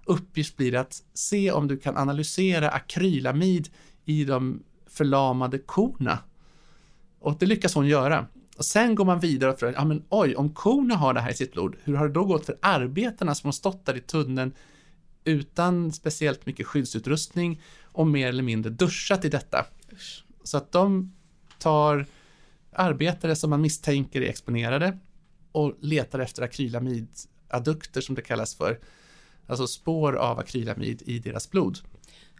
uppgift 0.06 0.58
blir 0.58 0.76
att 0.76 1.04
se 1.14 1.52
om 1.52 1.68
du 1.68 1.78
kan 1.78 1.98
analysera 1.98 2.70
akrylamid 2.70 3.70
i 4.06 4.26
de 4.26 4.64
förlamade 4.88 5.58
korna. 5.58 6.20
Och 7.20 7.36
det 7.40 7.46
lyckas 7.46 7.76
hon 7.76 7.88
göra. 7.88 8.28
Och 8.58 8.66
sen 8.66 8.96
går 8.96 9.06
man 9.06 9.20
vidare 9.20 9.52
och 9.52 9.60
frågar, 9.60 9.74
ja 9.74 9.86
men 9.86 10.04
oj, 10.10 10.36
om 10.36 10.54
korna 10.54 10.96
har 10.96 11.14
det 11.14 11.20
här 11.20 11.32
i 11.32 11.34
sitt 11.34 11.52
blod, 11.52 11.76
hur 11.84 11.96
har 11.96 12.08
det 12.08 12.14
då 12.14 12.24
gått 12.24 12.46
för 12.46 12.58
arbetarna 12.62 13.36
som 13.36 13.48
har 13.48 13.52
stått 13.52 13.86
där 13.86 13.98
i 13.98 14.02
tunneln 14.02 14.54
utan 15.24 15.92
speciellt 15.92 16.46
mycket 16.46 16.68
skyddsutrustning 16.68 17.62
och 17.84 18.08
mer 18.08 18.28
eller 18.28 18.44
mindre 18.44 18.72
duschat 18.72 19.26
i 19.26 19.30
detta? 19.30 19.66
Så 20.44 20.58
att 20.58 20.72
de 20.72 21.14
tar 21.60 22.06
arbetare 22.72 23.36
som 23.36 23.50
man 23.50 23.62
misstänker 23.62 24.22
är 24.22 24.30
exponerade 24.30 24.98
och 25.52 25.74
letar 25.80 26.20
efter 26.20 26.44
akrylamidadukter 26.44 28.02
som 28.02 28.16
det 28.16 28.22
kallas 28.22 28.56
för, 28.56 28.80
alltså 29.48 29.68
spår 29.68 30.16
av 30.16 30.40
akrylamid 30.40 31.02
i 31.06 31.20
deras 31.20 31.52
blod. 31.52 31.78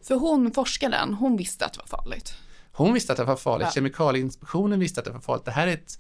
För 0.04 0.16
hon, 0.16 0.52
forskaren, 0.52 1.14
hon 1.14 1.38
visste 1.38 1.66
att 1.66 1.74
det 1.74 1.80
var 1.80 1.98
farligt. 1.98 2.36
Hon 2.76 2.94
visste 2.94 3.12
att 3.12 3.18
det 3.18 3.24
var 3.24 3.36
farligt, 3.36 3.68
Ja. 3.68 3.72
Kemikalieinspektionen 3.72 4.80
visste 4.80 5.00
att 5.00 5.06
det 5.06 5.12
var 5.12 5.20
farligt. 5.20 5.46
Det 5.46 5.52
här 5.52 5.68
är 5.68 5.74
ett 5.74 6.00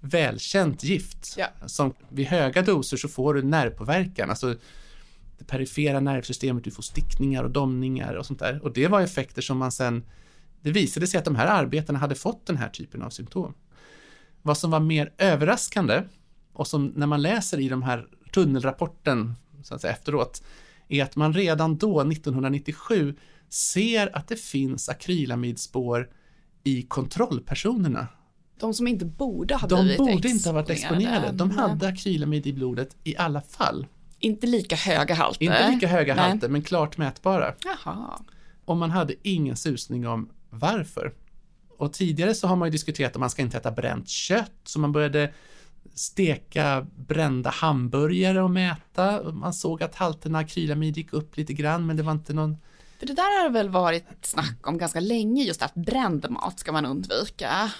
välkänt 0.00 0.84
gift. 0.84 1.34
Ja. 1.38 1.46
Som 1.66 1.94
vid 2.08 2.26
höga 2.26 2.62
doser 2.62 2.96
så 2.96 3.08
får 3.08 3.34
du 3.34 3.42
nervpåverkan, 3.42 4.30
alltså 4.30 4.54
det 5.38 5.44
perifera 5.46 6.00
nervsystemet, 6.00 6.64
du 6.64 6.70
får 6.70 6.82
stickningar 6.82 7.44
och 7.44 7.50
domningar 7.50 8.14
och 8.14 8.26
sånt 8.26 8.38
där. 8.38 8.62
Och 8.62 8.72
det 8.72 8.86
var 8.88 9.00
effekter 9.00 9.42
som 9.42 9.58
man 9.58 9.72
sen, 9.72 10.04
det 10.60 10.70
visade 10.70 11.06
sig 11.06 11.18
att 11.18 11.24
de 11.24 11.36
här 11.36 11.46
arbetarna 11.46 11.98
hade 11.98 12.14
fått 12.14 12.46
den 12.46 12.56
här 12.56 12.68
typen 12.68 13.02
av 13.02 13.10
symptom. 13.10 13.54
Vad 14.42 14.58
som 14.58 14.70
var 14.70 14.80
mer 14.80 15.12
överraskande 15.18 16.02
och 16.52 16.66
som 16.66 16.86
när 16.86 17.06
man 17.06 17.22
läser 17.22 17.60
i 17.60 17.68
de 17.68 17.82
här 17.82 18.06
tunnelrapporten 18.32 19.34
så 19.62 19.74
att 19.74 19.80
säga, 19.80 19.92
efteråt 19.92 20.42
är 20.88 21.02
att 21.02 21.16
man 21.16 21.32
redan 21.32 21.76
då, 21.76 22.00
1997, 22.00 23.16
ser 23.56 24.16
att 24.16 24.28
det 24.28 24.36
finns 24.36 24.88
akrylamidspår 24.88 26.10
i 26.64 26.82
kontrollpersonerna. 26.82 28.08
De 28.60 28.74
som 28.74 28.86
inte 28.86 29.04
borde 29.04 29.54
ha 29.54 29.68
De 29.68 29.80
blivit 29.80 29.98
borde 29.98 30.28
inte 30.28 30.48
ha 30.48 30.54
varit 30.54 30.70
exponerade. 30.70 31.32
De 31.32 31.50
hade 31.50 31.88
akrylamid 31.88 32.46
i 32.46 32.52
blodet 32.52 32.96
i 33.04 33.16
alla 33.16 33.40
fall. 33.40 33.86
Inte 34.18 34.46
lika 34.46 34.76
höga 34.76 35.14
halter. 35.14 35.42
Inte 35.42 35.70
lika 35.70 35.88
höga 35.88 36.14
Nej. 36.14 36.30
halter, 36.30 36.48
men 36.48 36.62
klart 36.62 36.98
mätbara. 36.98 37.54
Jaha. 37.64 38.20
Och 38.64 38.76
man 38.76 38.90
hade 38.90 39.14
ingen 39.22 39.56
susning 39.56 40.06
om 40.06 40.28
varför. 40.50 41.12
Och 41.78 41.92
tidigare 41.92 42.34
så 42.34 42.46
har 42.46 42.56
man 42.56 42.68
ju 42.68 42.72
diskuterat 42.72 43.12
att 43.12 43.20
man 43.20 43.30
ska 43.30 43.42
inte 43.42 43.56
äta 43.56 43.70
bränt 43.70 44.08
kött, 44.08 44.52
så 44.64 44.78
man 44.78 44.92
började 44.92 45.32
steka 45.94 46.86
brända 46.96 47.50
hamburgare 47.50 48.42
och 48.42 48.50
mäta. 48.50 49.32
Man 49.32 49.54
såg 49.54 49.82
att 49.82 49.94
halterna 49.94 50.38
akrylamid 50.38 50.96
gick 50.96 51.12
upp 51.12 51.36
lite 51.36 51.52
grann, 51.52 51.86
men 51.86 51.96
det 51.96 52.02
var 52.02 52.12
inte 52.12 52.32
någon 52.32 52.56
För 52.98 53.06
det 53.06 53.12
där 53.14 53.42
har 53.42 53.50
väl 53.50 53.68
varit 53.68 54.06
snack 54.22 54.68
om 54.68 54.78
ganska 54.78 55.00
länge, 55.00 55.42
just 55.42 55.62
att 55.62 55.74
bränd 55.74 56.30
mat 56.30 56.58
ska 56.60 56.72
man 56.72 56.86
undvika. 56.86 57.70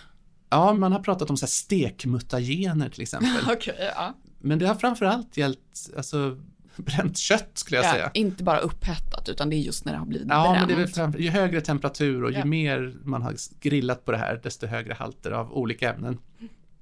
Ja, 0.51 0.73
man 0.73 0.93
har 0.93 1.01
pratat 1.01 1.31
om 1.31 1.37
så 1.37 1.47
här 1.47 1.51
stekmutagener 1.51 2.89
till 2.89 3.03
exempel. 3.03 3.53
Okej, 3.53 3.91
ja. 3.97 4.15
Men 4.39 4.59
det 4.59 4.67
har 4.67 4.75
framförallt 4.75 5.37
gällt 5.37 5.91
alltså, 5.97 6.39
bränt 6.77 7.19
kött 7.19 7.51
skulle 7.55 7.79
jag 7.79 7.87
ja. 7.87 7.93
säga. 7.93 8.11
Inte 8.15 8.45
bara 8.45 8.59
upphettat, 8.59 9.29
utan 9.29 9.51
det 9.51 9.57
är 9.57 9.61
just 9.61 9.85
när 9.85 9.93
det 9.93 9.99
har 9.99 10.07
blivit 10.07 10.29
Ja, 10.31 10.43
bränt. 10.43 10.59
men 10.69 10.79
det 10.79 10.99
är 11.01 11.07
väl 11.07 11.21
ju 11.21 11.31
högre 11.31 11.61
temperatur 11.61 12.25
och 12.25 12.31
ju 12.31 12.39
Ja. 12.39 12.45
mer 12.45 12.95
man 13.05 13.23
har 13.23 13.35
grillat 13.61 14.05
på 14.05 14.13
det 14.13 14.19
här, 14.19 14.41
desto 14.43 14.67
högre 14.67 14.95
halter 14.95 15.31
av 15.31 15.53
olika 15.53 15.95
ämnen. 15.95 16.19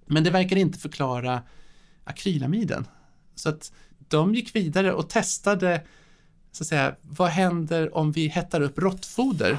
Men 0.07 0.25
det 0.25 0.31
verkar 0.31 0.57
inte 0.57 0.79
förklara 0.79 1.43
akrylamiden. 2.05 2.87
Så 3.35 3.49
att 3.49 3.73
de 4.09 4.35
gick 4.35 4.57
vidare 4.57 4.93
och 4.93 5.09
testade, 5.09 5.83
så 6.57 6.63
att 6.65 6.69
säga, 6.69 6.95
vad 7.03 7.29
händer 7.29 7.97
om 7.97 8.13
vi 8.13 8.29
hettar 8.29 8.61
upp 8.61 8.79
råttfoder? 8.79 9.59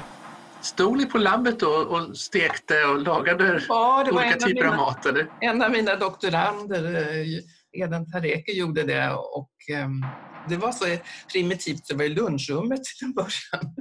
Stod 0.60 0.96
ni 0.96 1.06
på 1.06 1.18
labbet 1.18 1.60
då 1.60 1.68
och 1.70 2.16
stekte 2.16 2.84
och 2.84 3.00
lagade 3.02 3.62
Ja, 3.68 4.04
det 4.04 4.12
olika 4.12 4.34
av 4.34 4.38
typer 4.38 4.64
av 4.64 4.70
mina- 4.70 4.76
mat? 4.76 5.06
Eller? 5.06 5.30
En 5.40 5.62
av 5.62 5.70
mina 5.70 5.96
doktorander, 5.96 6.94
eh, 6.94 7.82
Eden 7.82 8.12
Tareki, 8.12 8.58
gjorde 8.58 8.82
det 8.82 9.10
och 9.12 9.50
ehm, 9.70 10.04
det 10.48 10.56
var 10.56 10.72
så 10.72 10.84
primitivt 11.32 11.88
det 11.88 11.94
var 11.94 12.04
i 12.04 12.08
lunchrummet 12.08 12.84
till 12.84 13.06
en 13.06 13.12
början. 13.12 13.74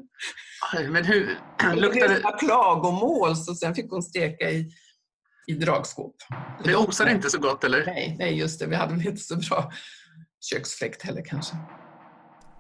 Aj, 0.73 0.89
Men 0.89 1.06
hur 1.06 1.39
Det 1.60 1.75
luktade 1.75 2.19
var 2.23 2.39
klagomål 2.39 3.36
så 3.36 3.56
sen 3.56 3.75
fick 3.75 3.91
hon 3.91 4.04
steka 4.04 4.49
i, 4.51 4.71
i 5.47 5.54
dragskåp. 5.54 6.15
det? 6.63 6.75
osade 6.75 7.12
inte 7.12 7.30
så 7.30 7.39
gott 7.39 7.63
eller? 7.63 7.86
Nej, 7.86 8.15
nej, 8.19 8.38
just 8.38 8.60
det. 8.60 8.65
Vi 8.67 8.75
hade 8.75 8.93
väl 8.95 9.08
inte 9.08 9.21
så 9.21 9.36
bra 9.36 9.71
köksfläkt 10.51 11.01
heller 11.04 11.23
kanske. 11.25 11.56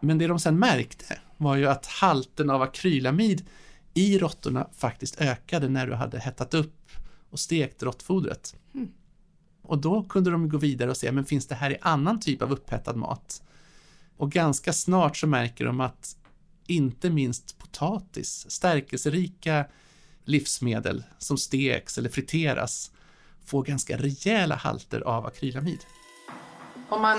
Men 0.05 0.17
det 0.17 0.27
de 0.27 0.39
sen 0.39 0.59
märkte 0.59 1.19
var 1.37 1.55
ju 1.55 1.65
att 1.65 1.85
halten 1.85 2.49
av 2.49 2.61
akrylamid 2.61 3.45
i 3.93 4.17
råttorna 4.17 4.69
faktiskt 4.73 5.21
ökade 5.21 5.69
när 5.69 5.87
du 5.87 5.93
hade 5.93 6.19
hettat 6.19 6.53
upp 6.53 6.91
och 7.29 7.39
stekt 7.39 7.83
råttfodret. 7.83 8.55
Och 9.61 9.77
då 9.77 10.03
kunde 10.03 10.31
de 10.31 10.49
gå 10.49 10.57
vidare 10.57 10.89
och 10.89 10.97
se, 10.97 11.11
men 11.11 11.25
finns 11.25 11.47
det 11.47 11.55
här 11.55 11.71
i 11.71 11.77
annan 11.81 12.19
typ 12.19 12.41
av 12.41 12.51
upphettad 12.51 12.93
mat? 12.93 13.43
Och 14.17 14.31
ganska 14.31 14.73
snart 14.73 15.17
så 15.17 15.27
märker 15.27 15.65
de 15.65 15.79
att 15.79 16.17
inte 16.67 17.09
minst 17.09 17.57
potatis, 17.57 18.51
stärkelserika 18.51 19.65
livsmedel 20.25 21.03
som 21.17 21.37
steks 21.37 21.97
eller 21.97 22.09
friteras 22.09 22.91
får 23.45 23.63
ganska 23.63 23.97
rejäla 23.97 24.55
halter 24.55 25.01
av 25.01 25.25
akrylamid. 25.25 25.79
Om 26.89 27.01
man 27.01 27.17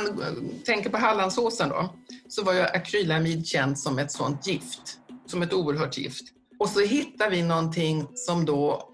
tänker 0.66 0.90
på 0.90 0.96
Hallandsåsen 0.98 1.68
då, 1.68 1.94
så 2.28 2.44
var 2.44 2.52
ju 2.52 2.60
akrylamid 2.60 3.46
känt 3.46 3.78
som 3.78 3.98
ett 3.98 4.12
sånt 4.12 4.46
gift, 4.46 4.98
som 5.26 5.42
ett 5.42 5.52
oerhört 5.52 5.98
gift. 5.98 6.24
Och 6.58 6.68
så 6.68 6.80
hittar 6.80 7.30
vi 7.30 7.42
någonting 7.42 8.06
som 8.14 8.44
då 8.44 8.88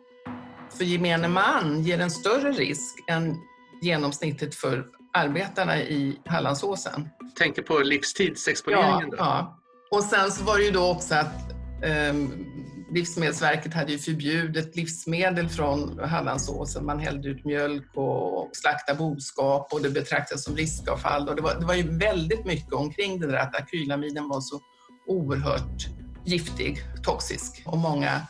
för 0.79 0.85
gemene 0.85 1.29
man 1.29 1.83
ger 1.83 2.01
en 2.01 2.11
större 2.11 2.53
risk 2.53 2.95
än 3.11 3.37
genomsnittet 3.83 4.55
för 4.55 4.85
arbetarna 5.13 5.79
i 5.81 6.19
Hallandsåsen. 6.27 7.09
Tänker 7.39 7.63
på 7.63 7.79
livstidsexponeringen 7.79 9.09
Ja, 9.11 9.17
då? 9.17 9.17
ja. 9.19 9.59
Och 9.91 10.05
sen 10.05 10.31
så 10.31 10.45
var 10.45 10.59
det 10.59 10.65
ju 10.65 10.71
då 10.71 10.91
också 10.91 11.15
att 11.15 11.53
ehm, 11.85 12.47
Livsmedelsverket 12.92 13.74
hade 13.74 13.92
ju 13.92 13.98
förbjudit 13.98 14.76
livsmedel 14.76 15.48
från 15.48 15.98
Hallandsåsen. 15.98 16.87
Man 16.87 16.98
hällde 16.98 17.28
ut 17.28 17.44
mjölk 17.44 17.90
och 17.94 18.50
slaktade 18.52 18.98
boskap 18.98 19.72
och 19.72 19.83
det 19.83 19.90
betraktades 19.90 20.44
som 20.44 20.57
riskavfall. 20.57 21.28
Och 21.28 21.37
det, 21.37 21.42
var, 21.42 21.55
det 21.55 21.66
var 21.66 21.74
ju 21.74 21.98
väldigt 21.98 22.44
mycket 22.44 22.72
omkring 22.72 23.20
det 23.20 23.26
där 23.26 23.37
att 23.37 23.57
akrylamiden 23.57 24.28
var 24.28 24.40
så 24.40 24.61
oerhört 25.07 25.87
giftig, 26.24 26.78
toxisk 27.02 27.62
och 27.66 27.78
många 27.78 28.20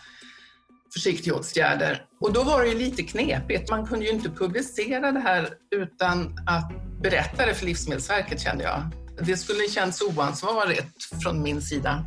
försiktighetsåtgärder. 0.93 2.05
Och 2.21 2.33
då 2.33 2.43
var 2.43 2.63
det 2.63 2.69
ju 2.69 2.79
lite 2.79 3.03
knepigt. 3.03 3.71
Man 3.71 3.87
kunde 3.87 4.05
ju 4.05 4.11
inte 4.11 4.31
publicera 4.31 5.13
det 5.13 5.21
här 5.21 5.49
utan 5.71 6.39
att 6.47 6.73
berätta 7.03 7.47
det 7.47 7.55
för 7.55 7.67
Livsmedelsverket 7.67 8.41
kände 8.41 8.65
jag. 8.65 8.83
Det 9.27 9.37
skulle 9.37 9.69
känns 9.69 10.03
oansvarigt 10.03 11.23
från 11.23 11.43
min 11.43 11.63
sida. 11.63 12.05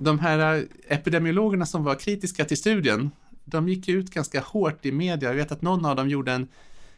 De 0.00 0.18
här 0.18 0.66
epidemiologerna 0.88 1.66
som 1.66 1.84
var 1.84 1.94
kritiska 1.94 2.44
till 2.44 2.56
studien, 2.56 3.10
de 3.44 3.68
gick 3.68 3.88
ut 3.88 4.10
ganska 4.10 4.40
hårt 4.40 4.86
i 4.86 4.92
media. 4.92 5.28
Jag 5.28 5.36
vet 5.36 5.52
att 5.52 5.62
någon 5.62 5.84
av 5.84 5.96
dem 5.96 6.08
gjorde 6.08 6.32
en, 6.32 6.48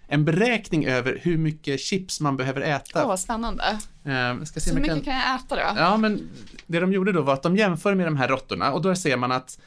en 0.07 0.25
beräkning 0.25 0.87
över 0.87 1.19
hur 1.23 1.39
mycket 1.39 1.81
chips 1.81 2.21
man 2.21 2.37
behöver 2.37 2.61
äta. 2.61 3.03
Åh, 3.03 3.09
vad 3.09 3.21
spännande. 3.21 3.79
Eh, 4.05 4.45
ska 4.45 4.61
se 4.61 4.71
Så 4.71 4.77
jag 4.77 4.81
mycket 4.81 5.05
kan 5.05 5.15
jag 5.15 5.35
äta 5.35 5.57
då? 5.57 5.81
Ja, 5.81 5.97
men 5.97 6.29
det 6.67 6.81
de 6.81 6.93
gjorde 6.93 7.13
då 7.13 7.23
var 7.23 7.35
att 7.35 7.43
de 7.43 7.57
jämför 7.57 7.95
med 7.95 8.07
de 8.07 8.17
här 8.17 8.29
råttorna 8.29 8.73
och 8.73 8.83
då 8.83 8.95
ser 8.95 9.17
man 9.17 9.33
att 9.33 9.59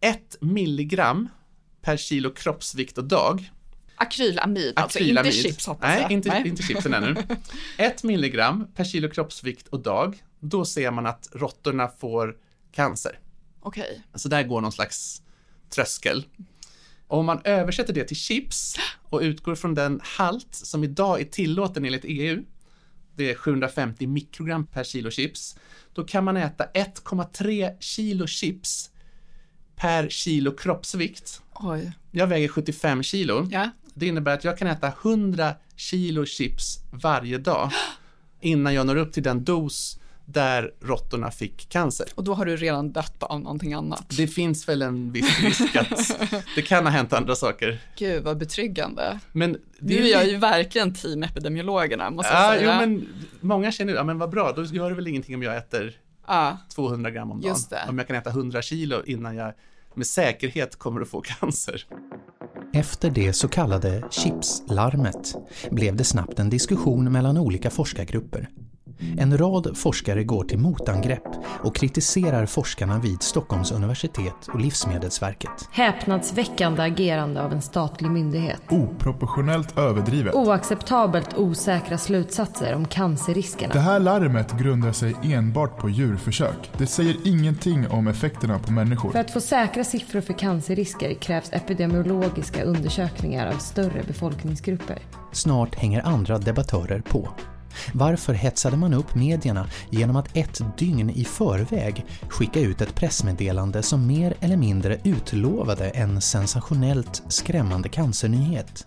ett 0.00 0.36
milligram 0.40 1.28
per 1.82 1.96
kilo 1.96 2.30
kroppsvikt 2.30 2.98
och 2.98 3.04
dag. 3.04 3.50
Akrylamid, 3.96 4.72
alltså 4.76 4.98
inte 4.98 5.32
chips 5.32 5.66
hoppas 5.66 5.88
Nej, 5.88 6.02
jag. 6.02 6.10
inte, 6.10 6.42
inte 6.44 6.62
chipsen 6.62 6.94
ännu. 6.94 7.16
Ett 7.78 8.02
milligram 8.02 8.66
per 8.74 8.84
kilo 8.84 9.10
kroppsvikt 9.10 9.68
och 9.68 9.80
dag, 9.80 10.22
då 10.40 10.64
ser 10.64 10.90
man 10.90 11.06
att 11.06 11.28
råttorna 11.32 11.88
får 11.88 12.36
cancer. 12.78 13.18
Okej. 13.60 14.02
Så 14.14 14.28
där 14.28 14.42
går 14.42 14.60
någon 14.60 14.72
slags 14.72 15.22
tröskel. 15.70 16.24
Om 17.06 17.26
man 17.26 17.40
översätter 17.44 17.92
det 17.92 18.04
till 18.04 18.16
chips 18.16 18.76
och 19.02 19.20
utgår 19.20 19.54
från 19.54 19.74
den 19.74 20.00
halt 20.02 20.54
som 20.54 20.84
idag 20.84 21.20
är 21.20 21.24
tillåten 21.24 21.84
enligt 21.84 22.04
EU, 22.04 22.44
det 23.16 23.30
är 23.30 23.34
750 23.34 24.06
mikrogram 24.06 24.66
per 24.66 24.84
kilo 24.84 25.10
chips, 25.10 25.56
då 25.92 26.04
kan 26.04 26.24
man 26.24 26.36
äta 26.36 26.64
1,3 26.74 27.76
kilo 27.80 28.26
chips 28.26 28.90
per 29.76 30.08
kilo 30.08 30.56
kroppsvikt. 30.56 31.42
Oj. 31.54 31.92
Jag 32.10 32.26
väger 32.26 32.48
75 32.48 33.02
kilo. 33.02 33.48
Ja. 33.50 33.70
Det 33.94 34.06
innebär 34.06 34.34
att 34.34 34.44
jag 34.44 34.58
kan 34.58 34.68
äta 34.68 34.92
100 35.02 35.54
kilo 35.76 36.26
chips 36.26 36.78
varje 36.90 37.38
dag 37.38 37.70
innan 38.40 38.74
jag 38.74 38.86
når 38.86 38.96
upp 38.96 39.12
till 39.12 39.22
den 39.22 39.44
dos 39.44 39.98
där 40.32 40.70
råttorna 40.80 41.30
fick 41.30 41.68
cancer. 41.68 42.06
Och 42.14 42.24
då 42.24 42.34
har 42.34 42.44
du 42.44 42.56
redan 42.56 42.92
dött 42.92 43.22
av 43.22 43.40
någonting 43.40 43.72
annat. 43.74 44.04
Det 44.16 44.26
finns 44.26 44.68
väl 44.68 44.82
en 44.82 45.12
viss 45.12 45.40
risk 45.40 45.76
att 45.76 46.20
det 46.54 46.62
kan 46.62 46.84
ha 46.86 46.90
hänt 46.92 47.12
andra 47.12 47.34
saker. 47.36 47.80
Gud 47.98 48.24
vad 48.24 48.38
betryggande. 48.38 49.18
Men 49.32 49.52
det 49.52 49.60
Nu 49.80 50.06
är 50.08 50.12
jag 50.12 50.26
ju 50.28 50.36
verkligen 50.36 50.94
team 50.94 51.22
epidemiologerna 51.22 52.10
måste 52.10 52.32
jag 52.32 52.42
Ja, 52.54 52.58
säga. 52.58 52.80
jo, 52.82 52.86
men 52.88 53.08
många 53.40 53.72
känner, 53.72 53.94
ja 53.94 54.04
men 54.04 54.18
vad 54.18 54.30
bra, 54.30 54.52
då 54.56 54.64
gör 54.64 54.88
det 54.90 54.96
väl 54.96 55.06
ingenting 55.06 55.34
om 55.34 55.42
jag 55.42 55.56
äter 55.56 55.92
Ja. 56.26 56.58
200 56.74 57.10
gram 57.10 57.30
om 57.30 57.40
dagen. 57.40 57.48
Just 57.50 57.70
det. 57.70 57.80
Om 57.88 57.98
jag 57.98 58.06
kan 58.06 58.16
äta 58.16 58.30
100 58.30 58.62
kilo 58.62 59.02
innan 59.06 59.36
jag 59.36 59.52
med 59.94 60.06
säkerhet 60.06 60.76
kommer 60.76 61.00
att 61.00 61.08
få 61.08 61.20
cancer. 61.40 61.84
Efter 62.74 63.10
det 63.10 63.32
så 63.32 63.48
kallade 63.48 64.04
chipslarmet 64.10 65.34
blev 65.70 65.96
det 65.96 66.04
snabbt 66.04 66.38
en 66.38 66.50
diskussion 66.50 67.12
mellan 67.12 67.38
olika 67.38 67.70
forskargrupper. 67.70 68.48
En 69.18 69.38
rad 69.38 69.76
forskare 69.76 70.24
går 70.24 70.44
till 70.44 70.58
motangrepp 70.58 71.28
och 71.62 71.76
kritiserar 71.76 72.46
forskarna 72.46 72.98
vid 72.98 73.22
Stockholms 73.22 73.72
universitet 73.72 74.48
och 74.52 74.60
Livsmedelsverket. 74.60 75.68
Häpnadsväckande 75.70 76.82
agerande 76.82 77.42
av 77.42 77.52
en 77.52 77.62
statlig 77.62 78.10
myndighet. 78.10 78.60
Oproportionellt 78.70 79.78
överdrivet. 79.78 80.34
Oacceptabelt 80.34 81.38
osäkra 81.38 81.98
slutsatser 81.98 82.74
om 82.74 82.84
cancerriskerna. 82.84 83.72
Det 83.72 83.80
här 83.80 84.00
larmet 84.00 84.52
grundar 84.52 84.92
sig 84.92 85.16
enbart 85.22 85.78
på 85.78 85.88
djurförsök. 85.88 86.70
Det 86.78 86.86
säger 86.86 87.16
ingenting 87.24 87.88
om 87.88 88.08
effekterna 88.08 88.58
på 88.58 88.72
människor. 88.72 89.10
För 89.10 89.18
att 89.18 89.30
få 89.30 89.40
säkra 89.40 89.84
siffror 89.84 90.20
för 90.20 90.32
cancerrisker 90.32 91.14
krävs 91.14 91.52
epidemiologiska 91.52 92.62
undersökningar 92.62 93.46
av 93.46 93.58
större 93.58 94.02
befolkningsgrupper. 94.06 94.98
Snart 95.32 95.74
hänger 95.74 96.06
andra 96.06 96.38
debattörer 96.38 97.00
på. 97.00 97.28
Varför 97.92 98.34
hetsade 98.34 98.76
man 98.76 98.94
upp 98.94 99.14
medierna 99.14 99.66
genom 99.90 100.16
att 100.16 100.36
ett 100.36 100.60
dygn 100.78 101.10
i 101.10 101.24
förväg 101.24 102.06
skicka 102.28 102.60
ut 102.60 102.80
ett 102.80 102.94
pressmeddelande 102.94 103.82
som 103.82 104.06
mer 104.06 104.34
eller 104.40 104.56
mindre 104.56 104.98
utlovade 105.04 105.90
en 105.90 106.20
sensationellt 106.20 107.22
skrämmande 107.28 107.88
cancernyhet? 107.88 108.86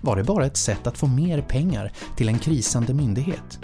Var 0.00 0.16
det 0.16 0.24
bara 0.24 0.46
ett 0.46 0.56
sätt 0.56 0.86
att 0.86 0.98
få 0.98 1.06
mer 1.06 1.42
pengar 1.42 1.92
till 2.16 2.28
en 2.28 2.38
krisande 2.38 2.94
myndighet? 2.94 3.58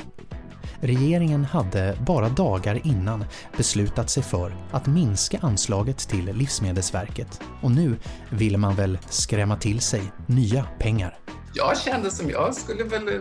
Regeringen 0.80 1.44
hade 1.44 1.98
bara 2.06 2.28
dagar 2.28 2.87
innan 2.87 3.24
beslutat 3.56 4.11
sig 4.11 4.22
för 4.22 4.56
att 4.70 4.87
minska 4.87 5.38
anslaget 5.42 5.98
till 5.98 6.24
Livsmedelsverket 6.24 7.40
och 7.62 7.70
nu 7.70 7.96
vill 8.30 8.58
man 8.58 8.74
väl 8.74 8.98
skrämma 9.08 9.56
till 9.56 9.80
sig 9.80 10.02
nya 10.26 10.64
pengar. 10.78 11.18
Jag 11.59 11.79
kände 11.79 12.11
som 12.11 12.31
jag 12.31 12.55
skulle 12.55 12.85
väl 12.85 13.09
eh, 13.09 13.21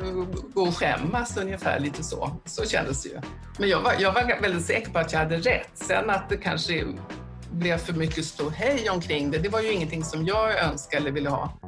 gå 0.54 0.62
och 0.62 0.78
skämmas 0.78 1.38
ungefär 1.38 1.80
lite 1.80 2.04
så. 2.04 2.32
Så 2.46 2.66
kändes 2.66 3.04
det 3.04 3.10
ju. 3.10 3.20
Men 3.60 3.70
jag 3.70 3.82
var, 3.82 3.94
jag 4.00 4.14
var 4.14 4.42
väldigt 4.42 4.66
säker 4.66 4.92
på 4.92 5.00
att 5.00 5.14
jag 5.14 5.20
hade 5.20 5.38
rätt. 5.38 5.70
Sen 5.74 6.10
att 6.10 6.30
det 6.30 6.38
kanske 6.38 6.86
blev 7.52 7.78
för 7.78 7.94
mycket 7.94 8.26
ståhej 8.26 8.90
omkring 8.90 9.32
det, 9.32 9.38
det 9.38 9.50
var 9.50 9.62
ju 9.62 9.72
ingenting 9.72 10.04
som 10.04 10.26
jag 10.26 10.60
önskade 10.60 11.02
eller 11.02 11.12
ville 11.12 11.30
ha. 11.30 11.60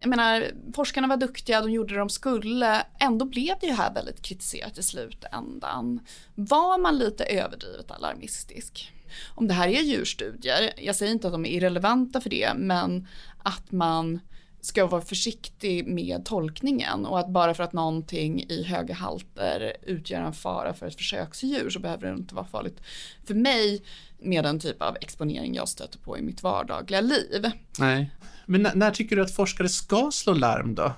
Jag 0.00 0.08
menar, 0.08 0.46
forskarna 0.74 1.08
var 1.08 1.16
duktiga, 1.16 1.60
de 1.60 1.70
gjorde 1.70 1.94
det 1.94 1.98
de 1.98 2.08
skulle. 2.08 2.82
Ändå 2.98 3.24
blev 3.24 3.54
det 3.60 3.66
ju 3.66 3.72
här 3.72 3.94
väldigt 3.94 4.22
kritiserat 4.22 4.78
i 4.78 4.82
slutändan. 4.82 6.00
Var 6.34 6.78
man 6.78 6.98
lite 6.98 7.24
överdrivet 7.24 7.90
alarmistisk? 7.90 8.92
Om 9.34 9.48
det 9.48 9.54
här 9.54 9.68
är 9.68 9.82
djurstudier, 9.82 10.72
jag 10.76 10.96
säger 10.96 11.12
inte 11.12 11.26
att 11.26 11.32
de 11.32 11.44
är 11.44 11.50
irrelevanta 11.50 12.20
för 12.20 12.30
det, 12.30 12.52
men 12.56 13.08
att 13.42 13.72
man 13.72 14.20
ska 14.62 14.86
vara 14.86 15.02
försiktig 15.02 15.86
med 15.86 16.24
tolkningen 16.24 17.06
och 17.06 17.18
att 17.18 17.28
bara 17.28 17.54
för 17.54 17.64
att 17.64 17.72
någonting 17.72 18.44
i 18.48 18.62
höga 18.62 18.94
halter 18.94 19.76
utgör 19.82 20.20
en 20.20 20.32
fara 20.32 20.74
för 20.74 20.86
ett 20.86 20.96
försöksdjur 20.96 21.70
så 21.70 21.78
behöver 21.78 22.06
det 22.06 22.14
inte 22.14 22.34
vara 22.34 22.46
farligt 22.46 22.80
för 23.24 23.34
mig 23.34 23.82
med 24.18 24.44
den 24.44 24.60
typ 24.60 24.82
av 24.82 24.96
exponering 25.00 25.54
jag 25.54 25.68
stöter 25.68 25.98
på 25.98 26.18
i 26.18 26.22
mitt 26.22 26.42
vardagliga 26.42 27.00
liv. 27.00 27.50
Nej. 27.78 28.10
Men 28.46 28.62
när, 28.62 28.74
när 28.74 28.90
tycker 28.90 29.16
du 29.16 29.22
att 29.22 29.34
forskare 29.34 29.68
ska 29.68 30.10
slå 30.12 30.32
larm 30.32 30.74
då? 30.74 30.92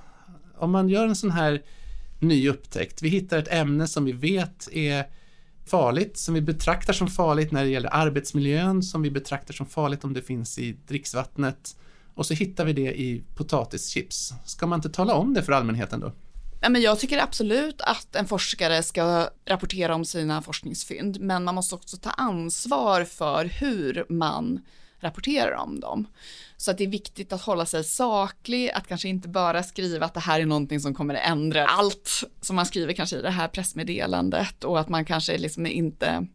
Om 0.59 0.71
man 0.71 0.89
gör 0.89 1.07
en 1.07 1.17
sån 1.17 1.31
här 1.31 1.63
ny 2.21 2.49
upptäckt, 2.49 3.03
vi 3.03 3.09
hittar 3.09 3.39
ett 3.39 3.53
ämne 3.53 3.87
som 3.87 4.05
vi 4.05 4.13
vet 4.13 4.69
är 4.73 5.05
farligt, 5.67 6.19
som 6.19 6.35
vi 6.35 6.41
betraktar 6.41 6.93
som 6.93 7.09
farligt 7.09 7.53
när 7.53 7.65
det 7.65 7.71
gäller 7.71 7.95
arbetsmiljön, 7.95 8.83
som 8.83 9.03
vi 9.03 9.11
betraktar 9.11 9.55
som 9.55 9.67
farligt 9.67 10.05
om 10.05 10.13
det 10.13 10.23
finns 10.23 10.59
i 10.59 10.77
dricksvattnet 10.87 11.77
och 12.15 12.27
så 12.27 12.35
hittar 12.35 12.65
vi 12.65 12.73
det 12.73 13.01
i 13.01 13.25
potatischips. 13.35 14.33
Ska 14.45 14.67
man 14.67 14.79
inte 14.79 14.89
tala 14.89 15.15
om 15.15 15.35
det 15.35 15.43
för 15.43 15.53
allmänheten 15.53 16.01
då? 16.01 16.13
Ja, 16.61 16.69
men 16.69 16.83
jag 16.83 16.99
tycker 16.99 17.23
absolut 17.23 17.81
att 17.81 18.17
en 18.17 18.27
forskare 18.27 18.83
ska 18.83 19.29
rapportera 19.47 19.95
om 19.95 20.05
sina 20.05 20.43
forskningsfynd, 20.43 21.21
men 21.21 21.45
man 21.45 21.55
måste 21.55 21.75
också 21.75 21.97
ta 21.97 22.11
ansvar 22.11 23.05
för 23.05 23.45
hur 23.45 24.07
man 24.09 24.61
rapporterar 25.01 25.53
om 25.53 25.81
dem. 25.81 26.07
Så 26.57 26.71
att 26.71 26.79
det 26.79 26.85
är 26.85 26.89
viktigt 26.89 27.33
att 27.33 27.43
hålla 27.43 27.67
sig 27.67 27.85
saklig, 27.85 28.71
att 28.71 28.87
kanske 28.87 29.09
inte 29.09 29.29
bara 29.29 29.63
skriva 29.63 30.07
att 30.07 30.15
det 30.15 30.21
här 30.21 30.41
är 30.41 30.47
någonting 30.47 30.81
som 30.81 30.95
kommer 30.95 31.15
att 31.15 31.31
ändra 31.31 31.67
allt 31.67 32.25
som 32.41 32.57
man 32.57 32.67
skriver 32.67 32.93
kanske 32.93 33.17
i 33.17 33.23
det 33.23 33.31
här 33.31 33.49
pressmeddelandet 33.49 34.65
och 34.65 34.81
att 34.81 34.89
man 34.89 35.05
kanske 35.05 35.39
liksom 35.39 35.67
inte 35.67 36.27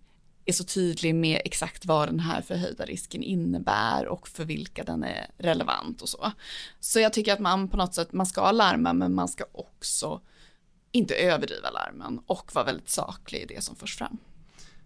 är 0.50 0.54
så 0.54 0.64
tydlig 0.64 1.16
med 1.16 1.42
exakt 1.46 1.86
vad 1.86 2.08
den 2.08 2.20
här 2.20 2.42
förhöjda 2.42 2.86
risken 2.86 3.24
innebär 3.24 4.08
och 4.08 4.28
för 4.28 4.46
vilka 4.46 4.84
den 4.84 5.04
är 5.04 5.28
relevant 5.38 6.02
och 6.02 6.10
så. 6.10 6.32
Så 6.80 7.00
jag 7.00 7.14
tycker 7.14 7.34
att 7.34 7.40
man 7.40 7.68
på 7.68 7.78
något 7.78 7.94
sätt, 7.94 8.14
man 8.14 8.26
ska 8.26 8.52
larma 8.52 8.94
men 8.94 9.14
man 9.14 9.28
ska 9.28 9.44
också 9.52 10.22
inte 10.92 11.16
överdriva 11.16 11.70
larmen 11.70 12.20
och 12.26 12.52
vara 12.56 12.66
väldigt 12.66 12.90
saklig 12.90 13.40
i 13.40 13.46
det 13.46 13.64
som 13.64 13.76
förs 13.76 13.98
fram. 13.98 14.18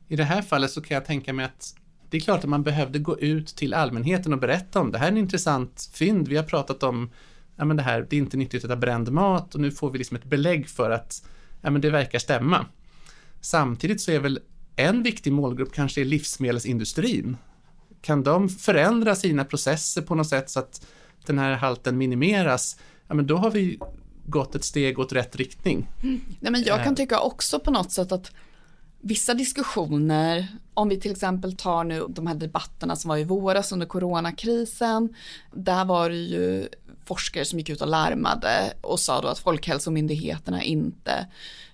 I 0.08 0.15
det 0.15 0.23
här 0.23 0.41
fallet 0.41 0.71
så 0.71 0.82
kan 0.82 0.95
jag 0.95 1.06
tänka 1.06 1.34
mig 1.34 1.45
att 1.45 1.76
det 2.10 2.17
är 2.17 2.21
klart 2.21 2.43
att 2.43 2.49
man 2.49 2.63
behövde 2.63 2.99
gå 2.99 3.19
ut 3.19 3.47
till 3.47 3.73
allmänheten 3.73 4.34
och 4.34 4.39
berätta 4.39 4.80
om 4.80 4.91
det 4.91 4.97
här 4.97 5.08
är 5.08 5.12
en 5.12 5.17
intressant 5.17 5.89
fynd. 5.93 6.28
Vi 6.28 6.38
har 6.38 6.43
pratat 6.43 6.84
om 6.84 7.12
ja, 7.56 7.65
men 7.65 7.78
det 7.78 7.84
här, 7.84 8.08
det 8.10 8.15
är 8.15 8.17
inte 8.17 8.38
nyttigt 8.38 8.63
att 8.63 8.71
äta 8.71 8.76
bränd 8.76 9.12
mat 9.12 9.56
och 9.56 9.62
nu 9.62 9.71
får 9.71 9.89
vi 9.91 9.97
liksom 9.97 10.17
ett 10.17 10.23
belägg 10.23 10.69
för 10.69 10.91
att 10.91 11.28
ja, 11.62 11.69
men 11.69 11.82
det 11.82 11.89
verkar 11.89 12.19
stämma. 12.19 12.65
Samtidigt 13.41 14.02
så 14.02 14.12
är 14.12 14.19
väl 14.19 14.39
en 14.75 15.03
viktig 15.03 15.33
målgrupp 15.33 15.73
kanske 15.73 16.01
är 16.01 16.05
livsmedelsindustrin. 16.05 17.38
Kan 18.01 18.23
de 18.23 18.49
förändra 18.49 19.15
sina 19.15 19.45
processer 19.45 20.01
på 20.01 20.15
något 20.15 20.29
sätt 20.29 20.49
så 20.49 20.59
att 20.59 20.86
den 21.25 21.39
här 21.39 21.53
halten 21.53 21.97
minimeras, 21.97 22.77
ja 23.07 23.13
men 23.15 23.27
då 23.27 23.38
har 23.38 23.51
vi 23.51 23.79
gått 24.25 24.55
ett 24.55 24.63
steg 24.63 24.99
åt 24.99 25.13
rätt 25.13 25.36
riktning. 25.36 25.89
Nej, 26.39 26.51
men 26.51 26.63
jag 26.63 26.83
kan 26.83 26.93
Eh. 26.93 26.97
tycka 26.97 27.19
också 27.19 27.59
på 27.59 27.71
något 27.71 27.91
sätt 27.91 28.12
att 28.12 28.31
vissa 29.01 29.33
diskussioner, 29.33 30.47
om 30.73 30.89
vi 30.89 30.99
till 30.99 31.12
exempel 31.12 31.55
tar 31.55 31.83
nu 31.83 32.05
de 32.09 32.27
här 32.27 32.36
debatterna 32.36 32.95
som 32.95 33.09
var 33.09 33.17
i 33.17 33.23
våras 33.23 33.71
under 33.71 33.86
coronakrisen, 33.86 35.15
där 35.53 35.86
var 35.86 36.09
det 36.09 36.15
ju 36.15 36.67
forskare 37.05 37.45
som 37.45 37.59
gick 37.59 37.69
ut 37.69 37.81
och 37.81 37.88
larmade 37.88 38.73
och 38.81 38.99
sa 38.99 39.21
då 39.21 39.27
att 39.27 39.39
Folkhälsomyndigheterna 39.39 40.63
inte 40.63 41.27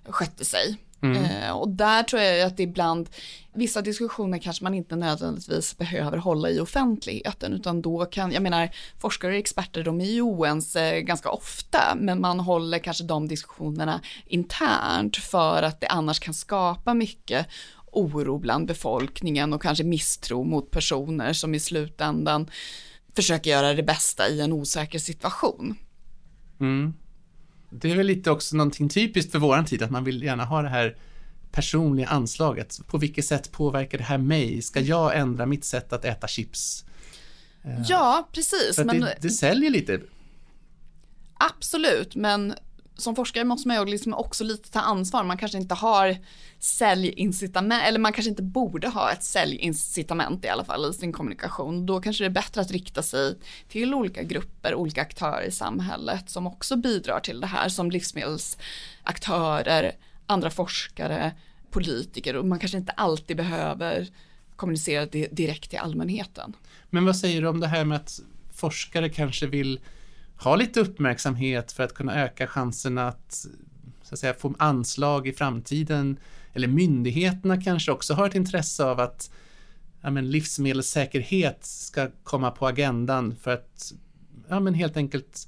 skötte 0.09 0.45
sig. 0.45 0.77
Mm. 1.01 1.25
Eh, 1.25 1.51
och 1.51 1.69
där 1.69 2.03
tror 2.03 2.21
jag 2.21 2.47
att 2.47 2.59
ibland, 2.59 3.09
vissa 3.53 3.81
diskussioner 3.81 4.37
kanske 4.37 4.63
man 4.63 4.73
inte 4.73 4.95
nödvändigtvis 4.95 5.77
behöver 5.77 6.17
hålla 6.17 6.49
i 6.49 6.59
offentligheten, 6.59 7.53
utan 7.53 7.81
då 7.81 8.05
kan, 8.05 8.31
jag 8.31 8.43
menar, 8.43 8.69
forskare 8.99 9.31
och 9.31 9.37
experter, 9.37 9.83
de 9.83 10.01
är 10.01 10.11
ju 10.11 10.21
oense 10.21 11.01
ganska 11.01 11.29
ofta, 11.29 11.79
men 11.97 12.21
man 12.21 12.39
håller 12.39 12.79
kanske 12.79 13.03
de 13.03 13.27
diskussionerna 13.27 14.01
internt 14.25 15.17
för 15.17 15.63
att 15.63 15.81
det 15.81 15.87
annars 15.87 16.19
kan 16.19 16.33
skapa 16.33 16.93
mycket 16.93 17.47
oro 17.91 18.37
bland 18.37 18.67
befolkningen 18.67 19.53
och 19.53 19.61
kanske 19.61 19.83
misstro 19.83 20.43
mot 20.43 20.71
personer 20.71 21.33
som 21.33 21.55
i 21.55 21.59
slutändan 21.59 22.49
försöker 23.15 23.51
göra 23.51 23.73
det 23.73 23.83
bästa 23.83 24.29
i 24.29 24.41
en 24.41 24.53
osäker 24.53 24.99
situation. 24.99 25.75
Mm. 26.59 26.93
Det 27.69 27.91
är 27.91 27.95
väl 27.95 28.07
lite 28.07 28.31
också 28.31 28.55
någonting 28.55 28.89
typiskt 28.89 29.31
för 29.31 29.39
våran 29.39 29.65
tid, 29.65 29.83
att 29.83 29.91
man 29.91 30.03
vill 30.03 30.23
gärna 30.23 30.45
ha 30.45 30.61
det 30.61 30.69
här 30.69 30.97
personliga 31.51 32.07
anslaget. 32.07 32.79
På 32.87 32.97
vilket 32.97 33.25
sätt 33.25 33.51
påverkar 33.51 33.97
det 33.97 34.03
här 34.03 34.17
mig? 34.17 34.61
Ska 34.61 34.79
jag 34.79 35.17
ändra 35.17 35.45
mitt 35.45 35.65
sätt 35.65 35.93
att 35.93 36.05
äta 36.05 36.27
chips? 36.27 36.85
Eh, 37.63 37.81
ja, 37.87 38.29
precis. 38.31 38.77
men 38.77 38.99
det, 38.99 39.17
det 39.21 39.29
säljer 39.29 39.69
lite. 39.69 40.01
Absolut, 41.33 42.15
men 42.15 42.53
som 42.99 43.15
forskare 43.15 43.43
måste 43.43 43.67
man 43.67 43.77
ju 43.77 43.85
liksom 43.85 44.13
också 44.13 44.43
lite 44.43 44.71
ta 44.71 44.79
ansvar. 44.79 45.23
Man 45.23 45.37
kanske 45.37 45.57
inte 45.57 45.75
har 45.75 46.17
säljincitament, 46.59 47.83
eller 47.83 47.99
man 47.99 48.13
kanske 48.13 48.29
inte 48.29 48.43
borde 48.43 48.87
ha 48.87 49.11
ett 49.11 49.23
säljincitament 49.23 50.45
i 50.45 50.47
alla 50.47 50.65
fall 50.65 50.89
i 50.89 50.93
sin 50.93 51.13
kommunikation. 51.13 51.85
Då 51.85 52.01
kanske 52.01 52.23
det 52.23 52.27
är 52.27 52.29
bättre 52.29 52.61
att 52.61 52.71
rikta 52.71 53.03
sig 53.03 53.35
till 53.67 53.93
olika 53.93 54.23
grupper, 54.23 54.75
olika 54.75 55.01
aktörer 55.01 55.47
i 55.47 55.51
samhället 55.51 56.29
som 56.29 56.47
också 56.47 56.75
bidrar 56.75 57.19
till 57.19 57.41
det 57.41 57.47
här, 57.47 57.69
som 57.69 57.91
livsmedelsaktörer, 57.91 59.91
andra 60.25 60.49
forskare, 60.49 61.31
politiker 61.71 62.35
och 62.35 62.45
man 62.45 62.59
kanske 62.59 62.77
inte 62.77 62.91
alltid 62.91 63.37
behöver 63.37 64.07
kommunicera 64.55 65.05
direkt 65.05 65.69
till 65.69 65.79
allmänheten. 65.79 66.53
Men 66.89 67.05
vad 67.05 67.15
säger 67.15 67.41
du 67.41 67.47
om 67.47 67.59
det 67.59 67.67
här 67.67 67.85
med 67.85 67.95
att 67.95 68.19
forskare 68.53 69.09
kanske 69.09 69.47
vill 69.47 69.79
ha 70.39 70.55
lite 70.55 70.79
uppmärksamhet 70.79 71.71
för 71.71 71.83
att 71.83 71.93
kunna 71.93 72.23
öka 72.23 72.47
chanserna 72.47 73.07
att, 73.07 73.45
så 74.03 74.13
att 74.13 74.19
säga, 74.19 74.33
få 74.33 74.55
anslag 74.59 75.27
i 75.27 75.33
framtiden. 75.33 76.19
Eller 76.53 76.67
myndigheterna 76.67 77.61
kanske 77.61 77.91
också 77.91 78.13
har 78.13 78.27
ett 78.27 78.35
intresse 78.35 78.83
av 78.83 78.99
att 78.99 79.31
ja, 80.01 80.09
men 80.09 80.31
livsmedelssäkerhet 80.31 81.65
ska 81.65 82.09
komma 82.23 82.51
på 82.51 82.67
agendan 82.67 83.35
för 83.35 83.51
att 83.51 83.93
ja, 84.49 84.59
men 84.59 84.73
helt 84.73 84.97
enkelt 84.97 85.47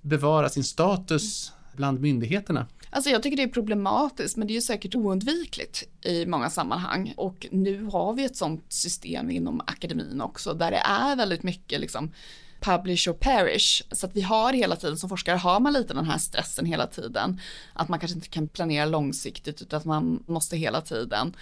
bevara 0.00 0.48
sin 0.48 0.64
status 0.64 1.52
bland 1.76 2.00
myndigheterna. 2.00 2.66
Alltså 2.90 3.10
jag 3.10 3.22
tycker 3.22 3.36
det 3.36 3.42
är 3.42 3.48
problematiskt 3.48 4.36
men 4.36 4.46
det 4.46 4.52
är 4.52 4.54
ju 4.54 4.60
säkert 4.60 4.94
oundvikligt 4.94 5.88
i 6.02 6.26
många 6.26 6.50
sammanhang 6.50 7.14
och 7.16 7.46
nu 7.50 7.84
har 7.84 8.12
vi 8.12 8.24
ett 8.24 8.36
sånt 8.36 8.64
system 8.68 9.30
inom 9.30 9.60
akademin 9.60 10.20
också 10.20 10.54
där 10.54 10.70
det 10.70 10.76
är 10.76 11.16
väldigt 11.16 11.42
mycket 11.42 11.80
liksom 11.80 12.10
publish 12.60 13.08
or 13.08 13.12
perish. 13.12 13.82
Så 13.92 14.06
att 14.06 14.16
vi 14.16 14.20
har 14.20 14.52
hela 14.52 14.76
tiden, 14.76 14.98
som 14.98 15.08
forskare 15.08 15.36
har 15.36 15.60
man 15.60 15.72
lite 15.72 15.94
den 15.94 16.04
här 16.04 16.18
stressen 16.18 16.66
hela 16.66 16.86
tiden. 16.86 17.40
Att 17.72 17.88
man 17.88 17.98
kanske 17.98 18.16
inte 18.16 18.28
kan 18.28 18.48
planera 18.48 18.84
långsiktigt 18.84 19.62
utan 19.62 19.76
att 19.76 19.84
man 19.84 20.24
måste 20.26 20.56
hela 20.56 20.80
tiden 20.80 21.36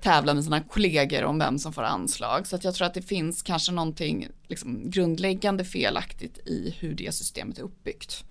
tävla 0.00 0.34
med 0.34 0.44
sina 0.44 0.60
kollegor 0.60 1.24
om 1.24 1.38
vem 1.38 1.58
som 1.58 1.72
får 1.72 1.82
anslag. 1.82 2.46
Så 2.46 2.56
att 2.56 2.64
jag 2.64 2.74
tror 2.74 2.86
att 2.86 2.94
det 2.94 3.02
finns 3.02 3.42
kanske 3.42 3.72
någonting 3.72 4.28
liksom 4.46 4.90
grundläggande 4.90 5.64
felaktigt 5.64 6.38
i 6.38 6.74
hur 6.78 6.94
det 6.94 7.14
systemet 7.14 7.58
är 7.58 7.62
uppbyggt. 7.62 8.24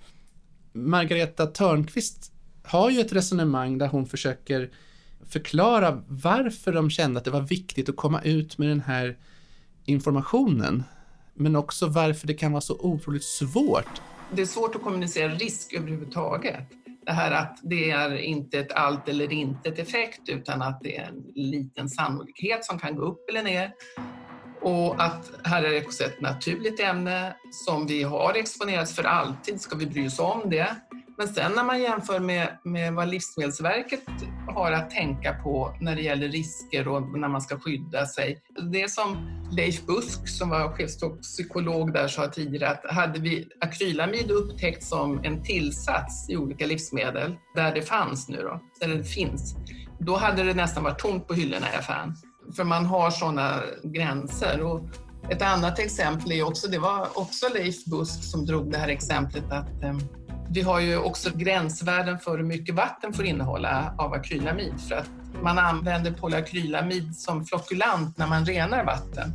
Margareta 0.73 1.45
Törnqvist 1.45 2.31
har 2.63 2.89
ju 2.89 2.99
ett 2.99 3.13
resonemang 3.13 3.77
där 3.77 3.87
hon 3.87 4.05
försöker 4.05 4.69
förklara 5.29 6.03
varför 6.07 6.73
de 6.73 6.89
kände 6.89 7.17
att 7.17 7.25
det 7.25 7.31
var 7.31 7.41
viktigt 7.41 7.89
att 7.89 7.95
komma 7.95 8.21
ut 8.21 8.57
med 8.57 8.69
den 8.69 8.81
här 8.81 9.17
informationen 9.85 10.83
men 11.37 11.55
också 11.55 11.87
varför 11.87 12.27
det 12.27 12.33
kan 12.33 12.51
vara 12.51 12.61
så 12.61 12.77
otroligt 12.79 13.23
svårt. 13.23 14.01
Det 14.31 14.41
är 14.41 14.45
svårt 14.45 14.75
att 14.75 14.81
kommunicera 14.81 15.31
risk 15.31 15.73
överhuvudtaget. 15.73 16.69
Det 17.05 17.11
här 17.11 17.31
att 17.31 17.59
det 17.63 17.91
är 17.91 18.17
inte 18.17 18.59
ett 18.59 18.71
allt 18.71 19.09
eller 19.09 19.33
intet 19.33 19.79
effekt 19.79 20.29
utan 20.29 20.61
att 20.61 20.79
det 20.81 20.97
är 20.97 21.07
en 21.07 21.23
liten 21.35 21.89
sannolikhet 21.89 22.65
som 22.65 22.79
kan 22.79 22.95
gå 22.95 23.05
upp 23.05 23.29
eller 23.29 23.43
ner. 23.43 23.71
Och 24.61 25.03
att 25.03 25.31
här 25.43 25.63
är 25.63 25.71
det 25.71 25.85
också 25.85 26.03
ett 26.03 26.21
naturligt 26.21 26.79
ämne 26.79 27.35
som 27.51 27.87
vi 27.87 28.03
har 28.03 28.33
exponerats 28.33 28.95
för 28.95 29.03
alltid. 29.03 29.61
Ska 29.61 29.75
vi 29.75 29.85
bry 29.85 30.07
oss 30.07 30.19
om 30.19 30.49
det? 30.49 30.75
Men 31.17 31.27
sen 31.27 31.51
när 31.55 31.63
man 31.63 31.81
jämför 31.81 32.19
med, 32.19 32.57
med 32.63 32.93
vad 32.93 33.07
Livsmedelsverket 33.07 34.03
har 34.47 34.71
att 34.71 34.89
tänka 34.89 35.33
på 35.33 35.77
när 35.81 35.95
det 35.95 36.01
gäller 36.01 36.27
risker 36.27 36.87
och 36.87 37.19
när 37.19 37.27
man 37.27 37.41
ska 37.41 37.59
skydda 37.59 38.05
sig. 38.05 38.41
Det 38.71 38.91
som 38.91 39.36
Leif 39.51 39.85
Busk 39.85 40.27
som 40.27 40.49
var 40.49 40.71
chefstoxikolog 40.71 41.93
där 41.93 42.07
sa 42.07 42.27
tidigare 42.27 42.71
att 42.71 42.91
hade 42.91 43.19
vi 43.19 43.49
akrylamid 43.61 44.31
upptäckt 44.31 44.83
som 44.83 45.19
en 45.23 45.43
tillsats 45.43 46.29
i 46.29 46.37
olika 46.37 46.65
livsmedel 46.65 47.35
där 47.55 47.75
det 47.75 47.81
fanns 47.81 48.29
nu 48.29 48.37
då, 48.41 48.61
där 48.79 48.95
det 48.95 49.03
finns, 49.03 49.55
då 49.99 50.15
hade 50.15 50.43
det 50.43 50.53
nästan 50.53 50.83
varit 50.83 50.99
tomt 50.99 51.27
på 51.27 51.33
hyllorna 51.33 51.73
i 51.73 51.75
affären. 51.75 52.15
För 52.55 52.63
man 52.63 52.85
har 52.85 53.11
sådana 53.11 53.61
gränser. 53.83 54.61
Och 54.61 54.81
ett 55.29 55.41
annat 55.41 55.79
exempel 55.79 56.31
är 56.31 56.43
också, 56.43 56.67
det 56.67 56.79
var 56.79 57.07
också 57.13 57.45
Leif 57.53 57.85
Busk 57.85 58.23
som 58.23 58.45
drog 58.45 58.71
det 58.71 58.77
här 58.77 58.87
exemplet 58.87 59.51
att 59.51 59.83
eh, 59.83 59.97
vi 60.49 60.61
har 60.61 60.79
ju 60.79 60.97
också 60.97 61.29
gränsvärden 61.35 62.19
för 62.19 62.37
hur 62.37 62.45
mycket 62.45 62.75
vatten 62.75 63.13
får 63.13 63.25
innehålla 63.25 63.95
av 63.97 64.13
akrylamid 64.13 64.81
för 64.89 64.95
att 64.95 65.09
man 65.43 65.57
använder 65.57 66.11
polyakrylamid 66.11 67.15
som 67.15 67.45
flockulant 67.45 68.17
när 68.17 68.27
man 68.27 68.45
renar 68.45 68.85
vatten. 68.85 69.33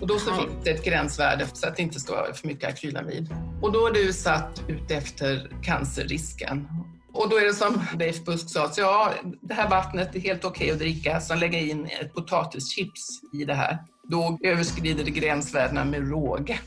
Och 0.00 0.06
då 0.06 0.18
så 0.18 0.34
finns 0.34 0.64
det 0.64 0.70
ett 0.70 0.84
gränsvärde 0.84 1.46
så 1.52 1.68
att 1.68 1.76
det 1.76 1.82
inte 1.82 2.00
står 2.00 2.32
för 2.32 2.48
mycket 2.48 2.68
akrylamid. 2.68 3.34
Och 3.62 3.72
då 3.72 3.86
är 3.86 3.92
du 3.92 4.12
satt 4.12 4.62
ut 4.68 4.90
efter 4.90 5.50
cancerrisken. 5.62 6.68
Och 7.12 7.28
då 7.28 7.36
är 7.36 7.44
det 7.44 7.54
som 7.54 7.82
Leif 7.98 8.24
Busk 8.24 8.50
sa, 8.50 8.68
så 8.68 8.80
ja, 8.80 9.12
det 9.40 9.54
här 9.54 9.70
vattnet 9.70 10.14
är 10.14 10.20
helt 10.20 10.44
okej 10.44 10.64
okay 10.64 10.72
att 10.72 10.78
dricka, 10.78 11.20
så 11.20 11.34
lägga 11.34 11.58
in 11.58 11.86
ett 12.00 12.14
potatischips 12.14 13.20
i 13.32 13.44
det 13.44 13.54
här. 13.54 13.78
Då 14.10 14.38
överskrider 14.44 15.04
det 15.04 15.10
gränsvärdena 15.10 15.84
med 15.84 16.10
råge. 16.10 16.60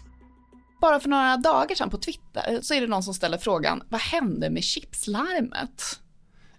Bara 0.81 0.99
för 0.99 1.09
några 1.09 1.37
dagar 1.37 1.75
sedan 1.75 1.89
på 1.89 1.97
Twitter 1.97 2.59
så 2.61 2.73
är 2.73 2.81
det 2.81 2.87
någon 2.87 3.03
som 3.03 3.13
ställer 3.13 3.37
frågan, 3.37 3.83
vad 3.89 4.01
hände 4.01 4.49
med 4.49 4.63
chipslarmet? 4.63 5.99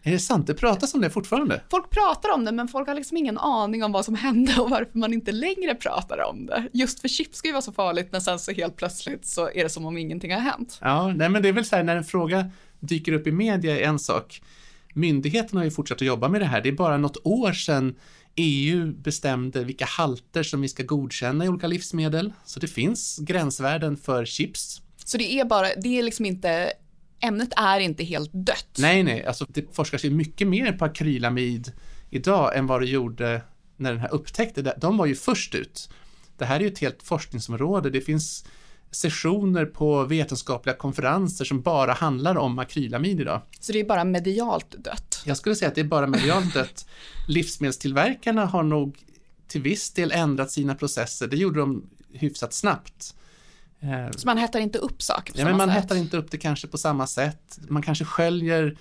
Är 0.09 0.13
det 0.13 0.19
sant? 0.19 0.47
Det 0.47 0.55
pratas 0.55 0.95
om 0.95 1.01
det 1.01 1.11
fortfarande? 1.11 1.63
Folk 1.71 1.91
pratar 1.91 2.35
om 2.35 2.45
det, 2.45 2.53
men 2.53 2.69
folk 2.69 2.89
har 2.89 2.95
liksom 2.95 3.17
ingen 3.17 3.39
aning 3.39 3.85
om 3.85 3.93
vad 3.93 4.05
som 4.05 4.15
hände 4.15 4.61
och 4.61 4.71
varför 4.71 4.99
man 4.99 5.13
inte 5.13 5.33
längre 5.33 5.75
pratar 5.75 6.25
om 6.31 6.47
det. 6.47 6.69
Just 6.73 7.01
för 7.01 7.09
chips 7.09 7.39
ska 7.39 7.49
ju 7.49 7.53
vara 7.53 7.63
så 7.63 7.73
farligt, 7.73 8.09
men 8.13 8.21
sen 8.21 8.39
så 8.39 8.53
helt 8.53 8.77
plötsligt 8.77 9.27
så 9.27 9.51
är 9.51 9.63
det 9.63 9.71
som 9.71 9.87
om 9.87 9.99
ingenting 9.99 10.33
har 10.33 10.41
hänt. 10.41 10.79
Ja, 10.81 11.13
nej 11.13 11.29
men 11.29 11.43
det 11.43 11.49
är 11.49 11.53
väl 11.53 11.65
så 11.65 11.77
här 11.77 11.83
när 11.83 11.97
en 11.97 12.05
fråga 12.05 12.51
dyker 12.81 13.13
upp 13.13 13.27
i 13.27 13.33
media 13.33 13.81
är 13.81 13.83
en 13.83 13.99
sak. 13.99 14.43
Myndigheterna 14.95 15.61
har 15.61 15.65
ju 15.65 15.71
fortsatt 15.71 15.97
att 15.97 16.07
jobba 16.07 16.29
med 16.29 16.41
det 16.41 16.45
här. 16.45 16.61
Det 16.61 16.69
är 16.69 16.73
bara 16.73 16.97
något 16.97 17.17
år 17.25 17.53
sedan 17.53 17.95
EU 18.37 18.93
bestämde 18.93 19.65
vilka 19.65 19.85
halter 19.85 20.43
som 20.43 20.61
vi 20.61 20.69
ska 20.69 20.83
godkänna 20.83 21.45
i 21.45 21.49
olika 21.49 21.67
livsmedel. 21.67 22.33
Så 22.45 22.61
det 22.61 22.69
finns 22.69 23.19
gränsvärden 23.19 23.97
för 23.97 24.25
chips. 24.25 24.83
Så 25.05 25.19
det 25.19 25.41
är 25.41 25.45
bara, 25.45 25.69
det 25.83 25.99
är 25.99 26.03
liksom 26.03 26.25
inte, 26.25 26.73
ämnet 27.21 27.53
är 27.57 27.81
inte 27.81 28.05
helt 28.05 28.31
dött? 28.33 28.77
Nej, 28.79 29.03
nej, 29.03 29.25
alltså 29.25 29.47
det 29.49 29.75
forskas 29.75 30.05
ju 30.05 30.11
mycket 30.11 30.49
mer 30.49 30.73
på 30.73 30.85
akrylamid 30.85 31.73
idag 32.11 32.57
än 32.57 32.67
vad 32.67 32.81
det 32.81 32.87
gjorde 32.87 33.43
när 33.77 33.93
den 33.93 34.01
här 34.01 34.13
upptäckte. 34.13 34.75
De 34.81 34.97
var 34.97 35.07
ju 35.07 35.15
först 35.15 35.55
ut. 35.55 35.91
Det 36.37 36.45
här 36.45 36.57
är 36.57 36.61
ju 36.61 36.69
ett 36.69 36.79
helt 36.79 37.03
forskningsområde. 37.03 37.91
Det 37.91 38.01
finns 38.01 38.45
sessioner 38.91 39.65
på 39.67 40.05
vetenskapliga 40.05 40.77
konferenser 40.77 41.45
som 41.45 41.61
bara 41.63 41.93
handlar 41.93 42.37
om 42.37 42.59
akrylamid 42.59 43.21
idag. 43.21 43.43
Så 43.61 43.73
det 43.73 43.81
är 43.81 43.85
bara 43.85 44.05
medialt 44.05 44.71
dött? 44.71 45.23
Jag 45.25 45.37
skulle 45.37 45.55
säga 45.55 45.69
att 45.69 45.75
det 45.75 45.81
är 45.81 45.85
bara 45.85 46.07
medialt 46.07 46.55
dött. 46.55 46.89
Livsmedelstillverkarna 47.29 48.47
har 48.47 48.63
nog 48.63 48.99
till 49.49 49.63
viss 49.63 49.91
del 49.91 50.13
ändrat 50.13 50.51
sina 50.51 50.75
processer. 50.75 51.27
Det 51.27 51.37
gjorde 51.37 51.61
de 51.61 51.91
hyfsat 52.13 52.55
snabbt. 52.55 53.15
Eh, 53.81 54.11
Så 54.17 54.27
man 54.27 54.39
hettar 54.39 54.61
inte 54.61 54.79
upp 54.79 55.03
saker 55.03 55.33
på 55.33 55.39
ja, 55.39 55.43
samma 55.45 55.51
men 55.51 55.59
man 55.59 55.69
sätt? 55.69 55.83
hettar 55.83 55.97
inte 55.97 56.17
upp 56.17 56.31
det 56.31 56.39
kanske 56.39 56.67
på 56.67 56.79
samma 56.79 57.07
sätt. 57.07 57.59
Man 57.69 57.83
kanske 57.83 58.05
sköljer 58.05 58.77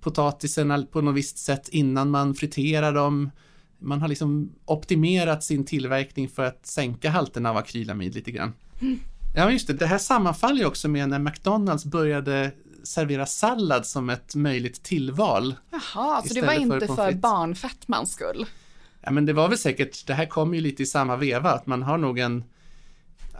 potatisen 0.00 0.86
på 0.92 1.00
något 1.00 1.14
visst 1.14 1.38
sätt 1.38 1.68
innan 1.68 2.10
man 2.10 2.34
friterar 2.34 2.92
dem. 2.92 3.30
Man 3.78 4.00
har 4.00 4.08
liksom 4.08 4.52
optimerat 4.64 5.44
sin 5.44 5.64
tillverkning 5.64 6.28
för 6.28 6.44
att 6.44 6.66
sänka 6.66 7.10
halterna 7.10 7.50
av 7.50 7.56
akrylamid 7.56 8.14
lite 8.14 8.30
grann. 8.30 8.52
Mm. 8.80 8.98
Ja, 9.36 9.50
just 9.50 9.66
det. 9.66 9.72
Det 9.72 9.86
här 9.86 9.98
sammanfaller 9.98 10.60
ju 10.60 10.66
också 10.66 10.88
med 10.88 11.08
när 11.08 11.18
McDonalds 11.18 11.84
började 11.84 12.52
servera 12.82 13.26
sallad 13.26 13.86
som 13.86 14.10
ett 14.10 14.34
möjligt 14.34 14.82
tillval. 14.82 15.54
Jaha, 15.70 16.22
så 16.22 16.34
det 16.34 16.42
var 16.42 16.52
inte 16.52 16.86
för, 16.86 16.94
för 16.94 17.12
barnfettmans 17.12 18.12
skull? 18.12 18.46
Ja, 19.00 19.10
men 19.10 19.26
det 19.26 19.32
var 19.32 19.48
väl 19.48 19.58
säkert, 19.58 20.06
det 20.06 20.14
här 20.14 20.26
kommer 20.26 20.54
ju 20.54 20.60
lite 20.60 20.82
i 20.82 20.86
samma 20.86 21.16
veva, 21.16 21.50
att 21.50 21.66
man 21.66 21.82
har 21.82 21.98
nog 21.98 22.18
en 22.18 22.44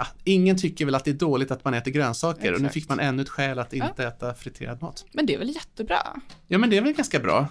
ja, 0.00 0.06
ingen 0.24 0.56
tycker 0.56 0.84
väl 0.84 0.94
att 0.94 1.04
det 1.04 1.10
är 1.10 1.14
dåligt 1.14 1.50
att 1.50 1.64
man 1.64 1.74
äter 1.74 1.90
grönsaker 1.90 2.40
Exakt. 2.40 2.56
och 2.56 2.62
nu 2.62 2.68
fick 2.68 2.88
man 2.88 3.00
ännu 3.00 3.22
ett 3.22 3.28
skäl 3.28 3.58
att 3.58 3.72
inte 3.72 3.92
ja. 3.96 4.08
äta 4.08 4.34
friterad 4.34 4.82
mat. 4.82 5.04
Men 5.12 5.26
det 5.26 5.34
är 5.34 5.38
väl 5.38 5.54
jättebra? 5.54 5.98
Ja, 6.46 6.58
men 6.58 6.70
det 6.70 6.76
är 6.76 6.82
väl 6.82 6.92
ganska 6.92 7.18
bra. 7.18 7.48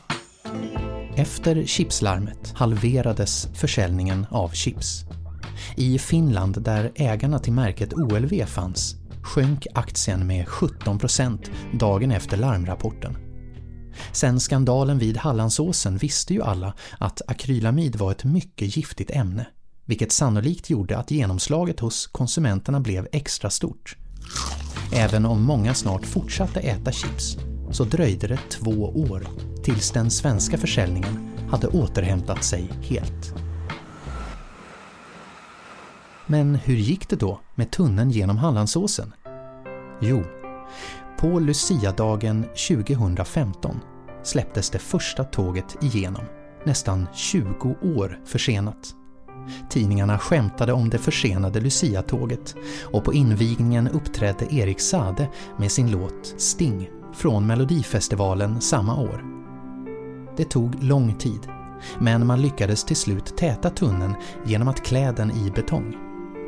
Efter 1.15 1.65
chipslarmet 1.65 2.53
halverades 2.55 3.47
försäljningen 3.55 4.25
av 4.29 4.49
chips. 4.49 5.05
I 5.77 5.99
Finland, 5.99 6.61
där 6.61 6.91
ägarna 6.95 7.39
till 7.39 7.53
märket 7.53 7.93
OLV 7.93 8.45
fanns, 8.45 8.95
sjönk 9.23 9.67
aktien 9.73 10.27
med 10.27 10.45
17% 10.45 11.49
dagen 11.73 12.11
efter 12.11 12.37
larmrapporten. 12.37 13.17
Sen 14.11 14.39
skandalen 14.39 14.97
vid 14.97 15.17
Hallandsåsen 15.17 15.97
visste 15.97 16.33
ju 16.33 16.41
alla 16.41 16.73
att 16.97 17.21
akrylamid 17.27 17.95
var 17.95 18.11
ett 18.11 18.23
mycket 18.23 18.77
giftigt 18.77 19.11
ämne, 19.11 19.47
vilket 19.89 20.11
sannolikt 20.11 20.69
gjorde 20.69 20.97
att 20.97 21.11
genomslaget 21.11 21.79
hos 21.79 22.07
konsumenterna 22.07 22.79
blev 22.79 23.07
extra 23.11 23.49
stort. 23.49 23.97
Även 24.93 25.25
om 25.25 25.43
många 25.43 25.73
snart 25.73 26.05
fortsatte 26.05 26.59
äta 26.59 26.91
chips 26.91 27.37
så 27.71 27.83
dröjde 27.83 28.27
det 28.27 28.39
två 28.49 28.71
år 29.09 29.27
tills 29.63 29.91
den 29.91 30.11
svenska 30.11 30.57
försäljningen 30.57 31.29
hade 31.51 31.67
återhämtat 31.67 32.43
sig 32.43 32.71
helt. 32.81 33.33
Men 36.27 36.55
hur 36.55 36.75
gick 36.75 37.09
det 37.09 37.15
då 37.15 37.39
med 37.55 37.71
tunneln 37.71 38.11
genom 38.11 38.37
Hallandsåsen? 38.37 39.13
Jo, 40.01 40.23
på 41.19 41.39
Lucia-dagen 41.39 42.45
2015 42.67 43.79
släpptes 44.23 44.69
det 44.69 44.79
första 44.79 45.23
tåget 45.23 45.83
igenom, 45.83 46.23
nästan 46.65 47.07
20 47.13 47.75
år 47.81 48.19
försenat. 48.25 48.98
Tidningarna 49.69 50.17
skämtade 50.17 50.73
om 50.73 50.89
det 50.89 50.97
försenade 50.97 51.59
Lucia-tåget 51.59 52.55
och 52.83 53.03
på 53.03 53.13
invigningen 53.13 53.87
uppträdde 53.87 54.53
Erik 54.53 54.79
Sade 54.79 55.29
med 55.57 55.71
sin 55.71 55.91
låt 55.91 56.33
Sting 56.37 56.89
från 57.13 57.47
Melodifestivalen 57.47 58.61
samma 58.61 59.01
år. 59.01 59.23
Det 60.37 60.49
tog 60.49 60.83
lång 60.83 61.13
tid, 61.13 61.47
men 61.99 62.27
man 62.27 62.41
lyckades 62.41 62.83
till 62.83 62.95
slut 62.95 63.37
täta 63.37 63.69
tunneln 63.69 64.13
genom 64.45 64.67
att 64.67 64.83
klä 64.83 65.11
den 65.11 65.31
i 65.31 65.51
betong. 65.55 65.95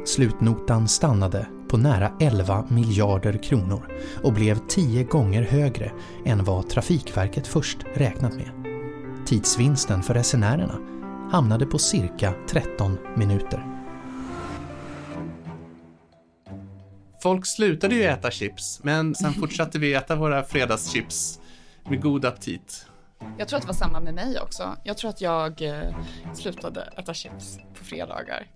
Slutnotan 0.06 0.88
stannade 0.88 1.48
på 1.70 1.78
nära 1.78 2.12
11 2.20 2.66
miljarder 2.68 3.44
kronor 3.44 3.88
och 4.24 4.34
blev 4.34 4.60
tio 4.68 5.04
gånger 5.04 5.44
högre 5.44 5.92
än 6.26 6.44
vad 6.44 6.70
Trafikverket 6.70 7.48
först 7.48 7.78
räknat 7.94 8.34
med. 8.34 8.52
Tidsvinsten 9.26 10.04
för 10.04 10.14
resenärerna 10.14 10.78
hamnade 11.32 11.66
på 11.66 11.80
cirka 11.80 12.34
13 12.50 12.98
minuter. 13.16 13.66
Folk 17.24 17.46
slutade 17.46 17.96
ju 17.96 18.04
äta 18.04 18.32
chips, 18.32 18.80
men 18.84 19.16
sen 19.16 19.34
fortsatte 19.34 19.80
vi 19.80 19.94
äta 19.94 20.16
våra 20.16 20.44
fredagschips 20.44 21.40
med 21.90 22.02
god 22.02 22.26
aptit. 22.26 22.86
Jag 23.38 23.48
tror 23.48 23.58
att 23.58 23.64
det 23.64 23.68
var 23.68 23.74
samma 23.74 24.00
med 24.00 24.14
mig 24.14 24.40
också. 24.40 24.76
Jag 24.84 24.98
tror 24.98 25.10
att 25.10 25.22
jag 25.22 25.62
eh, 25.62 25.96
slutade 26.34 26.82
äta 26.98 27.14
chips 27.14 27.60
på 27.78 27.84
fredagar. 27.84 28.48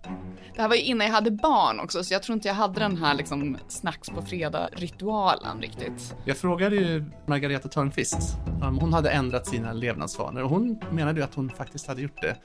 Det 0.56 0.62
här 0.62 0.68
var 0.68 0.76
ju 0.76 0.82
innan 0.82 1.08
jag 1.08 1.14
hade 1.14 1.32
barn 1.32 1.80
också, 1.80 2.04
så 2.04 2.14
jag 2.14 2.24
tror 2.24 2.34
inte 2.34 2.48
jag 2.48 2.56
hade 2.56 2.80
den 2.80 2.98
här 2.98 3.14
liksom 3.14 3.58
snacks 3.68 4.10
på 4.10 4.22
fredag-ritualen 4.22 5.62
riktigt. 5.62 6.16
Jag 6.26 6.38
frågade 6.38 6.76
ju 6.76 7.06
Margareta 7.26 7.70
Törnqvist 7.70 8.38
om 8.62 8.80
hon 8.80 8.94
hade 8.94 9.10
ändrat 9.10 9.48
sina 9.48 9.74
levnadsvanor 9.74 10.44
och 10.44 10.50
hon 10.50 10.80
menade 10.92 11.20
ju 11.20 11.24
att 11.24 11.36
hon 11.36 11.50
faktiskt 11.50 11.88
hade 11.88 12.02
gjort 12.02 12.22
det. 12.22 12.36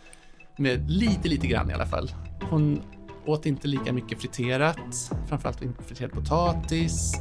Med 0.60 0.90
lite, 0.90 1.28
lite 1.28 1.46
grann 1.46 1.70
i 1.70 1.74
alla 1.74 1.86
fall. 1.86 2.10
Hon 2.50 2.82
åt 3.26 3.46
inte 3.46 3.68
lika 3.68 3.92
mycket 3.92 4.20
friterat, 4.20 5.10
framförallt 5.28 5.62
inte 5.62 5.84
friterad 5.84 6.12
potatis 6.12 7.20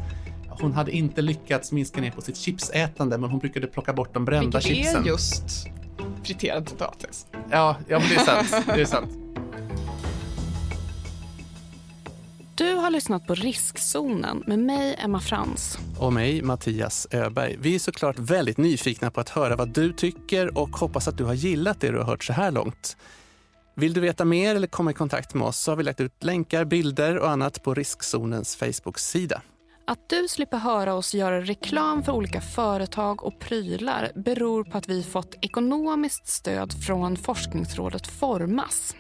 hon 0.62 0.74
hade 0.74 0.92
inte 0.92 1.22
lyckats 1.22 1.72
minska 1.72 2.02
ner 2.02 2.12
på 2.12 2.22
sitt 2.22 2.38
chipsätande 2.38 3.18
men 3.18 3.30
hon 3.30 3.40
brukade 3.40 3.68
plocka 3.68 3.94
bort 3.94 4.14
de 4.14 4.26
brända 4.26 4.60
Vilket 4.60 4.78
chipsen. 4.78 5.04
Vilket 5.04 5.06
är 5.06 5.12
just 5.12 5.68
friterad 6.24 6.66
potatis. 6.66 7.28
Ja, 7.52 7.76
ja 7.88 8.00
men 8.00 8.10
det 8.10 8.16
är 8.16 8.20
sant. 8.20 8.66
Det 8.66 8.82
är 8.82 8.86
sant. 8.86 9.10
Du 12.56 12.74
har 12.74 12.90
lyssnat 12.90 13.28
på 13.28 13.36
Riskzonen 13.36 14.44
med 14.48 14.60
mig, 14.60 14.96
Emma 15.00 15.20
Frans. 15.20 15.80
Och 16.00 16.14
mig, 16.14 16.42
Mattias 16.42 17.08
Öberg. 17.12 17.58
Vi 17.60 17.76
är 17.76 17.80
såklart 17.80 18.20
väldigt 18.20 18.58
nyfikna 18.58 19.12
på 19.12 19.22
att 19.22 19.30
höra 19.30 19.56
vad 19.56 19.70
du 19.70 19.94
tycker 19.94 20.58
och 20.58 20.70
hoppas 20.70 21.08
att 21.08 21.18
du 21.18 21.24
har 21.24 21.34
gillat 21.34 21.82
det 21.82 21.92
du 21.92 21.98
har 21.98 22.06
hört 22.06 22.24
så 22.24 22.34
här 22.34 22.52
långt. 22.52 22.98
Vill 23.80 23.94
du 23.94 24.02
veta 24.02 24.26
mer 24.26 24.56
eller 24.56 24.68
komma 24.68 24.92
i 24.92 24.94
kontakt 24.94 25.34
med 25.34 25.48
oss 25.48 25.60
så 25.60 25.72
har 25.72 25.76
vi 25.76 25.84
lagt 25.84 26.02
ut 26.02 26.24
länkar, 26.24 26.66
bilder 26.66 27.18
och 27.18 27.30
annat 27.30 27.64
på 27.64 27.74
Riskzonens 27.74 28.56
Facebook-sida. 28.56 29.42
Att 29.88 30.10
du 30.10 30.28
slipper 30.28 30.58
höra 30.58 30.94
oss 30.94 31.14
göra 31.14 31.42
reklam 31.42 32.04
för 32.04 32.12
olika 32.12 32.42
företag 32.42 33.24
och 33.24 33.40
prylar 33.40 34.12
beror 34.16 34.64
på 34.64 34.78
att 34.78 34.90
vi 34.90 35.04
fått 35.04 35.38
ekonomiskt 35.42 36.28
stöd 36.28 36.74
från 36.86 37.18
forskningsrådet 37.18 38.08
Formas. 38.08 38.96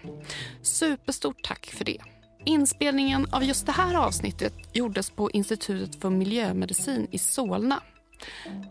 Superstort 0.61 1.43
tack 1.43 1.65
för 1.65 1.85
det. 1.85 1.97
Inspelningen 2.45 3.27
av 3.31 3.43
just 3.43 3.65
det 3.65 3.71
här 3.71 3.95
avsnittet 3.95 4.53
gjordes 4.73 5.09
på 5.09 5.31
Institutet 5.31 6.01
för 6.01 6.09
miljömedicin 6.09 7.07
i 7.11 7.17
Solna. 7.17 7.83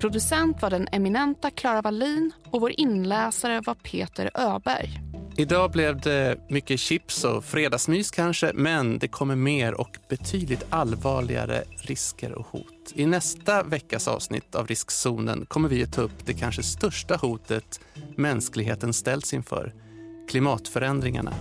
Producent 0.00 0.62
var 0.62 0.70
den 0.70 0.88
eminenta 0.92 1.50
Klara 1.50 1.82
Wallin 1.82 2.32
och 2.50 2.60
vår 2.60 2.80
inläsare 2.80 3.60
var 3.60 3.74
Peter 3.74 4.30
Öberg. 4.34 5.07
Idag 5.40 5.70
blev 5.70 6.00
det 6.00 6.36
mycket 6.48 6.80
chips 6.80 7.24
och 7.24 7.44
fredagsmys 7.44 8.10
kanske, 8.10 8.52
men 8.54 8.98
det 8.98 9.08
kommer 9.08 9.36
mer 9.36 9.74
och 9.74 9.96
betydligt 10.08 10.64
allvarligare 10.70 11.64
risker 11.76 12.32
och 12.32 12.46
hot. 12.46 12.92
I 12.94 13.06
nästa 13.06 13.62
veckas 13.62 14.08
avsnitt 14.08 14.54
av 14.54 14.66
Riskzonen 14.66 15.46
kommer 15.46 15.68
vi 15.68 15.82
att 15.82 15.92
ta 15.92 16.02
upp 16.02 16.26
det 16.26 16.34
kanske 16.34 16.62
största 16.62 17.16
hotet 17.16 17.80
mänskligheten 18.16 18.92
ställs 18.92 19.34
inför, 19.34 19.74
klimatförändringarna. 20.28 21.32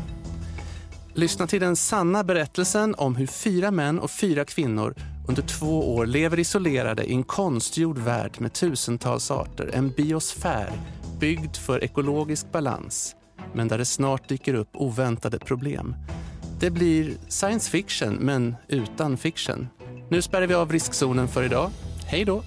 Lyssna 1.13 1.47
till 1.47 1.61
den 1.61 1.75
sanna 1.75 2.23
berättelsen 2.23 2.95
om 2.95 3.15
hur 3.15 3.27
fyra 3.27 3.71
män 3.71 3.99
och 3.99 4.11
fyra 4.11 4.45
kvinnor 4.45 4.95
under 5.27 5.41
två 5.41 5.95
år 5.95 6.05
lever 6.05 6.39
isolerade 6.39 7.03
i 7.03 7.13
en 7.13 7.23
konstgjord 7.23 7.97
värld 7.97 8.35
med 8.39 8.53
tusentals 8.53 9.31
arter, 9.31 9.69
en 9.73 9.89
biosfär 9.89 10.71
byggd 11.19 11.55
för 11.55 11.83
ekologisk 11.83 12.51
balans 12.51 13.15
men 13.53 13.67
där 13.67 13.77
det 13.77 13.85
snart 13.85 14.29
dyker 14.29 14.53
upp 14.53 14.69
oväntade 14.73 15.39
problem. 15.39 15.95
Det 16.59 16.69
blir 16.69 17.13
science 17.27 17.71
fiction, 17.71 18.13
men 18.15 18.55
utan 18.67 19.17
fiction. 19.17 19.67
Nu 20.09 20.21
spärrar 20.21 20.47
vi 20.47 20.53
av 20.53 20.71
riskzonen 20.71 21.27
för 21.27 21.43
idag. 21.43 21.71
Hej 22.05 22.25
då! 22.25 22.43